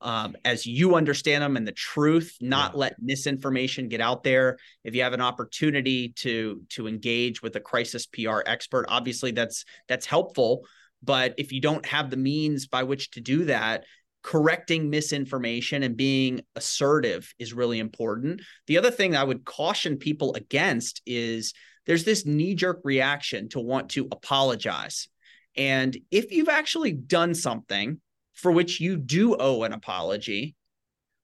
um, 0.00 0.36
as 0.44 0.66
you 0.66 0.94
understand 0.94 1.42
them 1.42 1.56
and 1.56 1.66
the 1.66 1.72
truth, 1.72 2.36
not 2.40 2.72
yeah. 2.72 2.78
let 2.78 2.96
misinformation 3.00 3.88
get 3.88 4.00
out 4.00 4.22
there. 4.22 4.58
If 4.84 4.94
you 4.94 5.02
have 5.02 5.12
an 5.12 5.20
opportunity 5.20 6.10
to 6.16 6.62
to 6.70 6.86
engage 6.86 7.42
with 7.42 7.56
a 7.56 7.60
crisis 7.60 8.06
PR 8.06 8.40
expert, 8.46 8.86
obviously 8.88 9.30
that's 9.30 9.64
that's 9.88 10.06
helpful. 10.06 10.66
But 11.02 11.34
if 11.38 11.52
you 11.52 11.60
don't 11.60 11.84
have 11.86 12.10
the 12.10 12.16
means 12.16 12.66
by 12.66 12.82
which 12.82 13.10
to 13.12 13.20
do 13.20 13.44
that, 13.44 13.84
correcting 14.22 14.88
misinformation 14.88 15.82
and 15.82 15.96
being 15.96 16.40
assertive 16.56 17.32
is 17.38 17.52
really 17.52 17.78
important. 17.78 18.40
The 18.66 18.78
other 18.78 18.90
thing 18.90 19.14
I 19.14 19.24
would 19.24 19.44
caution 19.44 19.98
people 19.98 20.34
against 20.34 21.02
is 21.06 21.52
there's 21.86 22.04
this 22.04 22.24
knee 22.24 22.54
jerk 22.54 22.80
reaction 22.84 23.50
to 23.50 23.60
want 23.60 23.90
to 23.90 24.08
apologize. 24.10 25.08
And 25.56 25.96
if 26.10 26.32
you've 26.32 26.48
actually 26.48 26.92
done 26.92 27.34
something 27.34 28.00
for 28.34 28.52
which 28.52 28.80
you 28.80 28.96
do 28.96 29.36
owe 29.36 29.62
an 29.62 29.72
apology, 29.72 30.54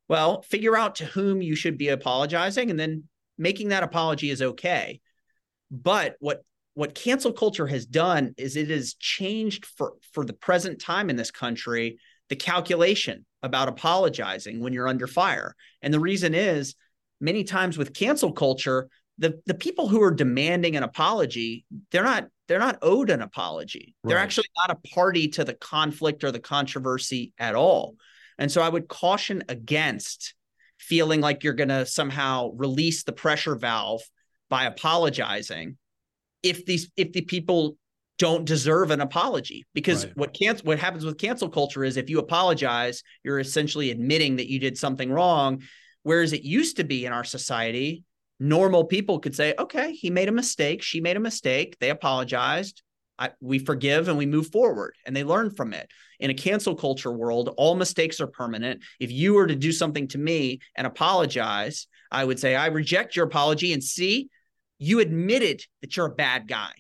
well, 0.08 0.42
figure 0.42 0.76
out 0.76 0.96
to 0.96 1.04
whom 1.04 1.42
you 1.42 1.54
should 1.54 1.78
be 1.78 1.88
apologizing 1.88 2.70
and 2.70 2.80
then 2.80 3.04
making 3.38 3.68
that 3.68 3.82
apology 3.82 4.30
is 4.30 4.42
okay. 4.42 5.00
But 5.70 6.16
what 6.20 6.42
what 6.74 6.94
cancel 6.94 7.32
culture 7.32 7.66
has 7.66 7.84
done 7.84 8.34
is 8.38 8.56
it 8.56 8.70
has 8.70 8.94
changed 8.94 9.66
for 9.66 9.94
for 10.12 10.24
the 10.24 10.32
present 10.32 10.80
time 10.80 11.10
in 11.10 11.16
this 11.16 11.30
country 11.30 11.98
the 12.28 12.36
calculation 12.36 13.26
about 13.42 13.68
apologizing 13.68 14.60
when 14.60 14.72
you're 14.72 14.88
under 14.88 15.06
fire. 15.06 15.54
And 15.82 15.92
the 15.92 16.00
reason 16.00 16.34
is 16.34 16.74
many 17.20 17.44
times 17.44 17.76
with 17.76 17.92
cancel 17.92 18.32
culture, 18.32 18.88
the, 19.18 19.40
the 19.46 19.54
people 19.54 19.88
who 19.88 20.02
are 20.02 20.10
demanding 20.10 20.76
an 20.76 20.82
apology, 20.82 21.64
they're 21.90 22.04
not 22.04 22.28
they're 22.50 22.58
not 22.58 22.80
owed 22.82 23.10
an 23.10 23.22
apology. 23.22 23.94
Right. 24.02 24.08
They're 24.08 24.18
actually 24.18 24.48
not 24.56 24.72
a 24.72 24.88
party 24.88 25.28
to 25.28 25.44
the 25.44 25.54
conflict 25.54 26.24
or 26.24 26.32
the 26.32 26.40
controversy 26.40 27.32
at 27.38 27.54
all. 27.54 27.94
And 28.38 28.50
so 28.50 28.60
I 28.60 28.68
would 28.68 28.88
caution 28.88 29.44
against 29.48 30.34
feeling 30.76 31.20
like 31.20 31.44
you're 31.44 31.52
going 31.52 31.68
to 31.68 31.86
somehow 31.86 32.50
release 32.56 33.04
the 33.04 33.12
pressure 33.12 33.54
valve 33.54 34.02
by 34.48 34.64
apologizing 34.64 35.76
if 36.42 36.66
these 36.66 36.90
if 36.96 37.12
the 37.12 37.20
people 37.20 37.76
don't 38.18 38.44
deserve 38.46 38.90
an 38.90 39.00
apology 39.00 39.64
because 39.72 40.06
right. 40.06 40.16
what 40.16 40.34
cancel 40.34 40.66
what 40.66 40.78
happens 40.80 41.04
with 41.04 41.18
cancel 41.18 41.48
culture 41.48 41.84
is 41.84 41.96
if 41.96 42.10
you 42.10 42.18
apologize 42.18 43.02
you're 43.22 43.38
essentially 43.38 43.90
admitting 43.90 44.36
that 44.36 44.50
you 44.50 44.58
did 44.58 44.76
something 44.76 45.12
wrong 45.12 45.62
whereas 46.02 46.32
it 46.32 46.42
used 46.42 46.78
to 46.78 46.84
be 46.84 47.06
in 47.06 47.12
our 47.12 47.24
society 47.24 48.02
normal 48.40 48.84
people 48.84 49.18
could 49.18 49.36
say 49.36 49.54
okay 49.58 49.92
he 49.92 50.10
made 50.10 50.28
a 50.28 50.32
mistake 50.32 50.82
she 50.82 51.00
made 51.00 51.16
a 51.16 51.20
mistake 51.20 51.76
they 51.78 51.90
apologized 51.90 52.82
I, 53.18 53.32
we 53.42 53.58
forgive 53.58 54.08
and 54.08 54.16
we 54.16 54.24
move 54.24 54.50
forward 54.50 54.94
and 55.04 55.14
they 55.14 55.24
learn 55.24 55.50
from 55.50 55.74
it 55.74 55.90
in 56.18 56.30
a 56.30 56.34
cancel 56.34 56.74
culture 56.74 57.12
world 57.12 57.52
all 57.58 57.74
mistakes 57.74 58.18
are 58.20 58.26
permanent 58.26 58.82
if 58.98 59.12
you 59.12 59.34
were 59.34 59.46
to 59.46 59.54
do 59.54 59.72
something 59.72 60.08
to 60.08 60.18
me 60.18 60.60
and 60.74 60.86
apologize 60.86 61.86
i 62.10 62.24
would 62.24 62.40
say 62.40 62.56
i 62.56 62.66
reject 62.66 63.14
your 63.14 63.26
apology 63.26 63.74
and 63.74 63.84
see 63.84 64.30
you 64.78 65.00
admitted 65.00 65.62
that 65.82 65.96
you're 65.96 66.06
a 66.06 66.14
bad 66.14 66.48
guy 66.48 66.72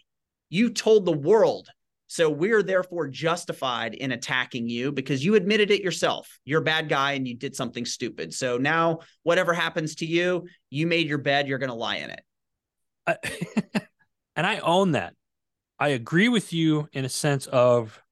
you 0.50 0.70
told 0.70 1.04
the 1.06 1.12
world. 1.12 1.68
So 2.10 2.28
we're 2.28 2.64
therefore 2.64 3.06
justified 3.06 3.94
in 3.94 4.10
attacking 4.10 4.68
you 4.68 4.90
because 4.90 5.24
you 5.24 5.36
admitted 5.36 5.70
it 5.70 5.80
yourself. 5.80 6.40
You're 6.44 6.60
a 6.60 6.64
bad 6.64 6.88
guy 6.88 7.12
and 7.12 7.26
you 7.26 7.36
did 7.36 7.54
something 7.54 7.84
stupid. 7.84 8.34
So 8.34 8.58
now, 8.58 8.98
whatever 9.22 9.54
happens 9.54 9.94
to 9.94 10.06
you, 10.06 10.48
you 10.70 10.88
made 10.88 11.06
your 11.06 11.18
bed, 11.18 11.46
you're 11.46 11.60
going 11.60 11.70
to 11.70 11.76
lie 11.76 11.98
in 11.98 12.10
it. 12.10 12.20
Uh, 13.06 13.14
and 14.36 14.44
I 14.44 14.58
own 14.58 14.90
that. 14.92 15.14
I 15.78 15.90
agree 15.90 16.28
with 16.28 16.52
you 16.52 16.88
in 16.92 17.04
a 17.04 17.08
sense 17.08 17.46
of 17.46 18.02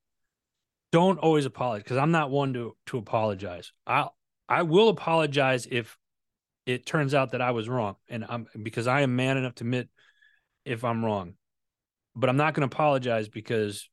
don't 0.92 1.18
always 1.18 1.44
apologize 1.44 1.82
because 1.82 1.96
I'm 1.96 2.12
not 2.12 2.30
one 2.30 2.52
to 2.52 2.76
to 2.86 2.98
apologize. 2.98 3.72
I 3.84 4.06
I 4.48 4.62
will 4.62 4.90
apologize 4.90 5.66
if 5.68 5.98
it 6.66 6.86
turns 6.86 7.14
out 7.14 7.32
that 7.32 7.40
I 7.40 7.50
was 7.50 7.68
wrong, 7.68 7.96
and 8.08 8.24
I'm 8.28 8.46
because 8.62 8.86
I 8.86 9.00
am 9.00 9.16
man 9.16 9.38
enough 9.38 9.56
to 9.56 9.64
admit 9.64 9.88
if 10.64 10.84
I'm 10.84 11.04
wrong 11.04 11.34
but 12.18 12.28
I'm 12.28 12.36
not 12.36 12.52
going 12.52 12.68
to 12.68 12.74
apologize 12.74 13.28
because 13.28 13.88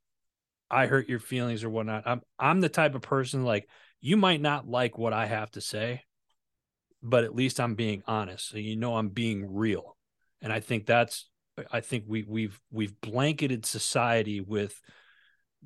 I 0.69 0.87
hurt 0.87 1.07
your 1.07 1.19
feelings 1.19 1.63
or 1.63 1.69
whatnot. 1.69 2.03
I'm 2.07 2.21
I'm 2.39 2.59
the 2.59 2.69
type 2.69 2.95
of 2.95 3.03
person 3.03 3.45
like 3.45 3.69
you 4.01 4.17
might 4.17 4.41
not 4.41 4.67
like 4.67 4.97
what 4.97 5.13
I 5.13 5.27
have 5.27 5.51
to 5.51 5.61
say, 5.61 6.01
but 7.03 7.23
at 7.23 7.35
least 7.35 7.59
I'm 7.59 7.75
being 7.75 8.01
honest. 8.07 8.49
So 8.49 8.57
you 8.57 8.77
know 8.77 8.97
I'm 8.97 9.09
being 9.09 9.53
real. 9.53 9.95
And 10.41 10.51
I 10.51 10.59
think 10.59 10.87
that's 10.87 11.29
I 11.71 11.81
think 11.81 12.05
we 12.07 12.23
we've 12.27 12.59
we've 12.71 12.99
blanketed 12.99 13.63
society 13.63 14.41
with 14.41 14.81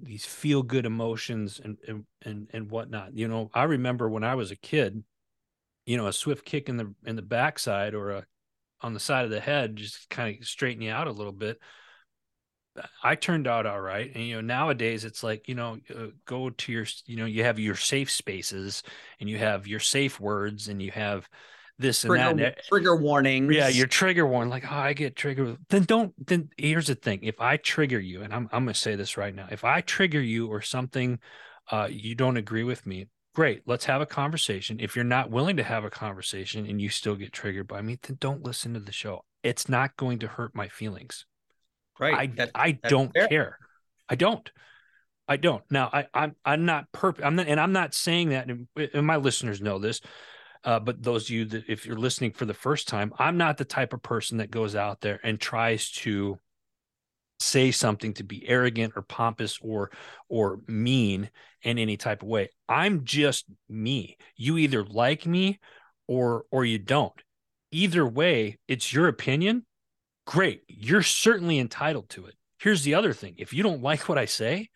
these 0.01 0.25
feel 0.25 0.61
good 0.61 0.85
emotions 0.85 1.61
and, 1.63 1.77
and 1.87 2.05
and 2.21 2.47
and 2.51 2.69
whatnot. 2.69 3.15
You 3.15 3.29
know, 3.29 3.49
I 3.53 3.63
remember 3.63 4.09
when 4.09 4.25
I 4.25 4.35
was 4.35 4.51
a 4.51 4.57
kid, 4.57 5.01
you 5.85 5.95
know, 5.95 6.07
a 6.07 6.13
swift 6.13 6.43
kick 6.43 6.67
in 6.67 6.75
the 6.75 6.93
in 7.05 7.15
the 7.15 7.21
backside 7.21 7.93
or 7.93 8.11
a 8.11 8.25
on 8.81 8.93
the 8.93 8.99
side 8.99 9.23
of 9.23 9.31
the 9.31 9.39
head 9.39 9.77
just 9.77 10.09
kind 10.09 10.37
of 10.37 10.45
straighten 10.45 10.81
you 10.81 10.91
out 10.91 11.07
a 11.07 11.11
little 11.11 11.33
bit 11.33 11.57
I 13.03 13.15
turned 13.15 13.47
out 13.47 13.65
all 13.65 13.81
right. 13.81 14.09
And, 14.13 14.23
you 14.23 14.35
know, 14.35 14.41
nowadays 14.41 15.03
it's 15.03 15.23
like, 15.23 15.47
you 15.47 15.55
know, 15.55 15.79
uh, 15.93 16.07
go 16.25 16.49
to 16.49 16.71
your, 16.71 16.85
you 17.05 17.17
know, 17.17 17.25
you 17.25 17.43
have 17.43 17.59
your 17.59 17.75
safe 17.75 18.09
spaces 18.09 18.83
and 19.19 19.29
you 19.29 19.37
have 19.37 19.67
your 19.67 19.79
safe 19.79 20.19
words 20.19 20.67
and 20.67 20.81
you 20.81 20.91
have 20.91 21.27
this 21.77 22.01
trigger, 22.01 22.23
and 22.23 22.39
that. 22.39 22.65
Trigger 22.65 22.95
warnings. 22.95 23.55
Yeah. 23.55 23.69
Your 23.69 23.87
trigger 23.87 24.27
warning, 24.27 24.49
like, 24.49 24.65
oh, 24.69 24.75
I 24.75 24.93
get 24.93 25.15
triggered. 25.15 25.57
Then 25.69 25.83
don't, 25.83 26.13
then 26.27 26.49
here's 26.57 26.87
the 26.87 26.95
thing. 26.95 27.19
If 27.23 27.39
I 27.41 27.57
trigger 27.57 27.99
you, 27.99 28.21
and 28.21 28.33
I'm, 28.33 28.49
I'm 28.51 28.65
going 28.65 28.73
to 28.73 28.79
say 28.79 28.95
this 28.95 29.17
right 29.17 29.33
now, 29.33 29.47
if 29.49 29.63
I 29.63 29.81
trigger 29.81 30.21
you 30.21 30.47
or 30.47 30.61
something, 30.61 31.19
uh, 31.71 31.87
you 31.89 32.15
don't 32.15 32.37
agree 32.37 32.63
with 32.63 32.85
me, 32.85 33.07
great. 33.33 33.63
Let's 33.65 33.85
have 33.85 34.01
a 34.01 34.05
conversation. 34.05 34.79
If 34.79 34.95
you're 34.95 35.05
not 35.05 35.31
willing 35.31 35.57
to 35.57 35.63
have 35.63 35.85
a 35.85 35.89
conversation 35.89 36.65
and 36.65 36.81
you 36.81 36.89
still 36.89 37.15
get 37.15 37.31
triggered 37.31 37.67
by 37.67 37.81
me, 37.81 37.97
then 38.01 38.17
don't 38.19 38.43
listen 38.43 38.73
to 38.73 38.79
the 38.79 38.91
show. 38.91 39.23
It's 39.43 39.69
not 39.69 39.95
going 39.95 40.19
to 40.19 40.27
hurt 40.27 40.53
my 40.53 40.67
feelings. 40.67 41.25
Right. 41.99 42.15
I 42.15 42.27
that, 42.37 42.51
I 42.55 42.71
don't 42.71 43.13
fair. 43.13 43.27
care. 43.27 43.57
I 44.07 44.15
don't. 44.15 44.49
I 45.27 45.37
don't. 45.37 45.63
Now 45.69 45.89
I 45.91 46.07
I'm 46.13 46.35
I'm 46.43 46.65
not 46.65 46.91
perfect. 46.91 47.25
I'm 47.25 47.35
not, 47.35 47.47
and 47.47 47.59
I'm 47.59 47.73
not 47.73 47.93
saying 47.93 48.29
that. 48.29 48.49
And, 48.49 48.67
and 48.93 49.05
my 49.05 49.17
listeners 49.17 49.61
know 49.61 49.77
this. 49.77 50.01
Uh, 50.63 50.79
but 50.79 51.01
those 51.01 51.25
of 51.25 51.29
you 51.29 51.45
that 51.45 51.63
if 51.69 51.85
you're 51.85 51.95
listening 51.95 52.31
for 52.31 52.45
the 52.45 52.53
first 52.53 52.87
time, 52.87 53.13
I'm 53.17 53.37
not 53.37 53.57
the 53.57 53.65
type 53.65 53.93
of 53.93 54.01
person 54.01 54.39
that 54.39 54.51
goes 54.51 54.75
out 54.75 54.99
there 54.99 55.19
and 55.23 55.39
tries 55.39 55.91
to 55.91 56.37
say 57.39 57.71
something 57.71 58.13
to 58.13 58.23
be 58.23 58.47
arrogant 58.47 58.93
or 58.95 59.01
pompous 59.01 59.59
or 59.61 59.91
or 60.27 60.59
mean 60.67 61.29
in 61.63 61.77
any 61.77 61.97
type 61.97 62.23
of 62.23 62.27
way. 62.27 62.49
I'm 62.67 63.05
just 63.05 63.45
me. 63.69 64.17
You 64.35 64.57
either 64.57 64.83
like 64.83 65.25
me 65.25 65.59
or 66.07 66.45
or 66.51 66.65
you 66.65 66.79
don't. 66.79 67.13
Either 67.71 68.05
way, 68.05 68.57
it's 68.67 68.91
your 68.91 69.07
opinion 69.07 69.65
great. 70.29 70.61
You're 70.67 71.01
certainly 71.01 71.57
entitled 71.57 72.09
to 72.09 72.27
it. 72.27 72.35
Here's 72.59 72.83
the 72.83 72.93
other 72.93 73.13
thing 73.13 73.35
if 73.37 73.51
you 73.51 73.63
don't 73.63 73.81
like 73.81 74.07
what 74.07 74.19
I 74.19 74.25
say, 74.25 74.69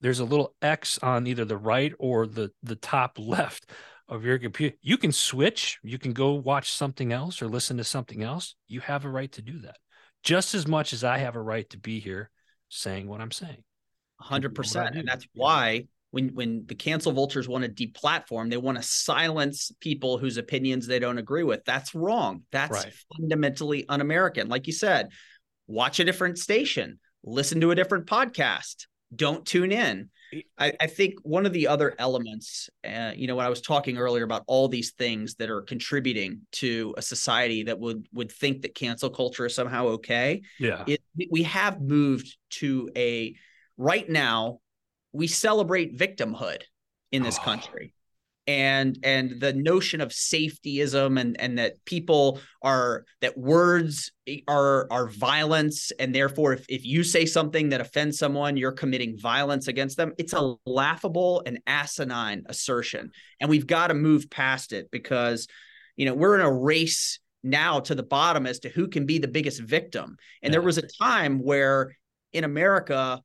there's 0.00 0.20
a 0.20 0.24
little 0.24 0.54
X 0.62 0.98
on 1.02 1.26
either 1.26 1.44
the 1.44 1.56
right 1.56 1.92
or 1.98 2.26
the, 2.26 2.52
the 2.62 2.76
top 2.76 3.18
left 3.18 3.70
of 4.08 4.24
your 4.24 4.38
computer. 4.38 4.76
You 4.80 4.96
can 4.96 5.12
switch, 5.12 5.78
you 5.82 5.98
can 5.98 6.12
go 6.12 6.34
watch 6.34 6.72
something 6.72 7.12
else 7.12 7.42
or 7.42 7.48
listen 7.48 7.76
to 7.78 7.84
something 7.84 8.22
else. 8.22 8.54
You 8.68 8.80
have 8.80 9.04
a 9.04 9.10
right 9.10 9.30
to 9.32 9.42
do 9.42 9.58
that 9.62 9.76
just 10.22 10.54
as 10.54 10.66
much 10.66 10.92
as 10.92 11.04
I 11.04 11.18
have 11.18 11.36
a 11.36 11.42
right 11.42 11.68
to 11.70 11.78
be 11.78 12.00
here 12.00 12.30
saying 12.68 13.08
what 13.08 13.20
I'm 13.20 13.30
saying. 13.30 13.64
100%. 14.22 14.98
And 14.98 15.08
that's 15.08 15.26
why 15.34 15.86
when 16.10 16.28
when 16.34 16.64
the 16.66 16.74
cancel 16.74 17.12
vultures 17.12 17.48
want 17.48 17.64
to 17.64 17.70
deplatform, 17.86 18.50
they 18.50 18.56
want 18.56 18.78
to 18.78 18.82
silence 18.82 19.70
people 19.80 20.18
whose 20.18 20.36
opinions 20.36 20.86
they 20.86 20.98
don't 20.98 21.18
agree 21.18 21.42
with. 21.42 21.64
That's 21.64 21.94
wrong. 21.94 22.42
That's 22.50 22.84
right. 22.84 22.92
fundamentally 23.16 23.86
un-American. 23.88 24.48
Like 24.48 24.66
you 24.66 24.72
said, 24.72 25.10
watch 25.66 26.00
a 26.00 26.04
different 26.04 26.38
station, 26.38 26.98
listen 27.22 27.60
to 27.60 27.70
a 27.70 27.74
different 27.74 28.06
podcast, 28.06 28.86
don't 29.14 29.44
tune 29.46 29.72
in. 29.72 30.10
I, 30.58 30.74
I 30.78 30.86
think 30.88 31.14
one 31.22 31.46
of 31.46 31.54
the 31.54 31.68
other 31.68 31.94
elements, 31.98 32.68
uh, 32.86 33.12
you 33.16 33.26
know, 33.26 33.36
when 33.36 33.46
I 33.46 33.48
was 33.48 33.62
talking 33.62 33.96
earlier 33.96 34.24
about 34.24 34.44
all 34.46 34.68
these 34.68 34.92
things 34.92 35.36
that 35.36 35.48
are 35.48 35.62
contributing 35.62 36.42
to 36.52 36.94
a 36.98 37.02
society 37.02 37.62
that 37.62 37.78
would 37.78 38.06
would 38.12 38.30
think 38.30 38.60
that 38.62 38.74
cancel 38.74 39.08
culture 39.08 39.46
is 39.46 39.54
somehow 39.54 39.86
okay. 39.86 40.42
Yeah, 40.58 40.84
it, 40.86 41.00
we 41.30 41.44
have 41.44 41.80
moved 41.80 42.36
to 42.50 42.90
a 42.94 43.36
right 43.78 44.06
now 44.08 44.60
we 45.18 45.26
celebrate 45.26 45.98
victimhood. 45.98 46.62
in 47.10 47.22
this 47.22 47.38
oh. 47.40 47.44
country 47.44 47.92
and 48.48 48.98
and 49.02 49.40
the 49.40 49.52
notion 49.52 50.00
of 50.00 50.08
safetyism 50.08 51.20
and 51.20 51.38
and 51.38 51.58
that 51.58 51.74
people 51.84 52.40
are 52.62 53.04
that 53.20 53.36
words 53.36 54.10
are 54.48 54.88
are 54.90 55.08
violence 55.08 55.92
and 56.00 56.14
therefore 56.14 56.54
if, 56.54 56.64
if 56.68 56.84
you 56.84 57.04
say 57.04 57.26
something 57.26 57.68
that 57.68 57.82
offends 57.82 58.18
someone 58.18 58.56
you're 58.56 58.72
committing 58.72 59.18
violence 59.18 59.68
against 59.68 59.98
them 59.98 60.14
it's 60.18 60.32
a 60.32 60.54
laughable 60.64 61.42
and 61.44 61.60
asinine 61.66 62.42
assertion 62.46 63.10
and 63.38 63.50
we've 63.50 63.66
got 63.66 63.88
to 63.88 63.94
move 63.94 64.30
past 64.30 64.72
it 64.72 64.90
because 64.90 65.46
you 65.96 66.06
know 66.06 66.14
we're 66.14 66.34
in 66.34 66.44
a 66.44 66.52
race 66.52 67.20
now 67.42 67.78
to 67.78 67.94
the 67.94 68.02
bottom 68.02 68.46
as 68.46 68.60
to 68.60 68.70
who 68.70 68.88
can 68.88 69.04
be 69.04 69.18
the 69.18 69.28
biggest 69.28 69.60
victim 69.60 70.16
and 70.42 70.50
yeah. 70.50 70.52
there 70.52 70.62
was 70.62 70.78
a 70.78 70.88
time 71.02 71.38
where 71.38 71.94
in 72.32 72.44
america 72.44 73.22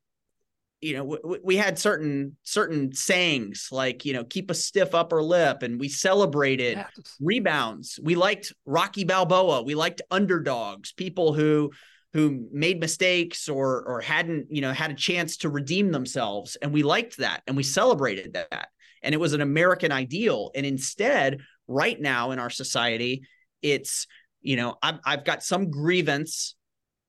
you 0.84 0.98
know 0.98 1.18
we, 1.24 1.40
we 1.44 1.56
had 1.56 1.80
certain 1.80 2.36
certain 2.44 2.94
sayings 2.94 3.70
like 3.72 4.04
you 4.04 4.14
know 4.14 4.24
keep 4.26 4.52
a 4.52 4.54
stiff 4.54 4.94
upper 4.94 5.24
lip 5.24 5.64
and 5.64 5.80
we 5.80 5.88
celebrated 5.88 6.78
yes. 6.78 7.18
rebounds. 7.22 8.00
We 8.04 8.16
liked 8.16 8.54
rocky 8.66 9.06
balboa. 9.06 9.64
We 9.64 9.76
liked 9.76 10.02
underdogs 10.12 10.92
people 10.92 11.34
who 11.34 11.72
who 12.12 12.48
made 12.52 12.80
mistakes 12.80 13.48
or 13.48 13.84
or 13.84 14.02
hadn't 14.02 14.48
you 14.50 14.62
know 14.62 14.74
had 14.74 14.92
a 14.92 14.96
chance 14.96 15.38
to 15.38 15.50
redeem 15.50 15.92
themselves 15.92 16.58
and 16.62 16.74
we 16.74 16.84
liked 16.84 17.18
that 17.18 17.42
and 17.48 17.56
we 17.56 17.64
celebrated 17.64 18.34
that. 18.34 18.68
And 19.02 19.16
it 19.16 19.20
was 19.20 19.34
an 19.34 19.42
american 19.42 19.92
ideal. 19.92 20.52
And 20.54 20.66
instead 20.66 21.40
right 21.68 22.00
now 22.00 22.32
in 22.32 22.40
our 22.40 22.50
society 22.50 23.24
it's 23.62 24.06
you 24.42 24.58
know 24.58 24.76
i've, 24.84 25.00
I've 25.06 25.26
got 25.26 25.44
some 25.44 25.72
grievance. 25.72 26.56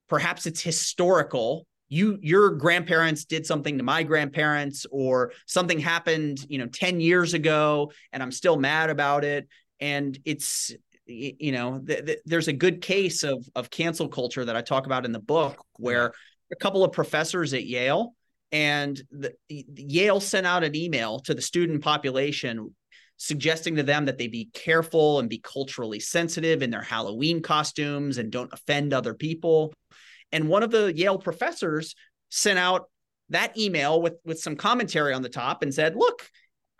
Perhaps 0.08 0.46
it's 0.46 0.60
historical 0.60 1.66
you 1.88 2.18
your 2.22 2.50
grandparents 2.50 3.24
did 3.24 3.46
something 3.46 3.78
to 3.78 3.84
my 3.84 4.02
grandparents 4.02 4.86
or 4.90 5.32
something 5.46 5.78
happened 5.78 6.44
you 6.48 6.58
know 6.58 6.66
10 6.66 7.00
years 7.00 7.34
ago 7.34 7.92
and 8.12 8.22
i'm 8.22 8.32
still 8.32 8.56
mad 8.56 8.90
about 8.90 9.24
it. 9.24 9.48
And 9.80 10.18
it's 10.24 10.72
you 11.06 11.52
know 11.52 11.80
th- 11.86 12.06
th- 12.06 12.18
there's 12.24 12.48
a 12.48 12.52
good 12.52 12.80
case 12.80 13.22
of 13.22 13.46
of 13.54 13.70
cancel 13.70 14.08
culture 14.08 14.44
that 14.44 14.56
i 14.56 14.62
talk 14.62 14.86
about 14.86 15.04
in 15.04 15.12
the 15.12 15.18
book 15.18 15.62
where 15.76 16.12
a 16.52 16.56
couple 16.56 16.84
of 16.84 16.92
professors 16.92 17.52
at 17.52 17.66
yale 17.66 18.14
and 18.52 19.02
the, 19.10 19.34
yale 19.48 20.20
sent 20.20 20.46
out 20.46 20.64
an 20.64 20.74
email 20.74 21.20
to 21.20 21.34
the 21.34 21.42
student 21.42 21.82
population 21.82 22.74
suggesting 23.16 23.76
to 23.76 23.82
them 23.82 24.06
that 24.06 24.18
they 24.18 24.26
be 24.26 24.48
careful 24.54 25.18
and 25.18 25.28
be 25.28 25.38
culturally 25.38 26.00
sensitive 26.00 26.62
in 26.62 26.70
their 26.70 26.82
halloween 26.82 27.42
costumes 27.42 28.18
and 28.18 28.30
don't 28.30 28.52
offend 28.52 28.94
other 28.94 29.14
people 29.14 29.72
and 30.34 30.48
one 30.48 30.62
of 30.62 30.70
the 30.70 30.92
Yale 30.94 31.18
professors 31.18 31.94
sent 32.28 32.58
out 32.58 32.90
that 33.30 33.56
email 33.56 34.02
with 34.02 34.14
with 34.24 34.40
some 34.40 34.56
commentary 34.56 35.14
on 35.14 35.22
the 35.22 35.28
top 35.30 35.62
and 35.62 35.72
said, 35.72 35.96
"Look, 35.96 36.28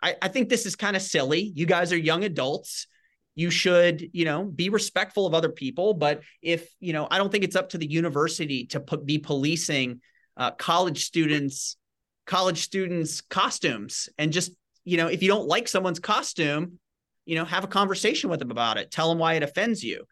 I, 0.03 0.15
I 0.21 0.27
think 0.27 0.49
this 0.49 0.65
is 0.67 0.75
kind 0.75 0.95
of 0.95 1.01
silly. 1.01 1.51
You 1.55 1.65
guys 1.65 1.91
are 1.91 1.97
young 1.97 2.23
adults." 2.23 2.87
you 3.35 3.49
should 3.49 4.09
you 4.13 4.25
know 4.25 4.45
be 4.45 4.69
respectful 4.69 5.27
of 5.27 5.33
other 5.33 5.49
people 5.49 5.93
but 5.93 6.21
if 6.41 6.69
you 6.79 6.93
know 6.93 7.05
i 7.11 7.17
don't 7.17 7.31
think 7.31 7.43
it's 7.43 7.55
up 7.55 7.69
to 7.69 7.77
the 7.77 7.85
university 7.85 8.65
to 8.65 8.79
p- 8.79 8.97
be 9.03 9.17
policing 9.19 9.99
uh, 10.37 10.51
college 10.51 11.03
students 11.03 11.77
college 12.25 12.63
students 12.63 13.21
costumes 13.21 14.09
and 14.17 14.31
just 14.31 14.53
you 14.85 14.97
know 14.97 15.07
if 15.07 15.21
you 15.21 15.27
don't 15.27 15.47
like 15.47 15.67
someone's 15.67 15.99
costume 15.99 16.79
you 17.25 17.35
know 17.35 17.45
have 17.45 17.63
a 17.63 17.67
conversation 17.67 18.29
with 18.29 18.39
them 18.39 18.51
about 18.51 18.77
it 18.77 18.89
tell 18.89 19.09
them 19.09 19.19
why 19.19 19.33
it 19.33 19.43
offends 19.43 19.83
you 19.83 20.05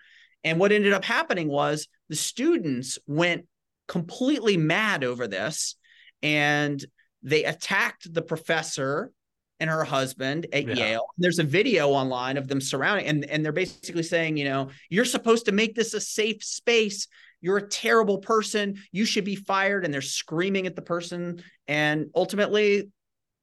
and 0.43 0.59
what 0.59 0.71
ended 0.71 0.93
up 0.93 1.05
happening 1.05 1.47
was 1.47 1.87
the 2.13 2.17
students 2.17 2.99
went 3.07 3.47
completely 3.87 4.55
mad 4.55 5.03
over 5.03 5.27
this 5.27 5.77
and 6.21 6.85
they 7.23 7.43
attacked 7.43 8.13
the 8.13 8.21
professor 8.21 9.11
and 9.59 9.67
her 9.67 9.83
husband 9.83 10.45
at 10.53 10.67
yeah. 10.67 10.75
Yale. 10.75 11.07
There's 11.17 11.39
a 11.39 11.43
video 11.43 11.89
online 11.89 12.37
of 12.37 12.47
them 12.47 12.61
surrounding 12.61 13.07
and, 13.07 13.25
and 13.25 13.43
they're 13.43 13.51
basically 13.51 14.03
saying, 14.03 14.37
you 14.37 14.45
know, 14.45 14.69
you're 14.91 15.05
supposed 15.05 15.47
to 15.47 15.51
make 15.51 15.73
this 15.73 15.95
a 15.95 15.99
safe 15.99 16.43
space. 16.43 17.07
You're 17.41 17.57
a 17.57 17.67
terrible 17.67 18.19
person. 18.19 18.75
You 18.91 19.05
should 19.05 19.25
be 19.25 19.35
fired. 19.35 19.83
And 19.83 19.91
they're 19.91 19.99
screaming 19.99 20.67
at 20.67 20.75
the 20.75 20.83
person. 20.83 21.41
And 21.67 22.11
ultimately, 22.13 22.91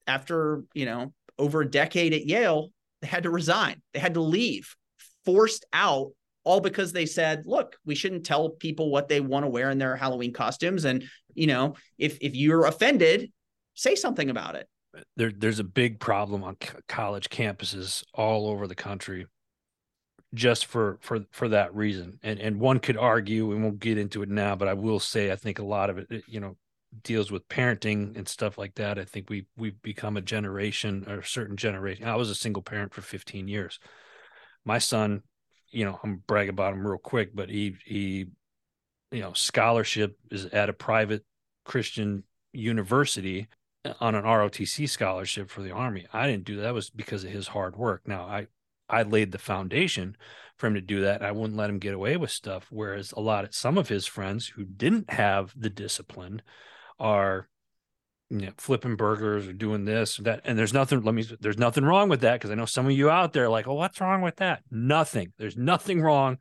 after, 0.07 0.63
you 0.73 0.85
know, 0.85 1.13
over 1.37 1.59
a 1.59 1.69
decade 1.69 2.13
at 2.13 2.25
Yale, 2.25 2.69
they 3.01 3.09
had 3.09 3.23
to 3.23 3.31
resign. 3.31 3.81
They 3.93 3.99
had 3.99 4.13
to 4.13 4.21
leave, 4.21 4.77
forced 5.25 5.65
out 5.73 6.13
all 6.43 6.59
because 6.59 6.91
they 6.91 7.05
said, 7.05 7.43
look, 7.45 7.77
we 7.85 7.95
shouldn't 7.95 8.25
tell 8.25 8.49
people 8.49 8.89
what 8.89 9.07
they 9.07 9.19
want 9.19 9.45
to 9.45 9.49
wear 9.49 9.69
in 9.69 9.77
their 9.77 9.95
Halloween 9.95 10.33
costumes. 10.33 10.85
And, 10.85 11.03
you 11.33 11.47
know, 11.47 11.75
if 11.97 12.17
if 12.21 12.35
you're 12.35 12.65
offended, 12.65 13.31
say 13.75 13.95
something 13.95 14.29
about 14.29 14.55
it. 14.55 14.67
There, 15.15 15.31
there's 15.31 15.59
a 15.59 15.63
big 15.63 15.99
problem 15.99 16.43
on 16.43 16.57
college 16.87 17.29
campuses 17.29 18.03
all 18.13 18.47
over 18.47 18.67
the 18.67 18.75
country 18.75 19.25
just 20.33 20.65
for 20.65 20.97
for 21.01 21.19
for 21.31 21.49
that 21.49 21.73
reason 21.75 22.17
and 22.23 22.39
and 22.39 22.59
one 22.59 22.79
could 22.79 22.97
argue 22.97 23.51
and 23.51 23.57
we 23.57 23.63
won't 23.63 23.79
get 23.79 23.97
into 23.97 24.21
it 24.21 24.29
now 24.29 24.55
but 24.55 24.67
i 24.67 24.73
will 24.73 24.99
say 24.99 25.29
i 25.31 25.35
think 25.35 25.59
a 25.59 25.63
lot 25.65 25.89
of 25.89 25.97
it 25.97 26.23
you 26.25 26.39
know 26.39 26.55
deals 27.03 27.31
with 27.31 27.47
parenting 27.49 28.15
and 28.15 28.27
stuff 28.27 28.57
like 28.57 28.73
that 28.75 28.97
i 28.97 29.03
think 29.03 29.29
we 29.29 29.45
we've 29.57 29.81
become 29.81 30.15
a 30.15 30.21
generation 30.21 31.05
or 31.07 31.19
a 31.19 31.25
certain 31.25 31.57
generation 31.57 32.07
i 32.07 32.15
was 32.15 32.29
a 32.29 32.35
single 32.35 32.61
parent 32.61 32.93
for 32.93 33.01
15 33.01 33.49
years 33.49 33.77
my 34.63 34.77
son 34.77 35.21
you 35.71 35.85
know, 35.85 35.99
I'm 36.03 36.23
brag 36.27 36.49
about 36.49 36.73
him 36.73 36.85
real 36.85 36.97
quick, 36.97 37.35
but 37.35 37.49
he 37.49 37.75
he, 37.85 38.27
you 39.11 39.21
know, 39.21 39.33
scholarship 39.33 40.17
is 40.29 40.45
at 40.47 40.69
a 40.69 40.73
private 40.73 41.23
Christian 41.65 42.23
university 42.53 43.47
uh, 43.85 43.93
on 43.99 44.15
an 44.15 44.23
ROTC 44.23 44.89
scholarship 44.89 45.49
for 45.49 45.61
the 45.61 45.71
Army. 45.71 46.05
I 46.13 46.27
didn't 46.27 46.45
do 46.45 46.57
that. 46.57 46.63
that 46.63 46.73
was 46.73 46.89
because 46.89 47.23
of 47.23 47.31
his 47.31 47.47
hard 47.47 47.75
work. 47.75 48.07
Now 48.07 48.23
I 48.23 48.47
I 48.89 49.03
laid 49.03 49.31
the 49.31 49.37
foundation 49.37 50.17
for 50.57 50.67
him 50.67 50.73
to 50.75 50.81
do 50.81 51.01
that. 51.01 51.23
I 51.23 51.31
wouldn't 51.31 51.57
let 51.57 51.69
him 51.69 51.79
get 51.79 51.93
away 51.93 52.17
with 52.17 52.31
stuff. 52.31 52.67
Whereas 52.69 53.13
a 53.13 53.21
lot 53.21 53.45
of 53.45 53.55
some 53.55 53.77
of 53.77 53.87
his 53.89 54.05
friends 54.05 54.47
who 54.47 54.65
didn't 54.65 55.09
have 55.11 55.53
the 55.55 55.69
discipline 55.69 56.41
are 56.99 57.47
you 58.31 58.45
know, 58.45 58.51
flipping 58.57 58.95
burgers 58.95 59.45
or 59.45 59.51
doing 59.51 59.83
this 59.83 60.17
or 60.17 60.23
that. 60.23 60.41
And 60.45 60.57
there's 60.57 60.73
nothing, 60.73 61.01
let 61.01 61.13
me, 61.13 61.27
there's 61.41 61.57
nothing 61.57 61.83
wrong 61.83 62.07
with 62.07 62.21
that. 62.21 62.39
Cause 62.39 62.49
I 62.49 62.55
know 62.55 62.65
some 62.65 62.85
of 62.85 62.93
you 62.93 63.09
out 63.09 63.33
there 63.33 63.49
like, 63.49 63.67
oh, 63.67 63.73
what's 63.73 63.99
wrong 63.99 64.21
with 64.21 64.37
that? 64.37 64.63
Nothing. 64.71 65.33
There's 65.37 65.57
nothing 65.57 66.01
wrong. 66.01 66.37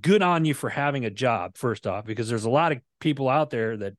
Good 0.00 0.22
on 0.22 0.44
you 0.44 0.54
for 0.54 0.70
having 0.70 1.04
a 1.04 1.10
job, 1.10 1.56
first 1.56 1.84
off, 1.84 2.04
because 2.04 2.28
there's 2.28 2.44
a 2.44 2.50
lot 2.50 2.70
of 2.70 2.78
people 3.00 3.28
out 3.28 3.50
there 3.50 3.76
that 3.76 3.94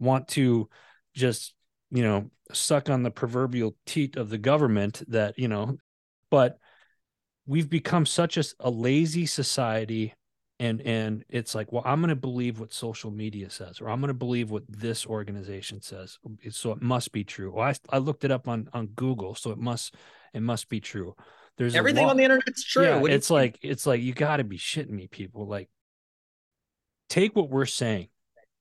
want 0.00 0.26
to 0.28 0.68
just, 1.14 1.54
you 1.92 2.02
know, 2.02 2.30
suck 2.52 2.90
on 2.90 3.04
the 3.04 3.12
proverbial 3.12 3.76
teat 3.86 4.16
of 4.16 4.28
the 4.28 4.38
government 4.38 5.02
that, 5.06 5.38
you 5.38 5.46
know, 5.46 5.76
but 6.30 6.58
we've 7.46 7.70
become 7.70 8.06
such 8.06 8.36
a, 8.36 8.44
a 8.58 8.70
lazy 8.70 9.24
society 9.24 10.14
and 10.60 10.80
and 10.82 11.24
it's 11.28 11.54
like 11.54 11.72
well 11.72 11.82
i'm 11.84 12.00
going 12.00 12.08
to 12.08 12.16
believe 12.16 12.60
what 12.60 12.72
social 12.72 13.10
media 13.10 13.50
says 13.50 13.80
or 13.80 13.88
i'm 13.88 14.00
going 14.00 14.08
to 14.08 14.14
believe 14.14 14.50
what 14.50 14.62
this 14.68 15.06
organization 15.06 15.80
says 15.80 16.18
so 16.50 16.72
it 16.72 16.82
must 16.82 17.12
be 17.12 17.24
true. 17.24 17.52
Well, 17.52 17.68
I, 17.68 17.74
I 17.96 17.98
looked 17.98 18.24
it 18.24 18.30
up 18.30 18.48
on 18.48 18.68
on 18.72 18.86
google 18.88 19.34
so 19.34 19.50
it 19.50 19.58
must 19.58 19.94
it 20.32 20.40
must 20.40 20.68
be 20.68 20.80
true. 20.80 21.14
There's 21.58 21.74
everything 21.74 22.06
on 22.06 22.16
the 22.16 22.24
internet's 22.24 22.64
true. 22.64 22.84
Yeah, 22.84 23.02
it's 23.04 23.28
like 23.28 23.58
it's 23.62 23.86
like 23.86 24.00
you 24.00 24.14
got 24.14 24.38
to 24.38 24.44
be 24.44 24.58
shitting 24.58 24.90
me 24.90 25.06
people 25.06 25.46
like 25.46 25.68
take 27.08 27.36
what 27.36 27.50
we're 27.50 27.66
saying. 27.66 28.08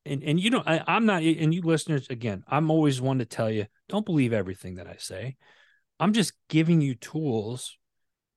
And 0.05 0.23
and 0.23 0.39
you 0.39 0.49
know 0.49 0.63
I, 0.65 0.81
i'm 0.87 1.05
not 1.05 1.21
and 1.21 1.53
you 1.53 1.61
listeners 1.61 2.07
again 2.09 2.43
i'm 2.47 2.71
always 2.71 2.99
one 2.99 3.19
to 3.19 3.25
tell 3.25 3.51
you 3.51 3.67
don't 3.87 4.05
believe 4.05 4.33
everything 4.33 4.75
that 4.75 4.87
i 4.87 4.95
say. 4.97 5.37
I'm 5.99 6.13
just 6.13 6.33
giving 6.49 6.81
you 6.81 6.95
tools 6.95 7.77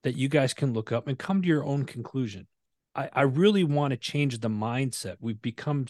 that 0.02 0.18
you 0.18 0.28
guys 0.28 0.52
can 0.52 0.74
look 0.74 0.92
up 0.92 1.09
and 1.09 1.18
come 1.18 1.40
to 1.40 1.48
your 1.48 1.64
own 1.64 1.86
conclusion 1.86 2.46
I, 2.95 3.11
I 3.12 3.22
really 3.22 3.64
want 3.64 3.92
to 3.92 3.97
change 3.97 4.38
the 4.38 4.49
mindset. 4.49 5.16
We've 5.20 5.40
become 5.40 5.86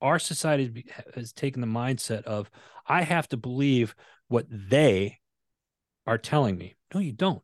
our 0.00 0.18
society 0.18 0.86
has 1.14 1.32
taken 1.32 1.60
the 1.60 1.66
mindset 1.66 2.22
of 2.22 2.50
I 2.86 3.02
have 3.02 3.28
to 3.30 3.36
believe 3.36 3.94
what 4.28 4.46
they 4.48 5.18
are 6.06 6.18
telling 6.18 6.56
me. 6.56 6.76
No, 6.94 7.00
you 7.00 7.12
don't. 7.12 7.42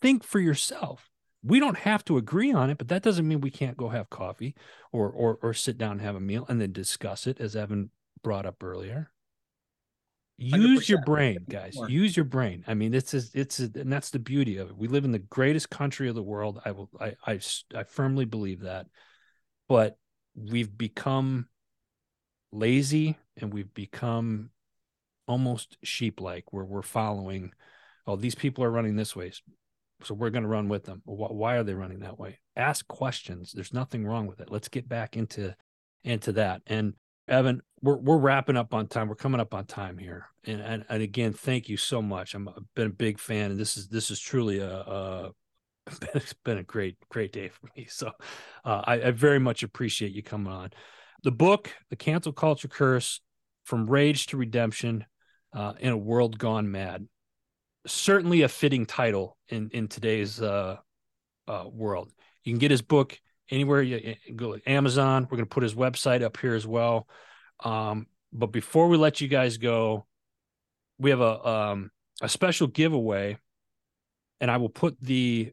Think 0.00 0.24
for 0.24 0.40
yourself. 0.40 1.08
We 1.42 1.60
don't 1.60 1.78
have 1.78 2.04
to 2.06 2.16
agree 2.16 2.52
on 2.52 2.68
it, 2.68 2.78
but 2.78 2.88
that 2.88 3.02
doesn't 3.02 3.26
mean 3.26 3.40
we 3.40 3.50
can't 3.50 3.76
go 3.76 3.90
have 3.90 4.10
coffee 4.10 4.56
or 4.90 5.08
or 5.08 5.38
or 5.40 5.54
sit 5.54 5.78
down 5.78 5.92
and 5.92 6.00
have 6.00 6.16
a 6.16 6.20
meal 6.20 6.44
and 6.48 6.60
then 6.60 6.72
discuss 6.72 7.28
it, 7.28 7.40
as 7.40 7.54
Evan 7.54 7.90
brought 8.22 8.44
up 8.44 8.62
earlier 8.62 9.12
use 10.38 10.88
your 10.88 11.02
brain 11.02 11.38
guys. 11.48 11.74
More. 11.74 11.90
use 11.90 12.16
your 12.16 12.24
brain. 12.24 12.64
I 12.66 12.74
mean 12.74 12.94
it's 12.94 13.14
a, 13.14 13.22
it's 13.34 13.60
a, 13.60 13.70
and 13.74 13.92
that's 13.92 14.10
the 14.10 14.18
beauty 14.18 14.58
of 14.58 14.70
it. 14.70 14.76
We 14.76 14.88
live 14.88 15.04
in 15.04 15.12
the 15.12 15.18
greatest 15.18 15.70
country 15.70 16.08
of 16.08 16.14
the 16.14 16.22
world. 16.22 16.60
I 16.64 16.70
will 16.72 16.90
I, 17.00 17.14
I 17.26 17.40
i 17.74 17.84
firmly 17.84 18.24
believe 18.24 18.60
that. 18.60 18.86
But 19.68 19.98
we've 20.34 20.76
become 20.76 21.48
lazy 22.52 23.18
and 23.36 23.52
we've 23.52 23.74
become 23.74 24.50
almost 25.26 25.76
sheep 25.82 26.20
like 26.20 26.52
where 26.52 26.64
we're 26.64 26.80
following 26.80 27.52
oh 28.06 28.16
these 28.16 28.34
people 28.34 28.64
are 28.64 28.70
running 28.70 28.96
this 28.96 29.14
way 29.14 29.30
so 30.04 30.14
we're 30.14 30.30
going 30.30 30.44
to 30.44 30.48
run 30.48 30.68
with 30.68 30.84
them. 30.84 31.02
Why 31.04 31.56
are 31.56 31.64
they 31.64 31.74
running 31.74 32.00
that 32.00 32.18
way? 32.18 32.38
Ask 32.56 32.86
questions. 32.86 33.52
There's 33.52 33.72
nothing 33.72 34.06
wrong 34.06 34.26
with 34.26 34.40
it. 34.40 34.50
Let's 34.50 34.68
get 34.68 34.88
back 34.88 35.16
into 35.16 35.54
into 36.04 36.32
that. 36.32 36.62
And 36.66 36.94
Evan, 37.28 37.62
we're 37.82 37.96
we're 37.96 38.18
wrapping 38.18 38.56
up 38.56 38.74
on 38.74 38.86
time. 38.86 39.08
We're 39.08 39.14
coming 39.14 39.40
up 39.40 39.54
on 39.54 39.66
time 39.66 39.98
here, 39.98 40.26
and 40.44 40.60
and, 40.60 40.84
and 40.88 41.02
again, 41.02 41.32
thank 41.32 41.68
you 41.68 41.76
so 41.76 42.02
much. 42.02 42.34
I'm 42.34 42.48
I've 42.48 42.74
been 42.74 42.88
a 42.88 42.90
big 42.90 43.18
fan, 43.18 43.52
and 43.52 43.60
this 43.60 43.76
is 43.76 43.88
this 43.88 44.10
is 44.10 44.20
truly 44.20 44.58
a, 44.58 44.70
a 44.70 45.30
it's 46.14 46.32
been 46.44 46.58
a 46.58 46.62
great 46.62 46.96
great 47.08 47.32
day 47.32 47.48
for 47.48 47.68
me. 47.76 47.86
So 47.88 48.12
uh, 48.64 48.82
I, 48.84 48.94
I 48.94 49.10
very 49.10 49.38
much 49.38 49.62
appreciate 49.62 50.12
you 50.12 50.22
coming 50.22 50.52
on. 50.52 50.70
The 51.22 51.32
book, 51.32 51.70
The 51.90 51.96
Cancel 51.96 52.32
Culture 52.32 52.68
Curse, 52.68 53.20
from 53.64 53.86
Rage 53.86 54.26
to 54.28 54.36
Redemption, 54.36 55.04
uh, 55.52 55.74
in 55.78 55.92
a 55.92 55.96
World 55.96 56.38
Gone 56.38 56.70
Mad. 56.70 57.06
Certainly 57.86 58.42
a 58.42 58.48
fitting 58.48 58.86
title 58.86 59.36
in 59.48 59.70
in 59.72 59.88
today's 59.88 60.40
uh, 60.40 60.76
uh, 61.46 61.64
world. 61.70 62.10
You 62.44 62.52
can 62.52 62.58
get 62.58 62.70
his 62.70 62.82
book 62.82 63.18
anywhere 63.50 63.82
you 63.82 64.00
eh, 64.02 64.32
go 64.34 64.56
Amazon. 64.66 65.24
We're 65.24 65.36
going 65.36 65.48
to 65.48 65.54
put 65.54 65.62
his 65.62 65.74
website 65.74 66.22
up 66.22 66.36
here 66.36 66.54
as 66.54 66.66
well. 66.66 67.08
Um, 67.60 68.06
but 68.32 68.48
before 68.48 68.88
we 68.88 68.96
let 68.96 69.20
you 69.20 69.28
guys 69.28 69.56
go, 69.56 70.06
we 70.98 71.10
have 71.10 71.20
a 71.20 71.48
um, 71.48 71.90
a 72.20 72.28
special 72.28 72.66
giveaway, 72.66 73.38
and 74.40 74.50
I 74.50 74.56
will 74.56 74.68
put 74.68 74.96
the 75.00 75.52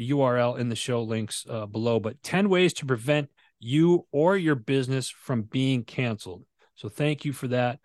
URL 0.00 0.58
in 0.58 0.68
the 0.68 0.76
show 0.76 1.02
links 1.02 1.46
uh, 1.48 1.66
below. 1.66 2.00
But 2.00 2.22
ten 2.22 2.48
ways 2.48 2.72
to 2.74 2.86
prevent 2.86 3.30
you 3.60 4.06
or 4.10 4.36
your 4.36 4.54
business 4.54 5.10
from 5.10 5.42
being 5.42 5.84
canceled. 5.84 6.44
So 6.74 6.88
thank 6.88 7.24
you 7.24 7.32
for 7.32 7.48
that, 7.48 7.78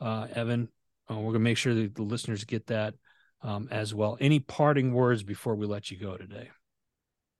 uh, 0.00 0.26
Evan. 0.34 0.68
Uh, 1.08 1.14
we're 1.14 1.32
going 1.32 1.34
to 1.34 1.40
make 1.40 1.56
sure 1.56 1.74
that 1.74 1.94
the 1.94 2.02
listeners 2.02 2.44
get 2.44 2.66
that 2.66 2.94
um, 3.42 3.68
as 3.70 3.94
well. 3.94 4.18
Any 4.20 4.40
parting 4.40 4.92
words 4.92 5.22
before 5.22 5.54
we 5.54 5.66
let 5.66 5.90
you 5.90 5.98
go 5.98 6.16
today? 6.16 6.50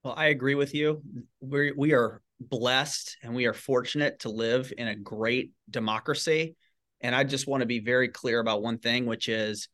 Well, 0.03 0.15
I 0.17 0.27
agree 0.27 0.55
with 0.55 0.75
you. 0.75 1.03
We 1.41 1.73
we 1.73 1.93
are 1.93 2.23
blessed 2.41 3.19
and 3.23 3.35
we 3.35 3.47
are 3.47 3.53
fortunate 3.53 4.21
to 4.21 4.31
live 4.31 4.73
in 4.77 4.89
a 4.89 4.95
great 4.97 5.53
democracy. 5.69 6.57
And 7.03 7.15
I 7.15 7.25
just 7.25 7.47
want 7.47 7.61
to 7.61 7.67
be 7.67 7.81
very 7.81 8.09
clear 8.09 8.41
about 8.41 8.63
one 8.63 8.79
thing, 8.79 9.07
which 9.07 9.29
is 9.29 9.69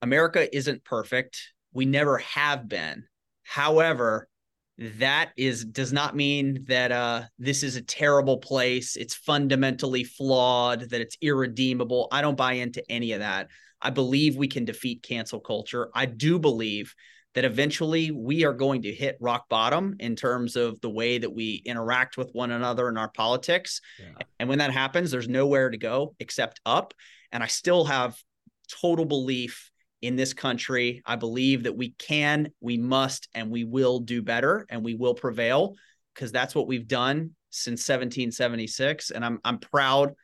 America 0.00 0.54
isn't 0.56 0.84
perfect. 0.84 1.52
We 1.72 1.84
never 1.84 2.18
have 2.18 2.68
been. 2.68 3.04
However, 3.42 4.28
that 4.78 5.32
is 5.36 5.64
does 5.64 5.92
not 5.92 6.16
mean 6.16 6.64
that 6.68 6.92
uh, 6.92 7.22
this 7.38 7.62
is 7.62 7.76
a 7.76 7.82
terrible 7.82 8.38
place. 8.38 8.96
It's 8.96 9.14
fundamentally 9.14 10.04
flawed, 10.04 10.88
that 10.90 11.00
it's 11.00 11.16
irredeemable. 11.20 12.08
I 12.10 12.22
don't 12.22 12.36
buy 12.36 12.54
into 12.54 12.82
any 12.90 13.12
of 13.12 13.20
that. 13.20 13.48
I 13.82 13.90
believe 13.90 14.36
we 14.36 14.48
can 14.48 14.64
defeat 14.64 15.02
cancel 15.02 15.40
culture. 15.40 15.90
I 15.94 16.06
do 16.06 16.38
believe 16.38 16.94
that 17.34 17.44
eventually 17.44 18.10
we 18.10 18.44
are 18.44 18.52
going 18.52 18.82
to 18.82 18.92
hit 18.92 19.16
rock 19.20 19.48
bottom 19.48 19.96
in 20.00 20.16
terms 20.16 20.56
of 20.56 20.80
the 20.80 20.90
way 20.90 21.18
that 21.18 21.32
we 21.32 21.62
interact 21.64 22.16
with 22.16 22.30
one 22.32 22.50
another 22.50 22.88
in 22.88 22.96
our 22.96 23.10
politics. 23.10 23.80
Yeah. 23.98 24.24
And 24.38 24.48
when 24.48 24.58
that 24.58 24.72
happens, 24.72 25.10
there's 25.10 25.28
nowhere 25.28 25.70
to 25.70 25.76
go 25.76 26.14
except 26.18 26.60
up. 26.64 26.94
And 27.30 27.42
I 27.42 27.46
still 27.46 27.84
have 27.84 28.16
total 28.68 29.04
belief 29.04 29.70
in 30.00 30.16
this 30.16 30.32
country. 30.32 31.02
I 31.04 31.16
believe 31.16 31.64
that 31.64 31.76
we 31.76 31.90
can, 31.90 32.50
we 32.60 32.78
must, 32.78 33.28
and 33.34 33.50
we 33.50 33.64
will 33.64 34.00
do 34.00 34.22
better 34.22 34.66
and 34.68 34.84
we 34.84 34.94
will 34.94 35.14
prevail 35.14 35.74
because 36.14 36.32
that's 36.32 36.54
what 36.54 36.66
we've 36.66 36.88
done 36.88 37.32
since 37.50 37.80
1776. 37.88 39.10
And 39.10 39.24
I'm 39.24 39.38
I'm 39.44 39.58
proud 39.58 40.14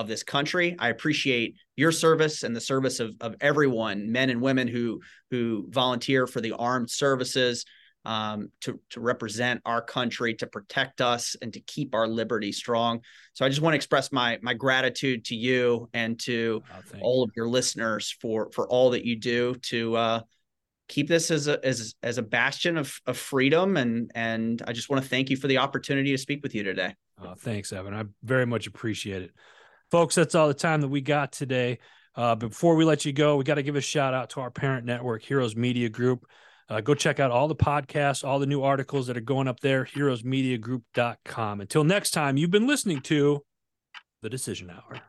of 0.00 0.08
this 0.08 0.22
country. 0.22 0.76
I 0.78 0.88
appreciate 0.88 1.56
your 1.76 1.92
service 1.92 2.42
and 2.42 2.56
the 2.56 2.60
service 2.60 3.00
of, 3.00 3.14
of 3.20 3.36
everyone, 3.40 4.10
men 4.10 4.30
and 4.30 4.40
women 4.40 4.66
who 4.66 5.00
who 5.30 5.66
volunteer 5.70 6.26
for 6.26 6.40
the 6.40 6.52
armed 6.52 6.90
services 6.90 7.64
um, 8.04 8.50
to 8.62 8.80
to 8.90 9.00
represent 9.00 9.60
our 9.66 9.82
country, 9.82 10.34
to 10.34 10.46
protect 10.46 11.00
us, 11.00 11.36
and 11.42 11.52
to 11.52 11.60
keep 11.60 11.94
our 11.94 12.08
liberty 12.08 12.50
strong. 12.50 13.00
So 13.34 13.44
I 13.44 13.48
just 13.50 13.60
want 13.60 13.74
to 13.74 13.76
express 13.76 14.10
my 14.10 14.38
my 14.42 14.54
gratitude 14.54 15.26
to 15.26 15.36
you 15.36 15.88
and 15.92 16.18
to 16.20 16.62
oh, 16.72 16.98
all 17.00 17.22
of 17.22 17.30
your 17.36 17.48
listeners 17.48 18.16
for 18.20 18.50
for 18.52 18.66
all 18.68 18.90
that 18.90 19.04
you 19.04 19.16
do 19.16 19.54
to 19.54 19.96
uh, 19.96 20.20
keep 20.88 21.08
this 21.08 21.30
as 21.30 21.46
a 21.46 21.64
as 21.64 21.94
as 22.02 22.16
a 22.18 22.22
bastion 22.22 22.78
of 22.78 22.98
of 23.06 23.18
freedom. 23.18 23.76
And 23.76 24.10
and 24.14 24.62
I 24.66 24.72
just 24.72 24.88
want 24.88 25.02
to 25.02 25.08
thank 25.08 25.28
you 25.28 25.36
for 25.36 25.48
the 25.48 25.58
opportunity 25.58 26.10
to 26.12 26.18
speak 26.18 26.42
with 26.42 26.54
you 26.54 26.62
today. 26.62 26.94
Oh, 27.22 27.34
thanks, 27.34 27.72
Evan. 27.72 27.94
I 27.94 28.04
very 28.22 28.46
much 28.46 28.66
appreciate 28.66 29.22
it. 29.22 29.32
Folks, 29.90 30.14
that's 30.14 30.34
all 30.34 30.48
the 30.48 30.54
time 30.54 30.80
that 30.82 30.88
we 30.88 31.00
got 31.00 31.32
today. 31.32 31.78
Uh, 32.14 32.34
before 32.34 32.76
we 32.76 32.84
let 32.84 33.04
you 33.04 33.12
go, 33.12 33.36
we 33.36 33.44
got 33.44 33.54
to 33.54 33.62
give 33.62 33.76
a 33.76 33.80
shout 33.80 34.14
out 34.14 34.30
to 34.30 34.40
our 34.40 34.50
parent 34.50 34.84
network, 34.84 35.22
Heroes 35.22 35.56
Media 35.56 35.88
Group. 35.88 36.26
Uh, 36.68 36.80
go 36.80 36.94
check 36.94 37.18
out 37.18 37.32
all 37.32 37.48
the 37.48 37.56
podcasts, 37.56 38.24
all 38.24 38.38
the 38.38 38.46
new 38.46 38.62
articles 38.62 39.08
that 39.08 39.16
are 39.16 39.22
going 39.22 39.48
up 39.48 39.58
there, 39.60 39.84
heroesmediagroup.com. 39.84 41.60
Until 41.60 41.84
next 41.84 42.12
time, 42.12 42.36
you've 42.36 42.50
been 42.50 42.68
listening 42.68 43.00
to 43.02 43.42
The 44.22 44.30
Decision 44.30 44.70
Hour. 44.70 45.00